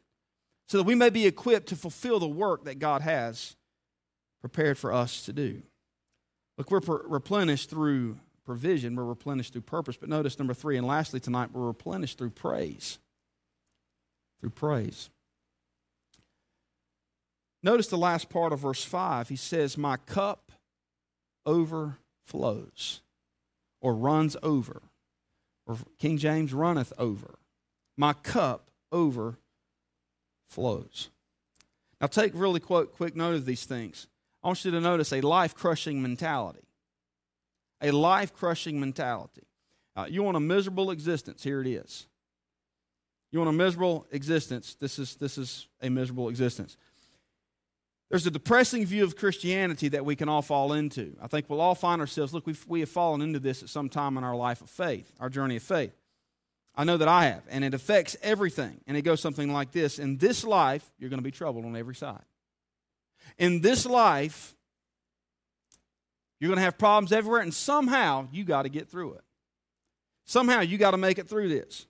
so 0.68 0.76
that 0.76 0.84
we 0.84 0.94
may 0.94 1.10
be 1.10 1.26
equipped 1.26 1.68
to 1.68 1.76
fulfill 1.76 2.20
the 2.20 2.28
work 2.28 2.64
that 2.64 2.78
God 2.78 3.02
has 3.02 3.56
prepared 4.40 4.78
for 4.78 4.92
us 4.92 5.24
to 5.24 5.32
do. 5.32 5.62
Look, 6.58 6.70
we're 6.70 6.80
replenished 7.06 7.70
through 7.70 8.18
provision, 8.44 8.96
we're 8.96 9.04
replenished 9.04 9.52
through 9.52 9.62
purpose. 9.62 9.96
But 9.96 10.08
notice 10.08 10.38
number 10.38 10.54
three, 10.54 10.76
and 10.76 10.86
lastly 10.86 11.20
tonight, 11.20 11.50
we're 11.52 11.66
replenished 11.66 12.18
through 12.18 12.30
praise. 12.30 12.98
Through 14.40 14.50
praise. 14.50 15.10
Notice 17.62 17.86
the 17.86 17.96
last 17.96 18.28
part 18.28 18.52
of 18.52 18.60
verse 18.60 18.84
5. 18.84 19.28
He 19.28 19.36
says, 19.36 19.78
My 19.78 19.96
cup 19.96 20.52
overflows 21.46 23.00
or 23.80 23.94
runs 23.94 24.36
over 24.42 24.82
or 25.66 25.76
King 25.98 26.18
James 26.18 26.52
runneth 26.52 26.92
over. 26.98 27.38
My 27.96 28.12
cup 28.12 28.70
overflows. 28.90 29.38
Now, 32.00 32.08
take 32.08 32.32
really 32.34 32.60
quick, 32.60 32.92
quick 32.92 33.14
note 33.14 33.34
of 33.34 33.46
these 33.46 33.64
things. 33.64 34.08
I 34.42 34.48
want 34.48 34.64
you 34.64 34.72
to 34.72 34.80
notice 34.80 35.12
a 35.12 35.20
life 35.20 35.54
crushing 35.54 36.02
mentality. 36.02 36.66
A 37.82 37.90
life 37.90 38.32
crushing 38.32 38.80
mentality. 38.80 39.42
Uh, 39.94 40.06
you 40.08 40.22
want 40.22 40.36
a 40.36 40.40
miserable 40.40 40.90
existence? 40.90 41.42
Here 41.42 41.60
it 41.60 41.66
is. 41.66 42.06
You 43.30 43.38
want 43.38 43.48
a 43.48 43.52
miserable 43.52 44.06
existence? 44.10 44.74
This 44.74 44.98
is, 44.98 45.16
this 45.16 45.36
is 45.36 45.66
a 45.80 45.90
miserable 45.90 46.28
existence. 46.28 46.76
There's 48.10 48.26
a 48.26 48.30
depressing 48.30 48.84
view 48.84 49.04
of 49.04 49.16
Christianity 49.16 49.88
that 49.88 50.04
we 50.04 50.16
can 50.16 50.28
all 50.28 50.42
fall 50.42 50.74
into. 50.74 51.16
I 51.20 51.28
think 51.28 51.48
we'll 51.48 51.62
all 51.62 51.74
find 51.74 51.98
ourselves, 52.00 52.34
look, 52.34 52.46
we've, 52.46 52.62
we 52.68 52.80
have 52.80 52.90
fallen 52.90 53.22
into 53.22 53.38
this 53.38 53.62
at 53.62 53.70
some 53.70 53.88
time 53.88 54.18
in 54.18 54.24
our 54.24 54.36
life 54.36 54.60
of 54.60 54.68
faith, 54.68 55.10
our 55.18 55.30
journey 55.30 55.56
of 55.56 55.62
faith. 55.62 55.94
I 56.74 56.84
know 56.84 56.98
that 56.98 57.08
I 57.08 57.24
have, 57.24 57.42
and 57.48 57.64
it 57.64 57.72
affects 57.72 58.16
everything. 58.22 58.80
And 58.86 58.98
it 58.98 59.02
goes 59.02 59.20
something 59.20 59.50
like 59.52 59.72
this 59.72 59.98
In 59.98 60.18
this 60.18 60.44
life, 60.44 60.90
you're 60.98 61.10
going 61.10 61.20
to 61.20 61.24
be 61.24 61.30
troubled 61.30 61.64
on 61.64 61.74
every 61.74 61.94
side. 61.94 62.24
In 63.38 63.62
this 63.62 63.86
life, 63.86 64.54
you're 66.42 66.48
going 66.48 66.56
to 66.56 66.64
have 66.64 66.76
problems 66.76 67.12
everywhere, 67.12 67.40
and 67.40 67.54
somehow 67.54 68.26
you 68.32 68.42
got 68.42 68.62
to 68.62 68.68
get 68.68 68.88
through 68.88 69.12
it. 69.12 69.20
Somehow 70.24 70.58
you 70.58 70.76
got 70.76 70.90
to 70.90 70.96
make 70.96 71.20
it 71.20 71.28
through 71.28 71.48
this. 71.48 71.86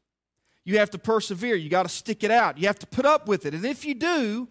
You 0.66 0.76
have 0.76 0.90
to 0.90 0.98
persevere. 0.98 1.57
You 1.57 1.70
got 1.70 1.84
to 1.84 1.88
stick 1.88 2.22
it 2.22 2.30
out. 2.30 2.59
You 2.59 2.66
have 2.66 2.78
to 2.80 2.86
put 2.86 3.07
up 3.07 3.26
with 3.26 3.46
it. 3.46 3.55
And 3.55 3.64
if 3.64 3.86
you 3.86 3.94
do, 3.94 4.46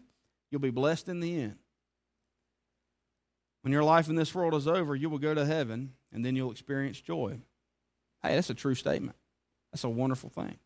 you'll 0.50 0.60
be 0.60 0.72
blessed 0.72 1.08
in 1.08 1.20
the 1.20 1.40
end. 1.40 1.58
When 3.62 3.72
your 3.72 3.84
life 3.84 4.10
in 4.10 4.16
this 4.16 4.34
world 4.34 4.56
is 4.56 4.68
over, 4.68 4.96
you 4.96 5.08
will 5.08 5.20
go 5.20 5.36
to 5.36 5.46
heaven 5.46 5.94
and 6.12 6.26
then 6.26 6.36
you'll 6.36 6.50
experience 6.50 7.00
joy. 7.00 7.38
Hey, 8.24 8.34
that's 8.34 8.50
a 8.50 8.56
true 8.56 8.74
statement. 8.74 9.16
That's 9.72 9.84
a 9.84 9.90
wonderful 9.90 10.32
thing. 10.32 10.58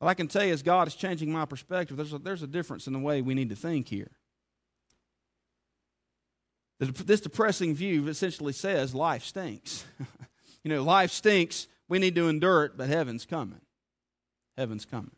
But 0.00 0.08
I 0.08 0.14
can 0.14 0.26
tell 0.26 0.44
you, 0.44 0.52
as 0.52 0.64
God 0.64 0.88
is 0.88 0.96
changing 0.96 1.30
my 1.30 1.44
perspective, 1.44 1.96
there's 1.96 2.12
a, 2.12 2.18
there's 2.18 2.42
a 2.42 2.48
difference 2.48 2.88
in 2.88 2.94
the 2.94 2.98
way 2.98 3.22
we 3.22 3.34
need 3.34 3.50
to 3.50 3.56
think 3.56 3.86
here. 3.86 4.10
This 6.90 7.20
depressing 7.20 7.74
view 7.74 8.08
essentially 8.08 8.52
says 8.52 8.94
life 8.94 9.24
stinks. 9.24 9.84
you 10.64 10.68
know, 10.68 10.82
life 10.82 11.12
stinks. 11.12 11.68
We 11.88 12.00
need 12.00 12.16
to 12.16 12.28
endure 12.28 12.64
it, 12.64 12.76
but 12.76 12.88
heaven's 12.88 13.24
coming. 13.24 13.60
Heaven's 14.56 14.84
coming. 14.84 15.14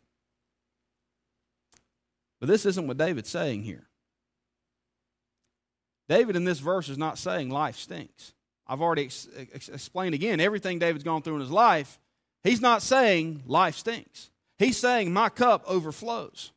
But 2.39 2.49
this 2.49 2.65
isn't 2.65 2.87
what 2.87 2.97
David's 2.97 3.29
saying 3.29 3.63
here. 3.63 3.87
David 6.07 6.35
in 6.35 6.45
this 6.45 6.59
verse 6.59 6.87
is 6.87 6.99
not 6.99 7.17
saying 7.17 7.49
life 7.49 7.77
stinks. 7.77 8.33
I've 8.67 8.81
already 8.81 9.05
ex- 9.05 9.27
ex- 9.35 9.69
explained 9.69 10.13
again 10.13 10.39
everything 10.39 10.77
David's 10.77 11.03
gone 11.03 11.23
through 11.23 11.35
in 11.35 11.41
his 11.41 11.51
life. 11.51 11.99
He's 12.43 12.61
not 12.61 12.83
saying 12.83 13.41
life 13.47 13.75
stinks. 13.75 14.29
He's 14.59 14.77
saying 14.77 15.11
my 15.11 15.29
cup 15.29 15.63
overflows. 15.65 16.51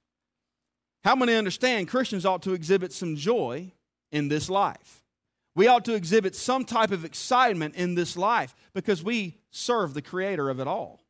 How 1.03 1.17
many 1.17 1.35
understand 1.35 1.89
Christians 1.89 2.27
ought 2.27 2.43
to 2.43 2.53
exhibit 2.53 2.93
some 2.93 3.17
joy 3.17 3.73
in 4.11 4.29
this 4.29 4.49
life? 4.49 5.03
We 5.55 5.67
ought 5.67 5.85
to 5.87 5.95
exhibit 5.95 6.37
some 6.37 6.65
type 6.65 6.93
of 6.93 7.05
excitement 7.05 7.75
in 7.75 7.95
this 7.95 8.17
life 8.17 8.55
because 8.75 9.03
we 9.03 9.39
serve 9.51 9.95
the 9.95 10.03
creator 10.03 10.51
of 10.51 10.61
it 10.61 10.67
all 10.67 11.01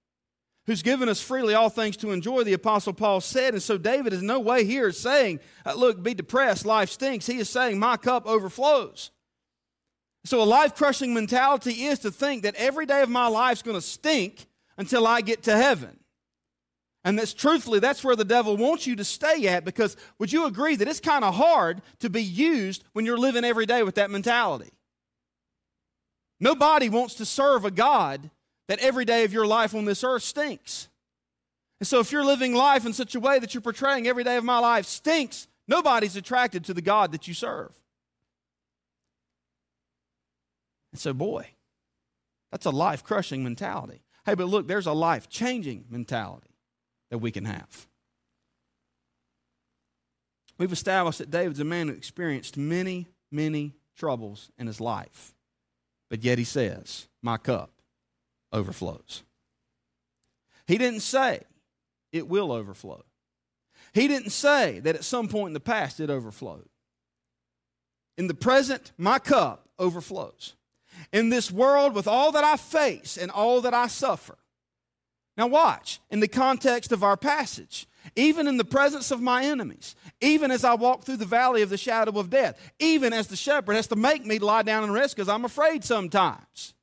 who's 0.68 0.82
given 0.82 1.08
us 1.08 1.18
freely 1.18 1.54
all 1.54 1.70
things 1.70 1.96
to 1.96 2.12
enjoy, 2.12 2.44
the 2.44 2.52
Apostle 2.52 2.92
Paul 2.92 3.22
said. 3.22 3.54
And 3.54 3.62
so 3.62 3.78
David 3.78 4.12
is 4.12 4.22
no 4.22 4.38
way 4.38 4.64
here 4.64 4.92
saying, 4.92 5.40
uh, 5.64 5.72
Look, 5.72 6.02
be 6.02 6.12
depressed, 6.12 6.66
life 6.66 6.90
stinks. 6.90 7.26
He 7.26 7.38
is 7.38 7.48
saying, 7.48 7.78
My 7.78 7.96
cup 7.96 8.26
overflows. 8.26 9.10
So 10.26 10.42
a 10.42 10.44
life 10.44 10.74
crushing 10.74 11.14
mentality 11.14 11.84
is 11.86 12.00
to 12.00 12.10
think 12.10 12.42
that 12.42 12.54
every 12.56 12.84
day 12.84 13.00
of 13.00 13.08
my 13.08 13.28
life 13.28 13.56
is 13.56 13.62
going 13.62 13.78
to 13.78 13.80
stink 13.80 14.46
until 14.76 15.06
I 15.06 15.22
get 15.22 15.44
to 15.44 15.56
heaven. 15.56 16.00
And 17.04 17.18
that's 17.18 17.32
truthfully, 17.32 17.78
that's 17.78 18.02
where 18.02 18.16
the 18.16 18.24
devil 18.24 18.56
wants 18.56 18.86
you 18.86 18.96
to 18.96 19.04
stay 19.04 19.46
at 19.48 19.64
because 19.64 19.96
would 20.18 20.32
you 20.32 20.46
agree 20.46 20.76
that 20.76 20.88
it's 20.88 21.00
kind 21.00 21.24
of 21.24 21.34
hard 21.34 21.80
to 22.00 22.10
be 22.10 22.22
used 22.22 22.84
when 22.92 23.06
you're 23.06 23.18
living 23.18 23.44
every 23.44 23.66
day 23.66 23.82
with 23.82 23.94
that 23.94 24.10
mentality? 24.10 24.72
Nobody 26.40 26.88
wants 26.88 27.14
to 27.14 27.24
serve 27.24 27.64
a 27.64 27.70
God 27.70 28.30
that 28.68 28.80
every 28.80 29.04
day 29.04 29.24
of 29.24 29.32
your 29.32 29.46
life 29.46 29.74
on 29.74 29.84
this 29.84 30.04
earth 30.04 30.22
stinks. 30.22 30.88
And 31.80 31.86
so 31.86 32.00
if 32.00 32.10
you're 32.10 32.24
living 32.24 32.54
life 32.54 32.84
in 32.84 32.92
such 32.92 33.14
a 33.14 33.20
way 33.20 33.38
that 33.38 33.54
you're 33.54 33.60
portraying 33.60 34.06
every 34.06 34.24
day 34.24 34.36
of 34.36 34.44
my 34.44 34.58
life 34.58 34.86
stinks, 34.86 35.46
nobody's 35.66 36.16
attracted 36.16 36.64
to 36.64 36.74
the 36.74 36.82
God 36.82 37.12
that 37.12 37.28
you 37.28 37.34
serve. 37.34 37.72
And 40.92 41.00
so, 41.00 41.12
boy, 41.12 41.48
that's 42.50 42.66
a 42.66 42.70
life 42.70 43.04
crushing 43.04 43.44
mentality. 43.44 44.02
Hey, 44.26 44.34
but 44.34 44.48
look, 44.48 44.66
there's 44.66 44.86
a 44.86 44.92
life 44.92 45.28
changing 45.28 45.84
mentality 45.88 46.48
that 47.10 47.18
we 47.18 47.30
can 47.30 47.44
have. 47.44 47.86
We've 50.58 50.72
established 50.72 51.20
that 51.20 51.30
David's 51.30 51.60
a 51.60 51.64
man 51.64 51.88
who 51.88 51.94
experienced 51.94 52.56
many, 52.56 53.06
many 53.30 53.74
troubles 53.96 54.50
in 54.58 54.66
his 54.66 54.80
life. 54.80 55.34
But 56.10 56.24
yet 56.24 56.38
he 56.38 56.44
says, 56.44 57.06
My 57.22 57.36
cup 57.36 57.70
overflows. 58.52 59.22
He 60.66 60.78
didn't 60.78 61.00
say 61.00 61.42
it 62.12 62.28
will 62.28 62.52
overflow. 62.52 63.04
He 63.92 64.08
didn't 64.08 64.30
say 64.30 64.80
that 64.80 64.96
at 64.96 65.04
some 65.04 65.28
point 65.28 65.48
in 65.48 65.54
the 65.54 65.60
past 65.60 66.00
it 66.00 66.10
overflowed. 66.10 66.68
In 68.16 68.26
the 68.26 68.34
present, 68.34 68.92
my 68.98 69.18
cup 69.18 69.68
overflows. 69.78 70.54
In 71.12 71.28
this 71.28 71.50
world, 71.50 71.94
with 71.94 72.08
all 72.08 72.32
that 72.32 72.44
I 72.44 72.56
face 72.56 73.16
and 73.16 73.30
all 73.30 73.60
that 73.60 73.74
I 73.74 73.86
suffer. 73.86 74.36
Now, 75.38 75.46
watch, 75.46 76.00
in 76.10 76.18
the 76.18 76.26
context 76.26 76.90
of 76.90 77.04
our 77.04 77.16
passage, 77.16 77.86
even 78.16 78.48
in 78.48 78.56
the 78.56 78.64
presence 78.64 79.12
of 79.12 79.22
my 79.22 79.44
enemies, 79.44 79.94
even 80.20 80.50
as 80.50 80.64
I 80.64 80.74
walk 80.74 81.04
through 81.04 81.18
the 81.18 81.24
valley 81.24 81.62
of 81.62 81.70
the 81.70 81.76
shadow 81.76 82.18
of 82.18 82.28
death, 82.28 82.60
even 82.80 83.12
as 83.12 83.28
the 83.28 83.36
shepherd 83.36 83.74
has 83.74 83.86
to 83.86 83.96
make 83.96 84.26
me 84.26 84.40
lie 84.40 84.64
down 84.64 84.82
and 84.82 84.92
rest 84.92 85.14
because 85.14 85.28
I'm 85.28 85.44
afraid 85.44 85.84
sometimes. 85.84 86.74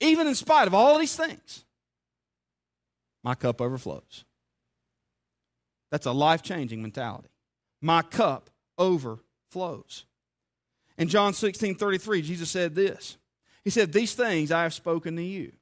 Even 0.00 0.26
in 0.26 0.34
spite 0.34 0.66
of 0.66 0.74
all 0.74 0.98
these 0.98 1.14
things, 1.14 1.64
my 3.22 3.36
cup 3.36 3.60
overflows. 3.60 4.24
That's 5.92 6.06
a 6.06 6.12
life 6.12 6.42
changing 6.42 6.82
mentality. 6.82 7.28
My 7.80 8.02
cup 8.02 8.50
overflows. 8.76 10.04
In 10.98 11.06
John 11.08 11.32
16 11.32 11.76
33, 11.76 12.22
Jesus 12.22 12.50
said 12.50 12.74
this 12.74 13.18
He 13.62 13.70
said, 13.70 13.92
These 13.92 14.14
things 14.14 14.50
I 14.50 14.64
have 14.64 14.74
spoken 14.74 15.14
to 15.16 15.22
you, 15.22 15.52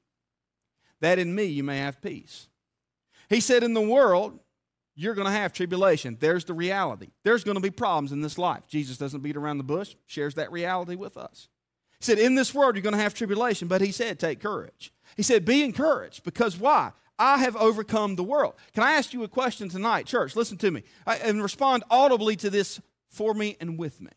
that 1.05 1.19
in 1.19 1.35
me 1.35 1.45
you 1.45 1.63
may 1.63 1.79
have 1.79 2.01
peace. 2.01 2.49
He 3.29 3.41
said, 3.41 3.63
In 3.63 3.75
the 3.75 3.81
world, 3.81 4.39
you're 4.95 5.15
going 5.15 5.27
to 5.27 5.33
have 5.33 5.53
tribulation. 5.53 6.17
There's 6.21 6.45
the 6.45 6.55
reality. 6.55 7.09
There's 7.25 7.45
going 7.45 7.57
to 7.57 7.61
be 7.61 7.71
problems 7.71 8.13
in 8.13 8.21
this 8.21 8.39
life. 8.39 8.69
Jesus 8.69 8.97
doesn't 8.97 9.23
beat 9.23 9.37
around 9.37 9.59
the 9.59 9.65
bush, 9.65 9.97
shares 10.07 10.35
that 10.35 10.53
reality 10.53 10.95
with 10.95 11.17
us. 11.17 11.49
He 11.99 12.05
said, 12.05 12.19
In 12.19 12.35
this 12.35 12.55
world, 12.55 12.75
you're 12.75 12.83
going 12.83 12.95
to 12.95 13.03
have 13.03 13.15
tribulation, 13.15 13.69
but 13.69 13.81
he 13.81 13.93
said, 13.93 14.19
Take 14.19 14.41
courage. 14.41 14.93
He 15.17 15.23
said, 15.23 15.45
Be 15.45 15.63
encouraged 15.63 16.25
because 16.25 16.59
why? 16.59 16.93
I 17.19 17.39
have 17.39 17.55
overcome 17.57 18.17
the 18.17 18.25
world. 18.25 18.55
Can 18.73 18.83
I 18.83 18.93
ask 18.93 19.13
you 19.13 19.23
a 19.23 19.29
question 19.29 19.69
tonight, 19.69 20.07
church? 20.07 20.35
Listen 20.35 20.59
to 20.59 20.71
me 20.71 20.83
and 21.07 21.43
respond 21.43 21.85
audibly 21.89 22.35
to 22.37 22.51
this 22.51 22.81
for 23.09 23.35
me 23.35 23.57
and 23.61 23.79
with 23.79 24.01
me. 24.01 24.11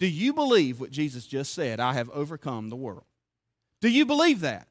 Do 0.00 0.08
you 0.08 0.32
believe 0.32 0.80
what 0.80 0.90
Jesus 0.90 1.26
just 1.26 1.54
said? 1.54 1.78
I 1.78 1.92
have 1.92 2.10
overcome 2.10 2.70
the 2.70 2.76
world. 2.76 3.04
Do 3.80 3.88
you 3.88 4.04
believe 4.04 4.40
that? 4.40 4.66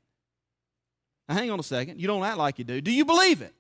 Now, 1.28 1.36
hang 1.36 1.52
on 1.52 1.60
a 1.60 1.64
second. 1.64 2.00
You 2.00 2.08
don't 2.08 2.24
act 2.24 2.38
like 2.38 2.60
you 2.60 2.66
do. 2.66 2.82
Do 2.82 2.92
you 2.92 3.06
believe 3.06 3.42
it? 3.42 3.54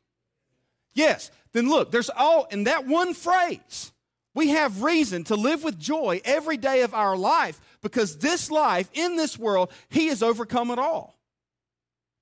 Yes. 0.93 1.31
Then 1.53 1.69
look, 1.69 1.91
there's 1.91 2.09
all 2.09 2.45
in 2.45 2.65
that 2.65 2.85
one 2.85 3.13
phrase. 3.13 3.91
We 4.35 4.49
have 4.49 4.81
reason 4.81 5.23
to 5.25 5.35
live 5.35 5.63
with 5.63 5.79
joy 5.79 6.21
every 6.25 6.57
day 6.57 6.81
of 6.81 6.93
our 6.93 7.15
life 7.15 7.61
because 7.81 8.17
this 8.17 8.49
life, 8.49 8.89
in 8.93 9.15
this 9.15 9.37
world, 9.37 9.71
He 9.89 10.07
has 10.07 10.23
overcome 10.23 10.71
it 10.71 10.79
all. 10.79 11.19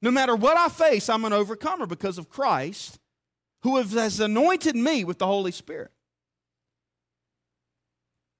No 0.02 0.12
matter 0.12 0.36
what 0.36 0.58
I 0.58 0.68
face, 0.68 1.10
I'm 1.10 1.26
an 1.26 1.34
overcomer 1.34 1.86
because 1.86 2.18
of 2.18 2.30
Christ 2.30 3.00
who 3.64 3.78
has 3.78 4.20
anointed 4.20 4.76
me 4.76 5.04
with 5.04 5.20
the 5.20 5.28
Holy 5.28 5.52
Spirit. 5.52 5.92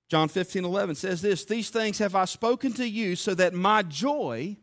John 0.10 0.28
15, 0.28 0.66
11 0.66 0.96
says 0.96 1.22
this 1.22 1.46
These 1.46 1.70
things 1.70 2.00
have 2.00 2.16
I 2.16 2.26
spoken 2.26 2.74
to 2.74 2.86
you 2.86 3.16
so 3.16 3.34
that 3.36 3.54
my 3.54 3.84
joy 3.84 4.58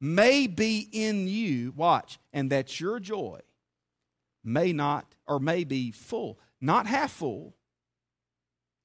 may 0.00 0.46
be 0.46 0.88
in 0.92 1.28
you. 1.28 1.72
Watch, 1.76 2.18
and 2.32 2.50
that 2.50 2.80
your 2.80 3.00
joy 3.00 3.40
may 4.44 4.72
not, 4.72 5.14
or 5.26 5.40
may 5.40 5.64
be 5.64 5.90
full, 5.90 6.38
not 6.60 6.86
half 6.86 7.10
full, 7.10 7.54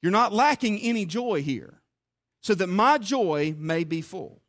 you're 0.02 0.12
not 0.12 0.34
lacking 0.34 0.80
any 0.80 1.06
joy 1.06 1.42
here, 1.42 1.82
so 2.42 2.56
that 2.56 2.68
my 2.68 2.98
joy 2.98 3.54
may 3.58 3.84
be 3.84 4.02
full. 4.02 4.42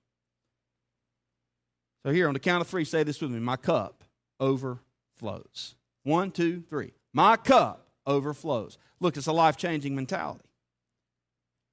So, 2.04 2.12
here 2.12 2.26
on 2.26 2.34
the 2.34 2.40
count 2.40 2.62
of 2.62 2.66
three, 2.66 2.84
say 2.84 3.02
this 3.02 3.20
with 3.20 3.30
me 3.30 3.38
My 3.38 3.56
cup 3.56 4.04
overflows. 4.40 5.76
One, 6.02 6.32
two, 6.32 6.64
three. 6.68 6.92
My 7.12 7.36
cup 7.36 7.90
overflows. 8.06 8.78
Look, 8.98 9.16
it's 9.16 9.26
a 9.26 9.32
life 9.32 9.56
changing 9.56 9.94
mentality. 9.94 10.48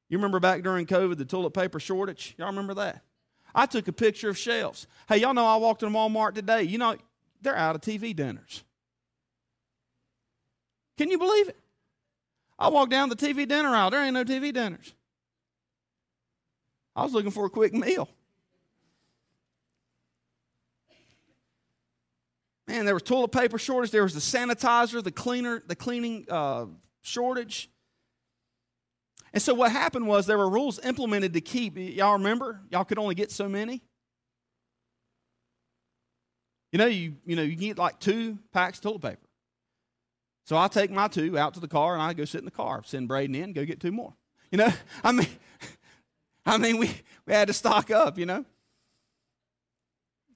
You 0.09 0.17
remember 0.17 0.39
back 0.39 0.61
during 0.61 0.85
COVID, 0.85 1.17
the 1.17 1.25
toilet 1.25 1.51
paper 1.51 1.79
shortage? 1.79 2.35
Y'all 2.37 2.47
remember 2.47 2.73
that? 2.75 3.03
I 3.53 3.65
took 3.65 3.87
a 3.87 3.93
picture 3.93 4.29
of 4.29 4.37
shelves. 4.37 4.87
Hey, 5.07 5.17
y'all 5.17 5.33
know 5.33 5.45
I 5.45 5.57
walked 5.57 5.83
in 5.83 5.89
Walmart 5.89 6.35
today. 6.35 6.63
You 6.63 6.77
know, 6.77 6.95
they're 7.41 7.55
out 7.55 7.75
of 7.75 7.81
TV 7.81 8.15
dinners. 8.15 8.63
Can 10.97 11.09
you 11.09 11.17
believe 11.17 11.49
it? 11.49 11.57
I 12.57 12.67
walked 12.67 12.91
down 12.91 13.09
the 13.09 13.15
TV 13.15 13.47
dinner 13.47 13.69
aisle. 13.69 13.89
There 13.89 14.03
ain't 14.03 14.13
no 14.13 14.25
TV 14.25 14.53
dinners. 14.53 14.93
I 16.95 17.03
was 17.03 17.13
looking 17.13 17.31
for 17.31 17.45
a 17.45 17.49
quick 17.49 17.73
meal. 17.73 18.09
Man, 22.67 22.85
there 22.85 22.93
was 22.93 23.03
toilet 23.03 23.31
paper 23.31 23.57
shortage. 23.57 23.91
There 23.91 24.03
was 24.03 24.13
the 24.13 24.19
sanitizer, 24.19 25.03
the 25.03 25.11
cleaner, 25.11 25.63
the 25.65 25.75
cleaning 25.75 26.25
uh, 26.29 26.65
shortage. 27.01 27.69
And 29.33 29.41
so 29.41 29.53
what 29.53 29.71
happened 29.71 30.07
was 30.07 30.25
there 30.25 30.37
were 30.37 30.49
rules 30.49 30.79
implemented 30.79 31.33
to 31.33 31.41
keep. 31.41 31.77
Y'all 31.77 32.13
remember? 32.13 32.61
Y'all 32.71 32.83
could 32.83 32.97
only 32.97 33.15
get 33.15 33.31
so 33.31 33.47
many. 33.47 33.81
You 36.71 36.79
know, 36.79 36.87
you 36.87 37.15
you 37.25 37.35
know, 37.35 37.41
you 37.41 37.55
get 37.55 37.77
like 37.77 37.99
two 37.99 38.39
packs 38.53 38.77
of 38.77 38.83
toilet 38.83 39.01
paper. 39.01 39.29
So 40.45 40.57
I 40.57 40.67
take 40.67 40.89
my 40.89 41.07
two 41.07 41.37
out 41.37 41.53
to 41.55 41.59
the 41.59 41.67
car 41.67 41.93
and 41.93 42.01
I 42.01 42.13
go 42.13 42.25
sit 42.25 42.39
in 42.39 42.45
the 42.45 42.51
car, 42.51 42.81
send 42.83 43.07
Braden 43.07 43.35
in, 43.35 43.53
go 43.53 43.65
get 43.65 43.79
two 43.79 43.91
more. 43.91 44.13
You 44.51 44.57
know, 44.57 44.73
I 45.03 45.11
mean, 45.11 45.27
I 46.45 46.57
mean, 46.57 46.77
we, 46.77 46.91
we 47.27 47.33
had 47.33 47.47
to 47.49 47.53
stock 47.53 47.91
up, 47.91 48.17
you 48.17 48.25
know. 48.25 48.45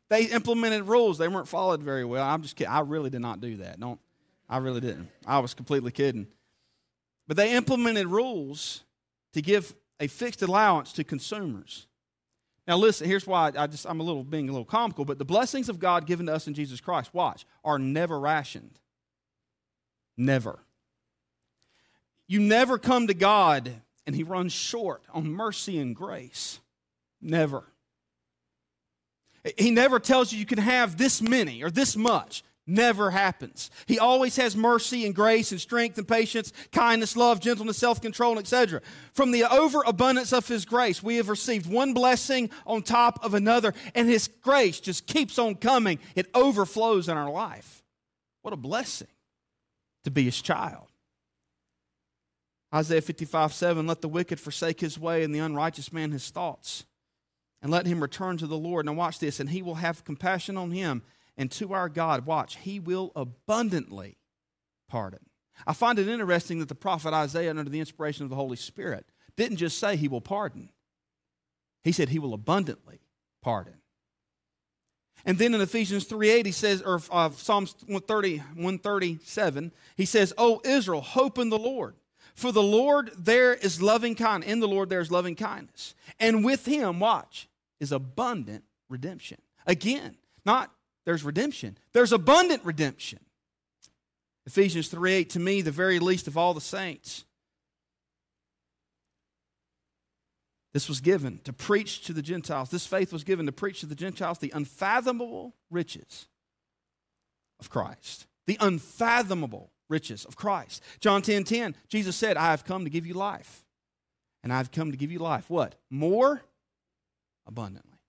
They 0.10 0.26
implemented 0.26 0.88
rules. 0.88 1.18
They 1.18 1.28
weren't 1.28 1.48
followed 1.48 1.82
very 1.82 2.06
well. 2.06 2.24
I'm 2.24 2.44
just 2.44 2.56
kidding. 2.56 2.72
I 2.72 2.82
really 2.82 3.10
did 3.10 3.22
not 3.22 3.42
do 3.42 3.58
that. 3.58 3.80
Don't 3.80 4.00
I 4.48 4.58
really 4.58 4.82
didn't. 4.82 5.10
I 5.26 5.40
was 5.40 5.56
completely 5.56 5.92
kidding. 5.92 6.28
But 7.28 7.38
they 7.38 7.54
implemented 7.54 8.08
rules 8.08 8.84
to 9.34 9.42
give 9.42 9.74
a 10.00 10.08
fixed 10.08 10.42
allowance 10.42 10.94
to 10.94 11.04
consumers. 11.04 11.88
Now 12.68 12.78
listen, 12.78 13.08
here's 13.08 13.28
why 13.28 13.52
I 13.58 13.68
just 13.68 13.86
I'm 13.86 14.00
a 14.00 14.04
little 14.04 14.24
being 14.24 14.50
a 14.50 14.52
little 14.52 14.66
comical, 14.66 15.06
but 15.06 15.18
the 15.18 15.26
blessings 15.26 15.70
of 15.70 15.80
God 15.80 16.06
given 16.06 16.28
to 16.28 16.34
us 16.34 16.48
in 16.48 16.54
Jesus 16.54 16.80
Christ, 16.80 17.14
watch, 17.14 17.46
are 17.64 17.80
never 17.80 18.20
rationed. 18.20 18.80
Never. 20.18 20.60
You 22.28 22.40
never 22.40 22.78
come 22.78 23.08
to 23.08 23.14
God 23.14 23.72
and 24.06 24.16
he 24.16 24.24
runs 24.24 24.54
short 24.54 25.04
on 25.14 25.30
mercy 25.30 25.78
and 25.78 25.96
grace. 25.96 26.60
Never. 27.22 27.64
He 29.58 29.72
never 29.72 30.00
tells 30.00 30.32
you 30.32 30.40
you 30.40 30.46
can 30.46 30.58
have 30.58 30.98
this 30.98 31.22
many 31.22 31.64
or 31.64 31.70
this 31.70 31.96
much. 31.98 32.44
Never 32.66 33.12
happens. 33.12 33.70
He 33.88 34.00
always 34.00 34.38
has 34.38 34.56
mercy 34.56 35.06
and 35.06 35.14
grace 35.14 35.52
and 35.52 35.60
strength 35.60 35.98
and 35.98 36.08
patience, 36.08 36.54
kindness, 36.72 37.18
love, 37.18 37.42
gentleness, 37.42 37.78
self 37.78 38.00
control, 38.02 38.40
etc. 38.40 38.82
From 39.12 39.32
the 39.32 39.44
overabundance 39.44 40.32
of 40.32 40.48
His 40.48 40.64
grace, 40.64 41.04
we 41.04 41.18
have 41.18 41.28
received 41.28 41.70
one 41.70 41.94
blessing 41.94 42.50
on 42.66 42.82
top 42.82 43.24
of 43.24 43.34
another, 43.34 43.74
and 43.96 44.08
His 44.08 44.30
grace 44.42 44.80
just 44.80 45.08
keeps 45.08 45.38
on 45.38 45.56
coming. 45.56 46.00
It 46.16 46.28
overflows 46.34 47.10
in 47.10 47.18
our 47.18 47.30
life. 47.30 47.84
What 48.44 48.54
a 48.54 48.58
blessing 48.58 49.08
to 50.06 50.12
be 50.12 50.24
His 50.24 50.42
child. 50.42 50.88
Isaiah 52.74 53.02
55 53.02 53.54
7 53.54 53.86
Let 53.86 54.02
the 54.02 54.08
wicked 54.08 54.40
forsake 54.40 54.80
his 54.80 54.98
way 54.98 55.24
and 55.24 55.34
the 55.34 55.40
unrighteous 55.40 55.94
man 55.94 56.12
his 56.12 56.30
thoughts, 56.30 56.86
and 57.62 57.72
let 57.72 57.86
him 57.86 58.02
return 58.02 58.38
to 58.38 58.48
the 58.48 58.58
Lord. 58.58 58.86
Now, 58.86 58.94
watch 58.94 59.20
this, 59.20 59.40
and 59.40 59.50
he 59.50 59.62
will 59.62 59.76
have 59.76 60.04
compassion 60.04 60.58
on 60.58 60.72
him. 60.72 61.04
And 61.38 61.52
to 61.52 61.74
our 61.74 61.90
God, 61.90 62.26
watch, 62.26 62.58
he 62.58 62.80
will 62.80 63.12
abundantly 63.16 64.18
pardon. 64.88 65.20
I 65.66 65.74
find 65.74 66.00
it 66.00 66.08
interesting 66.08 66.60
that 66.60 66.70
the 66.70 66.76
prophet 66.76 67.14
Isaiah, 67.14 67.50
under 67.50 67.64
the 67.64 67.80
inspiration 67.80 68.24
of 68.24 68.30
the 68.30 68.36
Holy 68.36 68.58
Spirit, 68.58 69.06
didn't 69.36 69.58
just 69.58 69.78
say 69.80 69.96
he 69.96 70.08
will 70.08 70.22
pardon, 70.22 70.70
he 71.84 71.92
said 71.92 72.10
he 72.10 72.20
will 72.20 72.34
abundantly 72.34 73.02
pardon. 73.42 73.76
And 75.26 75.38
then 75.38 75.54
in 75.54 75.62
Ephesians 75.62 76.06
3.8, 76.06 76.46
he 76.46 76.52
says, 76.52 76.82
or 76.82 77.02
uh, 77.10 77.30
Psalms 77.30 77.76
130, 77.86 78.38
137, 78.38 79.72
he 79.96 80.06
says, 80.06 80.34
O 80.38 80.62
Israel, 80.66 81.02
hope 81.02 81.38
in 81.38 81.50
the 81.50 81.58
Lord. 81.58 81.96
For 82.36 82.52
the 82.52 82.64
Lord 82.64 83.12
there 83.18 83.54
is 83.54 83.82
loving 83.82 84.16
kindness. 84.16 84.52
In 84.52 84.60
the 84.60 84.68
Lord 84.68 84.90
there 84.90 85.00
is 85.00 85.12
loving 85.12 85.36
kindness. 85.36 85.96
And 86.20 86.44
with 86.44 86.66
him, 86.66 87.00
watch, 87.00 87.48
is 87.80 87.92
abundant 87.92 88.64
redemption. 88.90 89.38
Again, 89.66 90.18
not 90.46 90.72
there's 91.06 91.24
redemption, 91.24 91.78
there's 91.94 92.12
abundant 92.12 92.64
redemption. 92.64 93.20
Ephesians 94.46 94.90
3 94.90 95.14
8, 95.14 95.30
to 95.32 95.40
me, 95.40 95.62
the 95.62 95.72
very 95.72 96.00
least 96.00 96.28
of 96.28 96.38
all 96.38 96.54
the 96.54 96.62
saints. 96.62 97.24
This 100.74 100.90
was 100.90 101.02
given 101.02 101.40
to 101.44 101.54
preach 101.54 102.02
to 102.06 102.14
the 102.14 102.24
Gentiles. 102.24 102.70
This 102.70 102.88
faith 102.88 103.14
was 103.14 103.24
given 103.24 103.46
to 103.46 103.52
preach 103.52 103.82
to 103.82 103.86
the 103.86 103.96
Gentiles 103.96 104.40
the 104.40 104.52
unfathomable 104.56 105.54
riches 105.70 106.28
of 107.60 107.70
Christ. 107.70 108.26
The 108.48 108.58
unfathomable 108.60 109.72
riches 109.88 110.26
of 110.26 110.36
Christ. 110.36 110.84
John 111.00 111.22
10 111.22 111.44
10, 111.44 111.76
Jesus 111.88 112.16
said, 112.16 112.38
I 112.38 112.52
have 112.52 112.66
come 112.66 112.86
to 112.86 112.90
give 112.90 113.06
you 113.06 113.14
life. 113.14 113.64
And 114.44 114.52
I've 114.52 114.72
come 114.72 114.92
to 114.92 114.98
give 114.98 115.12
you 115.12 115.20
life. 115.20 115.50
What? 115.50 115.76
More 115.90 116.44
abundantly. 117.46 118.00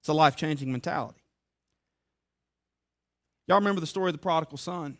It's 0.00 0.08
a 0.08 0.12
life 0.12 0.36
changing 0.36 0.70
mentality. 0.70 1.25
Y'all 3.46 3.58
remember 3.58 3.80
the 3.80 3.86
story 3.86 4.08
of 4.08 4.14
the 4.14 4.18
prodigal 4.18 4.58
son? 4.58 4.98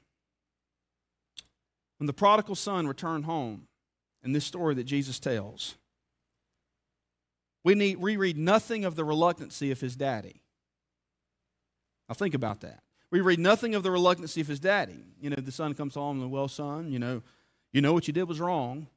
When 1.99 2.07
the 2.07 2.13
prodigal 2.13 2.55
son 2.55 2.87
returned 2.87 3.25
home, 3.25 3.69
in 4.23 4.33
this 4.33 4.45
story 4.45 4.75
that 4.75 4.85
Jesus 4.85 5.19
tells, 5.21 5.77
we 7.65 7.75
need 7.75 7.99
we 7.99 8.17
read 8.17 8.37
nothing 8.37 8.85
of 8.85 8.97
the 8.97 9.05
reluctancy 9.05 9.71
of 9.71 9.81
his 9.81 9.97
daddy. 9.97 10.43
Now 12.09 12.15
think 12.15 12.35
about 12.35 12.61
that. 12.61 12.83
We 13.11 13.21
read 13.21 13.39
nothing 13.39 13.75
of 13.75 13.83
the 13.83 13.91
reluctancy 13.91 14.41
of 14.41 14.49
his 14.49 14.61
daddy. 14.61 15.05
You 15.21 15.31
know, 15.31 15.37
the 15.37 15.53
son 15.53 15.75
comes 15.75 15.95
home 15.95 16.21
and, 16.21 16.31
well, 16.31 16.49
son, 16.49 16.91
you 16.91 16.99
know, 16.99 17.23
you 17.73 17.81
know 17.81 17.93
what 17.93 18.09
you 18.09 18.13
did 18.13 18.25
was 18.25 18.41
wrong. 18.41 18.89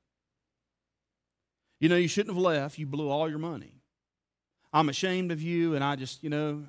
You 1.80 1.89
know, 1.89 1.95
you 1.95 2.08
shouldn't 2.08 2.36
have 2.36 2.43
left. 2.43 2.78
You 2.78 2.86
blew 2.86 3.10
all 3.10 3.30
your 3.30 3.39
money. 3.39 3.74
I'm 4.74 4.89
ashamed 4.89 5.32
of 5.32 5.41
you, 5.41 5.76
and 5.76 5.84
I 5.84 5.95
just, 5.95 6.24
you 6.24 6.30
know, 6.30 6.64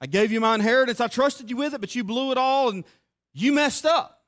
I 0.00 0.06
gave 0.06 0.32
you 0.32 0.40
my 0.40 0.54
inheritance. 0.54 1.00
I 1.00 1.08
trusted 1.08 1.50
you 1.50 1.56
with 1.56 1.74
it, 1.74 1.80
but 1.80 1.94
you 1.94 2.04
blew 2.04 2.32
it 2.32 2.38
all 2.38 2.68
and 2.68 2.84
you 3.32 3.52
messed 3.52 3.86
up. 3.86 4.22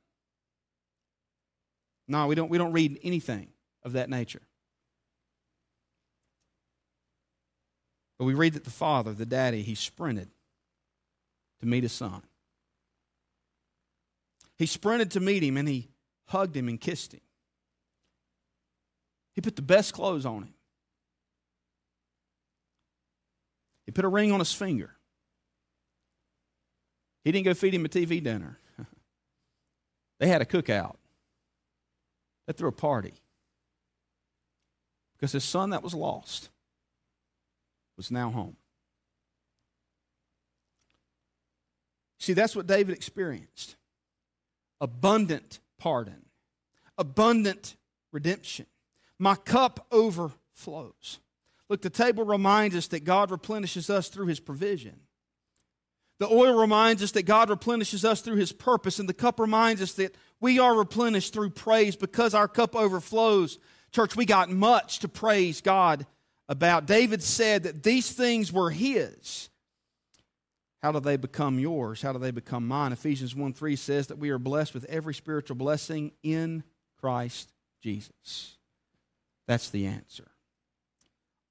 No, 2.08 2.26
we 2.26 2.34
don't, 2.34 2.48
we 2.48 2.58
don't 2.58 2.72
read 2.72 2.98
anything 3.02 3.48
of 3.82 3.92
that 3.92 4.08
nature. 4.08 4.42
But 8.18 8.24
we 8.24 8.34
read 8.34 8.54
that 8.54 8.64
the 8.64 8.70
father, 8.70 9.12
the 9.12 9.26
daddy, 9.26 9.62
he 9.62 9.74
sprinted 9.74 10.30
to 11.60 11.66
meet 11.66 11.82
his 11.82 11.92
son. 11.92 12.22
He 14.56 14.66
sprinted 14.66 15.10
to 15.12 15.20
meet 15.20 15.42
him 15.42 15.56
and 15.56 15.68
he 15.68 15.90
hugged 16.26 16.56
him 16.56 16.68
and 16.68 16.80
kissed 16.80 17.12
him. 17.12 17.20
He 19.34 19.42
put 19.42 19.56
the 19.56 19.62
best 19.62 19.92
clothes 19.92 20.24
on 20.24 20.44
him. 20.44 20.54
He 23.84 23.92
put 23.92 24.04
a 24.04 24.08
ring 24.08 24.32
on 24.32 24.38
his 24.38 24.52
finger. 24.52 24.95
He 27.26 27.32
didn't 27.32 27.46
go 27.46 27.54
feed 27.54 27.74
him 27.74 27.84
a 27.84 27.88
TV 27.88 28.22
dinner. 28.22 28.56
they 30.20 30.28
had 30.28 30.42
a 30.42 30.44
cookout. 30.44 30.94
They 32.46 32.52
threw 32.52 32.68
a 32.68 32.72
party. 32.72 33.14
Because 35.16 35.32
his 35.32 35.42
son 35.42 35.70
that 35.70 35.82
was 35.82 35.92
lost 35.92 36.50
was 37.96 38.12
now 38.12 38.30
home. 38.30 38.54
See, 42.20 42.32
that's 42.32 42.54
what 42.54 42.68
David 42.68 42.94
experienced 42.94 43.74
abundant 44.80 45.58
pardon, 45.80 46.26
abundant 46.96 47.74
redemption. 48.12 48.66
My 49.18 49.34
cup 49.34 49.84
overflows. 49.90 51.18
Look, 51.68 51.82
the 51.82 51.90
table 51.90 52.24
reminds 52.24 52.76
us 52.76 52.86
that 52.86 53.02
God 53.02 53.32
replenishes 53.32 53.90
us 53.90 54.10
through 54.10 54.26
his 54.26 54.38
provision. 54.38 55.00
The 56.18 56.28
oil 56.28 56.58
reminds 56.58 57.02
us 57.02 57.12
that 57.12 57.24
God 57.24 57.50
replenishes 57.50 58.04
us 58.04 58.20
through 58.22 58.36
his 58.36 58.52
purpose, 58.52 58.98
and 58.98 59.08
the 59.08 59.14
cup 59.14 59.38
reminds 59.38 59.82
us 59.82 59.92
that 59.94 60.14
we 60.40 60.58
are 60.58 60.74
replenished 60.74 61.32
through 61.32 61.50
praise 61.50 61.96
because 61.96 62.34
our 62.34 62.48
cup 62.48 62.74
overflows. 62.74 63.58
Church, 63.92 64.16
we 64.16 64.24
got 64.24 64.50
much 64.50 65.00
to 65.00 65.08
praise 65.08 65.60
God 65.60 66.06
about. 66.48 66.86
David 66.86 67.22
said 67.22 67.64
that 67.64 67.82
these 67.82 68.12
things 68.12 68.52
were 68.52 68.70
his 68.70 69.50
how 70.86 70.92
do 70.92 71.00
they 71.00 71.16
become 71.16 71.58
yours? 71.58 72.00
How 72.00 72.12
do 72.12 72.20
they 72.20 72.30
become 72.30 72.68
mine? 72.68 72.92
Ephesians 72.92 73.34
1 73.34 73.54
3 73.54 73.74
says 73.74 74.06
that 74.06 74.18
we 74.18 74.30
are 74.30 74.38
blessed 74.38 74.72
with 74.72 74.84
every 74.84 75.14
spiritual 75.14 75.56
blessing 75.56 76.12
in 76.22 76.62
Christ 77.00 77.52
Jesus. 77.82 78.56
That's 79.48 79.68
the 79.68 79.86
answer. 79.86 80.30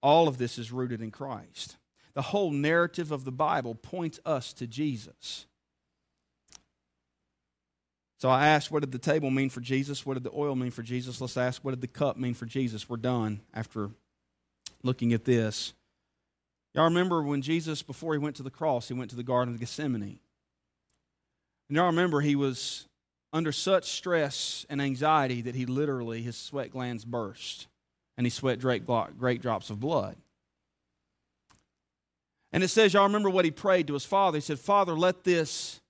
All 0.01 0.29
of 0.29 0.37
this 0.37 0.57
is 0.57 0.71
rooted 0.71 1.01
in 1.01 1.11
Christ. 1.11 1.75
The 2.15 2.21
whole 2.21 2.51
narrative 2.51 3.11
of 3.11 3.25
the 3.25 3.31
Bible 3.31 3.75
points 3.75 4.19
us 4.25 4.53
to 4.53 4.67
Jesus. 4.67 5.45
So 8.19 8.29
I 8.29 8.47
asked, 8.47 8.71
what 8.71 8.79
did 8.79 8.93
the 8.93 8.97
table 8.97 9.29
mean 9.29 9.49
for 9.49 9.59
Jesus? 9.59 10.05
What 10.05 10.13
did 10.13 10.23
the 10.23 10.31
oil 10.33 10.55
mean 10.55 10.71
for 10.71 10.81
Jesus? 10.81 11.19
Let's 11.19 11.37
ask, 11.37 11.63
what 11.63 11.71
did 11.71 11.81
the 11.81 11.87
cup 11.87 12.17
mean 12.17 12.33
for 12.33 12.45
Jesus? 12.45 12.89
We're 12.89 12.97
done 12.97 13.41
after 13.53 13.89
looking 14.81 15.11
at 15.11 15.25
this. 15.25 15.73
Y'all 16.73 16.85
remember 16.85 17.21
when 17.21 17.41
Jesus, 17.41 17.81
before 17.81 18.13
he 18.13 18.19
went 18.19 18.37
to 18.37 18.43
the 18.43 18.49
cross, 18.49 18.87
he 18.87 18.93
went 18.93 19.09
to 19.09 19.15
the 19.15 19.23
Garden 19.23 19.53
of 19.53 19.59
Gethsemane. 19.59 20.19
And 21.67 21.75
y'all 21.75 21.87
remember 21.87 22.21
he 22.21 22.35
was 22.35 22.87
under 23.33 23.51
such 23.51 23.91
stress 23.91 24.65
and 24.69 24.81
anxiety 24.81 25.41
that 25.41 25.55
he 25.55 25.65
literally, 25.65 26.21
his 26.21 26.37
sweat 26.37 26.71
glands 26.71 27.03
burst 27.03 27.67
and 28.17 28.25
he 28.25 28.31
sweat 28.31 28.59
great, 28.59 28.85
great 29.17 29.41
drops 29.41 29.69
of 29.69 29.79
blood. 29.81 30.15
And 32.55 32.63
it 32.63 32.69
says, 32.69 32.93
y'all 32.93 33.03
remember 33.03 33.29
what 33.29 33.43
he 33.43 33.51
prayed 33.51 33.87
to 33.87 33.93
his 33.95 34.05
father. 34.05 34.37
He 34.37 34.41
said, 34.41 34.59
Father, 34.59 34.93
let 34.93 35.25
this 35.25 35.81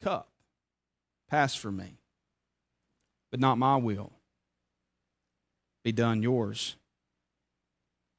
cup 0.00 0.28
pass 1.28 1.56
from 1.56 1.78
me. 1.78 1.98
but 3.32 3.40
not 3.40 3.58
my 3.58 3.74
will. 3.74 4.12
Be 5.82 5.90
done, 5.90 6.22
yours 6.22 6.76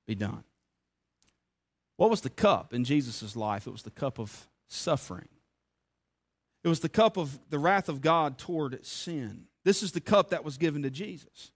be 0.06 0.16
done. 0.16 0.44
What 1.96 2.10
was 2.10 2.20
the 2.20 2.30
cup 2.30 2.74
in 2.74 2.84
Jesus' 2.84 3.38
life? 3.38 3.68
It 3.68 3.72
was 3.72 3.84
the 3.84 3.90
cup 3.90 4.20
of 4.20 4.50
suffering. 4.68 5.30
It 6.62 6.68
was 6.68 6.82
the 6.82 6.90
cup 6.90 7.16
of 7.16 7.40
the 7.50 7.60
wrath 7.60 7.88
of 7.88 8.02
God 8.02 8.38
toward 8.38 8.86
sin. 8.86 9.46
This 9.64 9.82
is 9.82 9.94
the 9.94 10.02
cup 10.02 10.32
that 10.32 10.44
was 10.44 10.58
given 10.58 10.84
to 10.84 10.90
Jesus. 10.90 11.54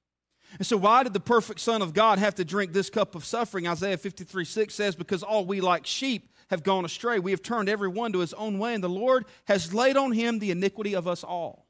And 0.57 0.65
so, 0.65 0.77
why 0.77 1.03
did 1.03 1.11
the 1.11 1.19
perfect 1.19 1.59
Son 1.59 1.81
of 1.81 1.93
God 1.93 2.19
have 2.19 2.35
to 2.35 2.45
drink 2.45 2.71
this 2.71 2.89
cup 2.89 3.15
of 3.15 3.25
suffering? 3.25 3.67
Isaiah 3.67 3.97
53 3.97 4.45
6 4.45 4.73
says, 4.73 4.95
Because 4.95 5.23
all 5.23 5.45
we 5.45 5.59
like 5.59 5.85
sheep 5.85 6.29
have 6.49 6.63
gone 6.63 6.85
astray. 6.85 7.19
We 7.19 7.31
have 7.31 7.41
turned 7.41 7.69
every 7.69 7.87
one 7.87 8.13
to 8.13 8.19
his 8.19 8.33
own 8.33 8.59
way, 8.59 8.73
and 8.73 8.83
the 8.83 8.89
Lord 8.89 9.25
has 9.45 9.73
laid 9.73 9.97
on 9.97 10.11
him 10.11 10.39
the 10.39 10.51
iniquity 10.51 10.95
of 10.95 11.07
us 11.07 11.23
all. 11.23 11.67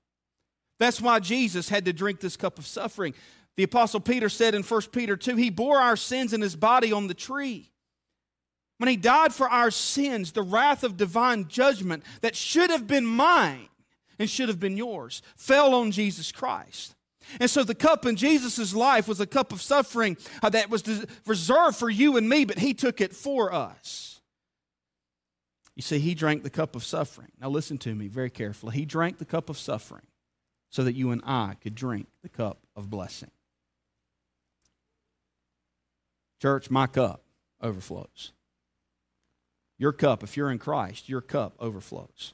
That's 0.79 1.01
why 1.01 1.19
Jesus 1.19 1.69
had 1.69 1.85
to 1.85 1.93
drink 1.93 2.19
this 2.19 2.37
cup 2.37 2.59
of 2.59 2.67
suffering. 2.67 3.13
The 3.55 3.63
Apostle 3.63 3.99
Peter 3.99 4.29
said 4.29 4.53
in 4.53 4.63
1 4.63 4.81
Peter 4.91 5.17
2, 5.17 5.35
He 5.35 5.49
bore 5.49 5.79
our 5.79 5.95
sins 5.95 6.33
in 6.33 6.41
his 6.41 6.55
body 6.55 6.91
on 6.91 7.07
the 7.07 7.15
tree. 7.15 7.71
When 8.77 8.87
he 8.87 8.95
died 8.95 9.33
for 9.33 9.49
our 9.49 9.71
sins, 9.71 10.31
the 10.31 10.43
wrath 10.43 10.83
of 10.83 10.97
divine 10.97 11.47
judgment 11.47 12.03
that 12.21 12.35
should 12.35 12.69
have 12.69 12.85
been 12.87 13.05
mine 13.05 13.69
and 14.19 14.29
should 14.29 14.49
have 14.49 14.59
been 14.59 14.77
yours 14.77 15.23
fell 15.35 15.73
on 15.73 15.91
Jesus 15.91 16.31
Christ. 16.31 16.93
And 17.39 17.49
so 17.49 17.63
the 17.63 17.75
cup 17.75 18.05
in 18.05 18.15
Jesus' 18.15 18.73
life 18.73 19.07
was 19.07 19.19
a 19.19 19.27
cup 19.27 19.51
of 19.51 19.61
suffering 19.61 20.15
uh, 20.41 20.49
that 20.49 20.69
was 20.69 20.83
reserved 21.25 21.77
for 21.77 21.89
you 21.89 22.17
and 22.17 22.29
me, 22.29 22.45
but 22.45 22.59
he 22.59 22.73
took 22.73 23.01
it 23.01 23.13
for 23.13 23.53
us. 23.53 24.16
You 25.77 25.83
see, 25.83 25.99
he 25.99 26.15
drank 26.15 26.41
the 26.41 26.49
cup 26.49 26.75
of 26.75 26.83
suffering. 26.83 27.27
Now 27.39 27.49
listen 27.49 27.77
to 27.77 27.93
me 27.93 28.07
very 28.07 28.31
carefully. 28.31 28.75
He 28.75 28.83
drank 28.83 29.19
the 29.19 29.25
cup 29.25 29.47
of 29.47 29.59
suffering 29.59 30.07
so 30.71 30.83
that 30.83 30.95
you 30.95 31.11
and 31.11 31.21
I 31.23 31.53
could 31.61 31.75
drink 31.75 32.07
the 32.23 32.29
cup 32.29 32.65
of 32.75 32.89
blessing. 32.89 33.29
Church, 36.41 36.71
my 36.71 36.87
cup 36.87 37.25
overflows. 37.61 38.31
Your 39.77 39.93
cup, 39.93 40.23
if 40.23 40.35
you're 40.35 40.49
in 40.49 40.57
Christ, 40.57 41.09
your 41.09 41.21
cup 41.21 41.53
overflows. 41.59 42.33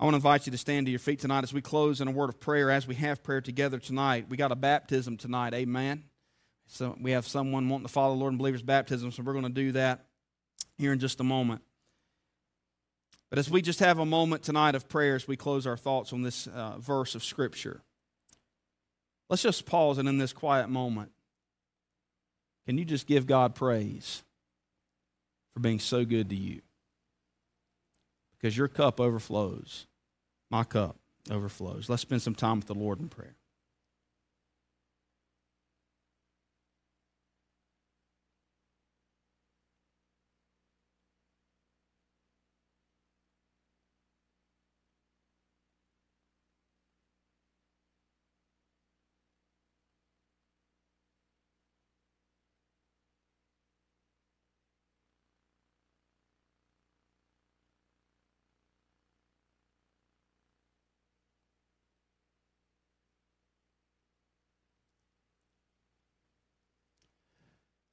I 0.00 0.04
want 0.04 0.14
to 0.14 0.16
invite 0.16 0.46
you 0.46 0.52
to 0.52 0.58
stand 0.58 0.86
to 0.86 0.90
your 0.90 0.98
feet 0.98 1.20
tonight 1.20 1.44
as 1.44 1.52
we 1.52 1.60
close 1.60 2.00
in 2.00 2.08
a 2.08 2.12
word 2.12 2.30
of 2.30 2.40
prayer 2.40 2.70
as 2.70 2.86
we 2.86 2.94
have 2.94 3.22
prayer 3.22 3.42
together 3.42 3.78
tonight. 3.78 4.24
We 4.30 4.38
got 4.38 4.52
a 4.52 4.56
baptism 4.56 5.18
tonight, 5.18 5.52
amen. 5.52 6.04
So 6.66 6.96
we 6.98 7.10
have 7.10 7.28
someone 7.28 7.68
wanting 7.68 7.86
to 7.88 7.92
follow 7.92 8.14
the 8.14 8.20
Lord 8.20 8.32
and 8.32 8.38
believers' 8.38 8.62
baptism, 8.62 9.10
so 9.10 9.22
we're 9.22 9.34
going 9.34 9.44
to 9.44 9.50
do 9.50 9.72
that 9.72 10.06
here 10.78 10.92
in 10.92 10.98
just 10.98 11.20
a 11.20 11.24
moment. 11.24 11.62
But 13.30 13.38
as 13.38 13.50
we 13.50 13.60
just 13.60 13.80
have 13.80 13.98
a 13.98 14.06
moment 14.06 14.42
tonight 14.42 14.74
of 14.74 14.88
prayer 14.88 15.14
as 15.14 15.28
we 15.28 15.36
close 15.36 15.66
our 15.66 15.76
thoughts 15.76 16.12
on 16.12 16.22
this 16.22 16.46
uh, 16.46 16.78
verse 16.78 17.14
of 17.14 17.22
Scripture, 17.22 17.82
let's 19.28 19.42
just 19.42 19.66
pause 19.66 19.98
and 19.98 20.08
in 20.08 20.18
this 20.18 20.32
quiet 20.32 20.68
moment, 20.68 21.12
can 22.66 22.78
you 22.78 22.84
just 22.84 23.06
give 23.06 23.26
God 23.26 23.54
praise 23.54 24.22
for 25.52 25.60
being 25.60 25.78
so 25.80 26.04
good 26.04 26.30
to 26.30 26.36
you? 26.36 26.62
Because 28.36 28.56
your 28.56 28.68
cup 28.68 29.00
overflows 29.00 29.86
my 30.50 30.64
cup 30.64 30.96
overflows. 31.30 31.88
Let's 31.88 32.02
spend 32.02 32.22
some 32.22 32.34
time 32.34 32.58
with 32.58 32.66
the 32.66 32.74
Lord 32.74 33.00
in 33.00 33.08
prayer. 33.08 33.34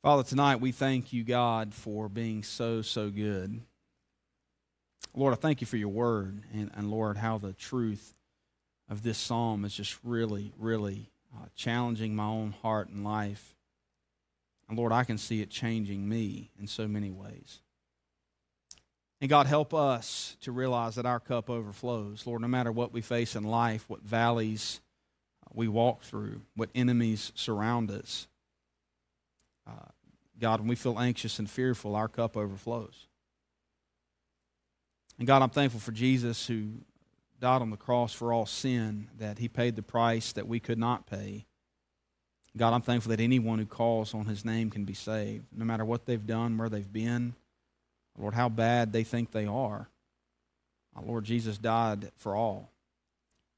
Father, 0.05 0.21
tonight 0.21 0.61
we 0.61 0.71
thank 0.71 1.13
you, 1.13 1.23
God, 1.23 1.73
for 1.73 2.07
being 2.07 2.43
so, 2.43 2.83
so 2.83 3.09
good. 3.09 3.59
Lord, 5.15 5.33
I 5.33 5.35
thank 5.35 5.61
you 5.61 5.65
for 5.65 5.77
your 5.77 5.89
word, 5.89 6.43
and, 6.53 6.69
and 6.75 6.91
Lord, 6.91 7.17
how 7.17 7.39
the 7.39 7.53
truth 7.53 8.13
of 8.87 9.01
this 9.01 9.17
psalm 9.17 9.65
is 9.65 9.73
just 9.73 9.97
really, 10.03 10.53
really 10.59 11.09
uh, 11.35 11.47
challenging 11.55 12.15
my 12.15 12.25
own 12.25 12.53
heart 12.61 12.89
and 12.89 13.03
life. 13.03 13.55
And 14.69 14.77
Lord, 14.77 14.91
I 14.91 15.05
can 15.05 15.17
see 15.17 15.41
it 15.41 15.49
changing 15.49 16.07
me 16.07 16.51
in 16.59 16.67
so 16.67 16.87
many 16.87 17.09
ways. 17.09 17.61
And 19.19 19.27
God, 19.27 19.47
help 19.47 19.73
us 19.73 20.37
to 20.41 20.51
realize 20.51 20.93
that 20.93 21.07
our 21.07 21.19
cup 21.19 21.49
overflows. 21.49 22.27
Lord, 22.27 22.43
no 22.43 22.47
matter 22.47 22.71
what 22.71 22.93
we 22.93 23.01
face 23.01 23.35
in 23.35 23.43
life, 23.43 23.85
what 23.87 24.03
valleys 24.03 24.81
we 25.51 25.67
walk 25.67 26.03
through, 26.03 26.41
what 26.55 26.69
enemies 26.75 27.31
surround 27.33 27.89
us, 27.89 28.27
uh, 29.67 29.93
God, 30.39 30.59
when 30.59 30.69
we 30.69 30.75
feel 30.75 30.99
anxious 30.99 31.39
and 31.39 31.49
fearful, 31.49 31.95
our 31.95 32.07
cup 32.07 32.35
overflows. 32.35 33.07
And 35.17 35.27
God, 35.27 35.41
I'm 35.41 35.49
thankful 35.49 35.79
for 35.79 35.91
Jesus 35.91 36.47
who 36.47 36.71
died 37.39 37.61
on 37.61 37.69
the 37.69 37.77
cross 37.77 38.13
for 38.13 38.33
all 38.33 38.45
sin, 38.45 39.07
that 39.17 39.37
he 39.37 39.47
paid 39.47 39.75
the 39.75 39.81
price 39.81 40.33
that 40.33 40.47
we 40.47 40.59
could 40.59 40.77
not 40.77 41.07
pay. 41.07 41.45
God, 42.57 42.73
I'm 42.73 42.81
thankful 42.81 43.09
that 43.09 43.19
anyone 43.19 43.59
who 43.59 43.65
calls 43.65 44.13
on 44.13 44.25
his 44.25 44.45
name 44.45 44.69
can 44.69 44.85
be 44.85 44.93
saved, 44.93 45.45
no 45.55 45.65
matter 45.65 45.83
what 45.83 46.05
they've 46.05 46.25
done, 46.25 46.57
where 46.57 46.69
they've 46.69 46.91
been, 46.91 47.35
Lord, 48.17 48.33
how 48.33 48.49
bad 48.49 48.93
they 48.93 49.03
think 49.03 49.31
they 49.31 49.45
are. 49.45 49.89
Our 50.95 51.03
Lord, 51.03 51.25
Jesus 51.25 51.57
died 51.57 52.11
for 52.15 52.35
all, 52.35 52.71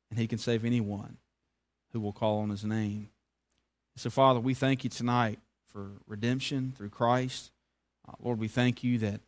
and 0.10 0.18
he 0.18 0.28
can 0.28 0.40
save 0.40 0.66
anyone 0.66 1.18
who 1.94 2.00
will 2.00 2.14
call 2.14 2.40
on 2.40 2.50
his 2.50 2.64
name. 2.64 3.10
So, 3.96 4.10
Father, 4.10 4.40
we 4.40 4.56
thank 4.56 4.84
you 4.84 4.90
tonight 4.90 5.40
for 5.78 5.92
redemption 6.08 6.74
through 6.76 6.90
Christ. 6.90 7.52
Uh, 8.10 8.14
Lord, 8.20 8.40
we 8.40 8.48
thank 8.48 8.84
you 8.84 8.98
that 8.98 9.22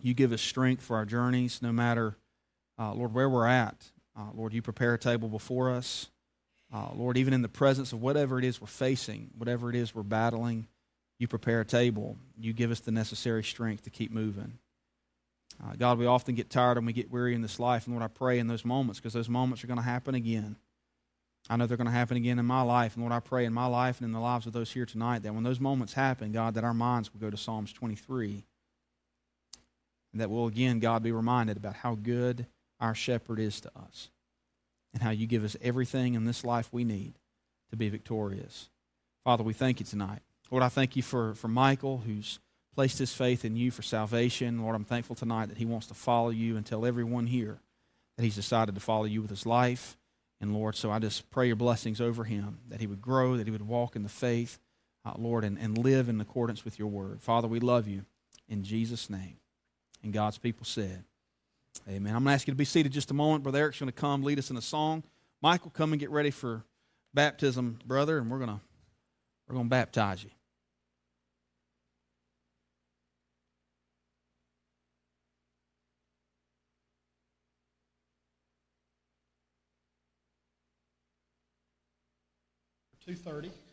you 0.00 0.14
give 0.14 0.30
us 0.30 0.40
strength 0.40 0.80
for 0.80 0.94
our 0.94 1.04
journeys, 1.04 1.60
no 1.60 1.72
matter, 1.72 2.16
uh, 2.78 2.94
Lord, 2.94 3.12
where 3.12 3.28
we're 3.28 3.48
at. 3.48 3.90
Uh, 4.16 4.26
Lord, 4.32 4.52
you 4.52 4.62
prepare 4.62 4.94
a 4.94 4.98
table 4.98 5.28
before 5.28 5.72
us. 5.72 6.08
Uh, 6.72 6.90
Lord, 6.94 7.16
even 7.16 7.34
in 7.34 7.42
the 7.42 7.48
presence 7.48 7.92
of 7.92 8.00
whatever 8.00 8.38
it 8.38 8.44
is 8.44 8.60
we're 8.60 8.68
facing, 8.68 9.30
whatever 9.36 9.68
it 9.68 9.74
is 9.74 9.92
we're 9.92 10.04
battling, 10.04 10.68
you 11.18 11.26
prepare 11.26 11.62
a 11.62 11.64
table. 11.64 12.16
You 12.38 12.52
give 12.52 12.70
us 12.70 12.78
the 12.78 12.92
necessary 12.92 13.42
strength 13.42 13.82
to 13.82 13.90
keep 13.90 14.12
moving. 14.12 14.58
Uh, 15.60 15.72
God, 15.76 15.98
we 15.98 16.06
often 16.06 16.36
get 16.36 16.48
tired 16.48 16.76
and 16.76 16.86
we 16.86 16.92
get 16.92 17.10
weary 17.10 17.34
in 17.34 17.42
this 17.42 17.58
life. 17.58 17.86
And 17.86 17.96
Lord, 17.96 18.04
I 18.04 18.08
pray 18.08 18.38
in 18.38 18.46
those 18.46 18.64
moments 18.64 19.00
because 19.00 19.14
those 19.14 19.28
moments 19.28 19.64
are 19.64 19.66
going 19.66 19.80
to 19.80 19.82
happen 19.82 20.14
again. 20.14 20.54
I 21.48 21.56
know 21.56 21.66
they're 21.66 21.76
going 21.76 21.86
to 21.86 21.92
happen 21.92 22.16
again 22.16 22.38
in 22.38 22.46
my 22.46 22.62
life. 22.62 22.94
And 22.94 23.04
Lord, 23.04 23.12
I 23.12 23.20
pray 23.20 23.44
in 23.44 23.52
my 23.52 23.66
life 23.66 23.98
and 23.98 24.06
in 24.06 24.12
the 24.12 24.20
lives 24.20 24.46
of 24.46 24.52
those 24.52 24.72
here 24.72 24.86
tonight 24.86 25.22
that 25.22 25.34
when 25.34 25.44
those 25.44 25.60
moments 25.60 25.92
happen, 25.92 26.32
God, 26.32 26.54
that 26.54 26.64
our 26.64 26.74
minds 26.74 27.12
will 27.12 27.20
go 27.20 27.30
to 27.30 27.36
Psalms 27.36 27.72
23. 27.72 28.44
And 30.12 30.20
that 30.20 30.30
we'll 30.30 30.46
again, 30.46 30.80
God, 30.80 31.02
be 31.02 31.12
reminded 31.12 31.56
about 31.56 31.74
how 31.74 31.94
good 31.94 32.46
our 32.80 32.94
shepherd 32.94 33.38
is 33.38 33.60
to 33.60 33.70
us 33.78 34.10
and 34.92 35.02
how 35.02 35.10
you 35.10 35.26
give 35.26 35.44
us 35.44 35.56
everything 35.62 36.14
in 36.14 36.24
this 36.24 36.44
life 36.44 36.68
we 36.72 36.84
need 36.84 37.14
to 37.70 37.76
be 37.76 37.88
victorious. 37.88 38.68
Father, 39.24 39.44
we 39.44 39.52
thank 39.52 39.78
you 39.78 39.86
tonight. 39.86 40.20
Lord, 40.50 40.62
I 40.62 40.68
thank 40.68 40.96
you 40.96 41.02
for, 41.02 41.34
for 41.34 41.48
Michael, 41.48 41.98
who's 41.98 42.38
placed 42.74 42.98
his 42.98 43.12
faith 43.12 43.44
in 43.44 43.56
you 43.56 43.70
for 43.70 43.82
salvation. 43.82 44.62
Lord, 44.62 44.74
I'm 44.74 44.84
thankful 44.84 45.16
tonight 45.16 45.46
that 45.46 45.58
he 45.58 45.64
wants 45.64 45.86
to 45.88 45.94
follow 45.94 46.30
you 46.30 46.56
and 46.56 46.64
tell 46.64 46.84
everyone 46.86 47.26
here 47.26 47.58
that 48.16 48.24
he's 48.24 48.36
decided 48.36 48.74
to 48.74 48.80
follow 48.80 49.04
you 49.04 49.20
with 49.20 49.30
his 49.30 49.46
life 49.46 49.96
and 50.40 50.52
Lord, 50.52 50.76
so 50.76 50.90
I 50.90 50.98
just 50.98 51.30
pray 51.30 51.46
your 51.46 51.56
blessings 51.56 52.00
over 52.00 52.24
him, 52.24 52.58
that 52.68 52.80
he 52.80 52.86
would 52.86 53.00
grow, 53.00 53.36
that 53.36 53.46
he 53.46 53.50
would 53.50 53.66
walk 53.66 53.96
in 53.96 54.02
the 54.02 54.08
faith, 54.08 54.58
uh, 55.04 55.12
Lord, 55.16 55.44
and, 55.44 55.58
and 55.58 55.78
live 55.78 56.08
in 56.08 56.20
accordance 56.20 56.64
with 56.64 56.78
your 56.78 56.88
word. 56.88 57.22
Father, 57.22 57.48
we 57.48 57.60
love 57.60 57.88
you 57.88 58.04
in 58.48 58.62
Jesus' 58.62 59.08
name. 59.08 59.36
And 60.02 60.12
God's 60.12 60.38
people 60.38 60.64
said, 60.64 61.04
Amen. 61.88 62.14
I'm 62.14 62.24
going 62.24 62.32
to 62.32 62.34
ask 62.34 62.46
you 62.46 62.52
to 62.52 62.56
be 62.56 62.64
seated 62.64 62.92
just 62.92 63.10
a 63.10 63.14
moment. 63.14 63.42
Brother 63.42 63.58
Eric's 63.58 63.78
going 63.78 63.88
to 63.88 63.92
come 63.92 64.22
lead 64.22 64.38
us 64.38 64.50
in 64.50 64.56
a 64.56 64.62
song. 64.62 65.02
Michael, 65.42 65.70
come 65.70 65.92
and 65.92 66.00
get 66.00 66.10
ready 66.10 66.30
for 66.30 66.64
baptism, 67.12 67.78
brother, 67.86 68.18
and 68.18 68.30
we're 68.30 68.38
going 68.38 68.50
to 68.50 68.60
we're 69.46 69.54
going 69.54 69.66
to 69.66 69.70
baptize 69.70 70.24
you. 70.24 70.30
2.30 83.06 83.65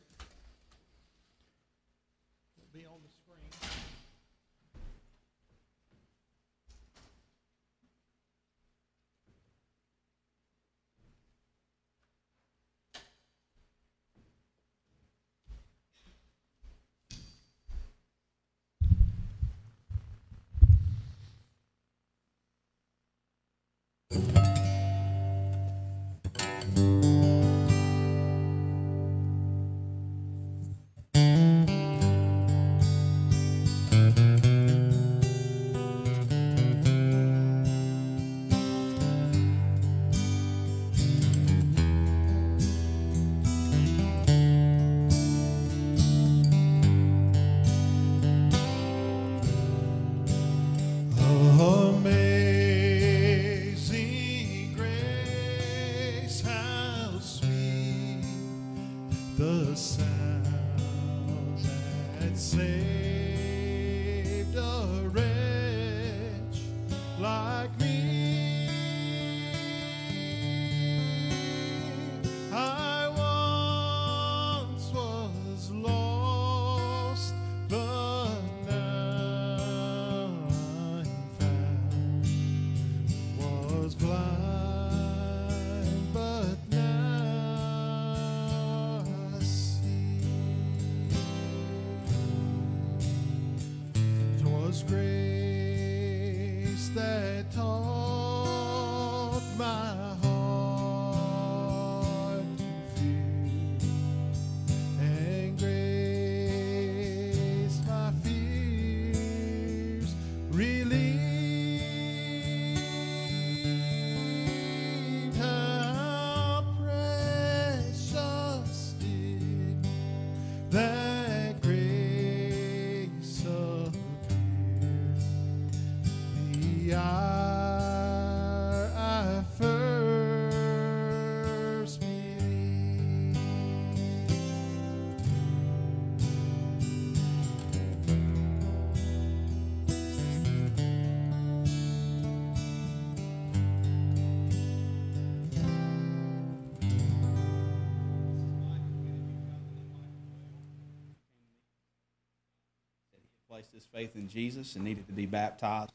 faith 153.94 154.16
in 154.16 154.28
Jesus 154.28 154.76
and 154.76 154.84
needed 154.84 155.06
to 155.08 155.14
be 155.14 155.26
baptized. 155.28 155.94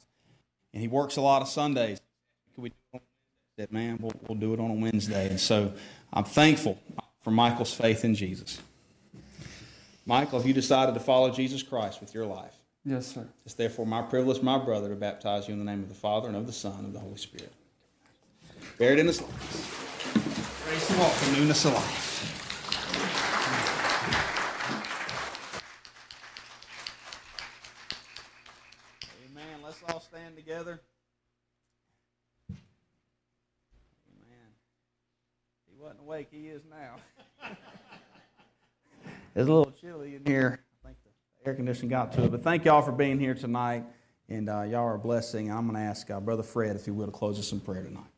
And 0.72 0.80
he 0.80 0.88
works 0.88 1.16
a 1.16 1.20
lot 1.20 1.42
of 1.42 1.48
Sundays. 1.48 2.00
Could 2.54 2.62
we 2.62 2.68
do 2.70 2.76
it 2.94 2.96
on 2.96 3.00
Wednesday? 3.58 3.74
Man, 3.74 3.98
we'll, 4.00 4.12
we'll 4.28 4.38
do 4.38 4.54
it 4.54 4.60
on 4.60 4.70
a 4.70 4.74
Wednesday. 4.74 5.28
And 5.28 5.40
so 5.40 5.72
I'm 6.12 6.24
thankful 6.24 6.78
for 7.22 7.32
Michael's 7.32 7.74
faith 7.74 8.04
in 8.04 8.14
Jesus. 8.14 8.60
Michael, 10.06 10.38
have 10.38 10.46
you 10.46 10.54
decided 10.54 10.94
to 10.94 11.00
follow 11.00 11.30
Jesus 11.30 11.62
Christ 11.62 12.00
with 12.00 12.14
your 12.14 12.24
life? 12.24 12.54
Yes, 12.84 13.08
sir. 13.08 13.26
It's 13.44 13.54
therefore 13.54 13.84
my 13.84 14.00
privilege, 14.00 14.40
my 14.40 14.56
brother, 14.56 14.88
to 14.88 14.94
baptize 14.94 15.48
you 15.48 15.52
in 15.52 15.58
the 15.58 15.70
name 15.70 15.82
of 15.82 15.88
the 15.88 15.94
Father 15.94 16.28
and 16.28 16.36
of 16.36 16.46
the 16.46 16.52
Son 16.52 16.76
and 16.78 16.86
of 16.86 16.92
the 16.92 17.00
Holy 17.00 17.18
Spirit. 17.18 17.52
Buried 18.78 19.00
in 19.00 19.08
his 19.08 19.20
life. 19.20 20.64
Praise 20.64 20.88
the 20.88 20.96
Lord 20.96 21.12
for 21.12 21.36
newness 21.36 21.64
of 21.64 21.74
life. 21.74 22.14
Amen. 29.30 29.60
Let's 29.62 29.82
all 29.88 30.00
stand 30.00 30.36
together. 30.36 30.80
Amen. 32.50 32.58
He 35.68 35.76
wasn't 35.78 36.00
awake. 36.00 36.28
He 36.30 36.46
is 36.46 36.62
now. 36.70 36.96
It's 39.38 39.48
a 39.48 39.52
little 39.52 39.72
chilly 39.72 40.16
in 40.16 40.26
here. 40.26 40.64
I 40.84 40.88
think 40.88 40.98
the 41.04 41.48
air 41.48 41.54
conditioning 41.54 41.90
got 41.90 42.10
to 42.12 42.24
it. 42.24 42.30
But 42.32 42.42
thank 42.42 42.64
y'all 42.64 42.82
for 42.82 42.90
being 42.90 43.20
here 43.20 43.34
tonight. 43.34 43.84
And 44.28 44.48
uh, 44.50 44.62
y'all 44.62 44.80
are 44.80 44.96
a 44.96 44.98
blessing. 44.98 45.50
I'm 45.50 45.68
going 45.68 45.76
to 45.76 45.88
ask 45.88 46.10
uh, 46.10 46.18
Brother 46.18 46.42
Fred 46.42 46.74
if 46.74 46.84
he 46.84 46.90
will 46.90 47.06
to 47.06 47.12
close 47.12 47.38
us 47.38 47.52
in 47.52 47.60
prayer 47.60 47.84
tonight. 47.84 48.10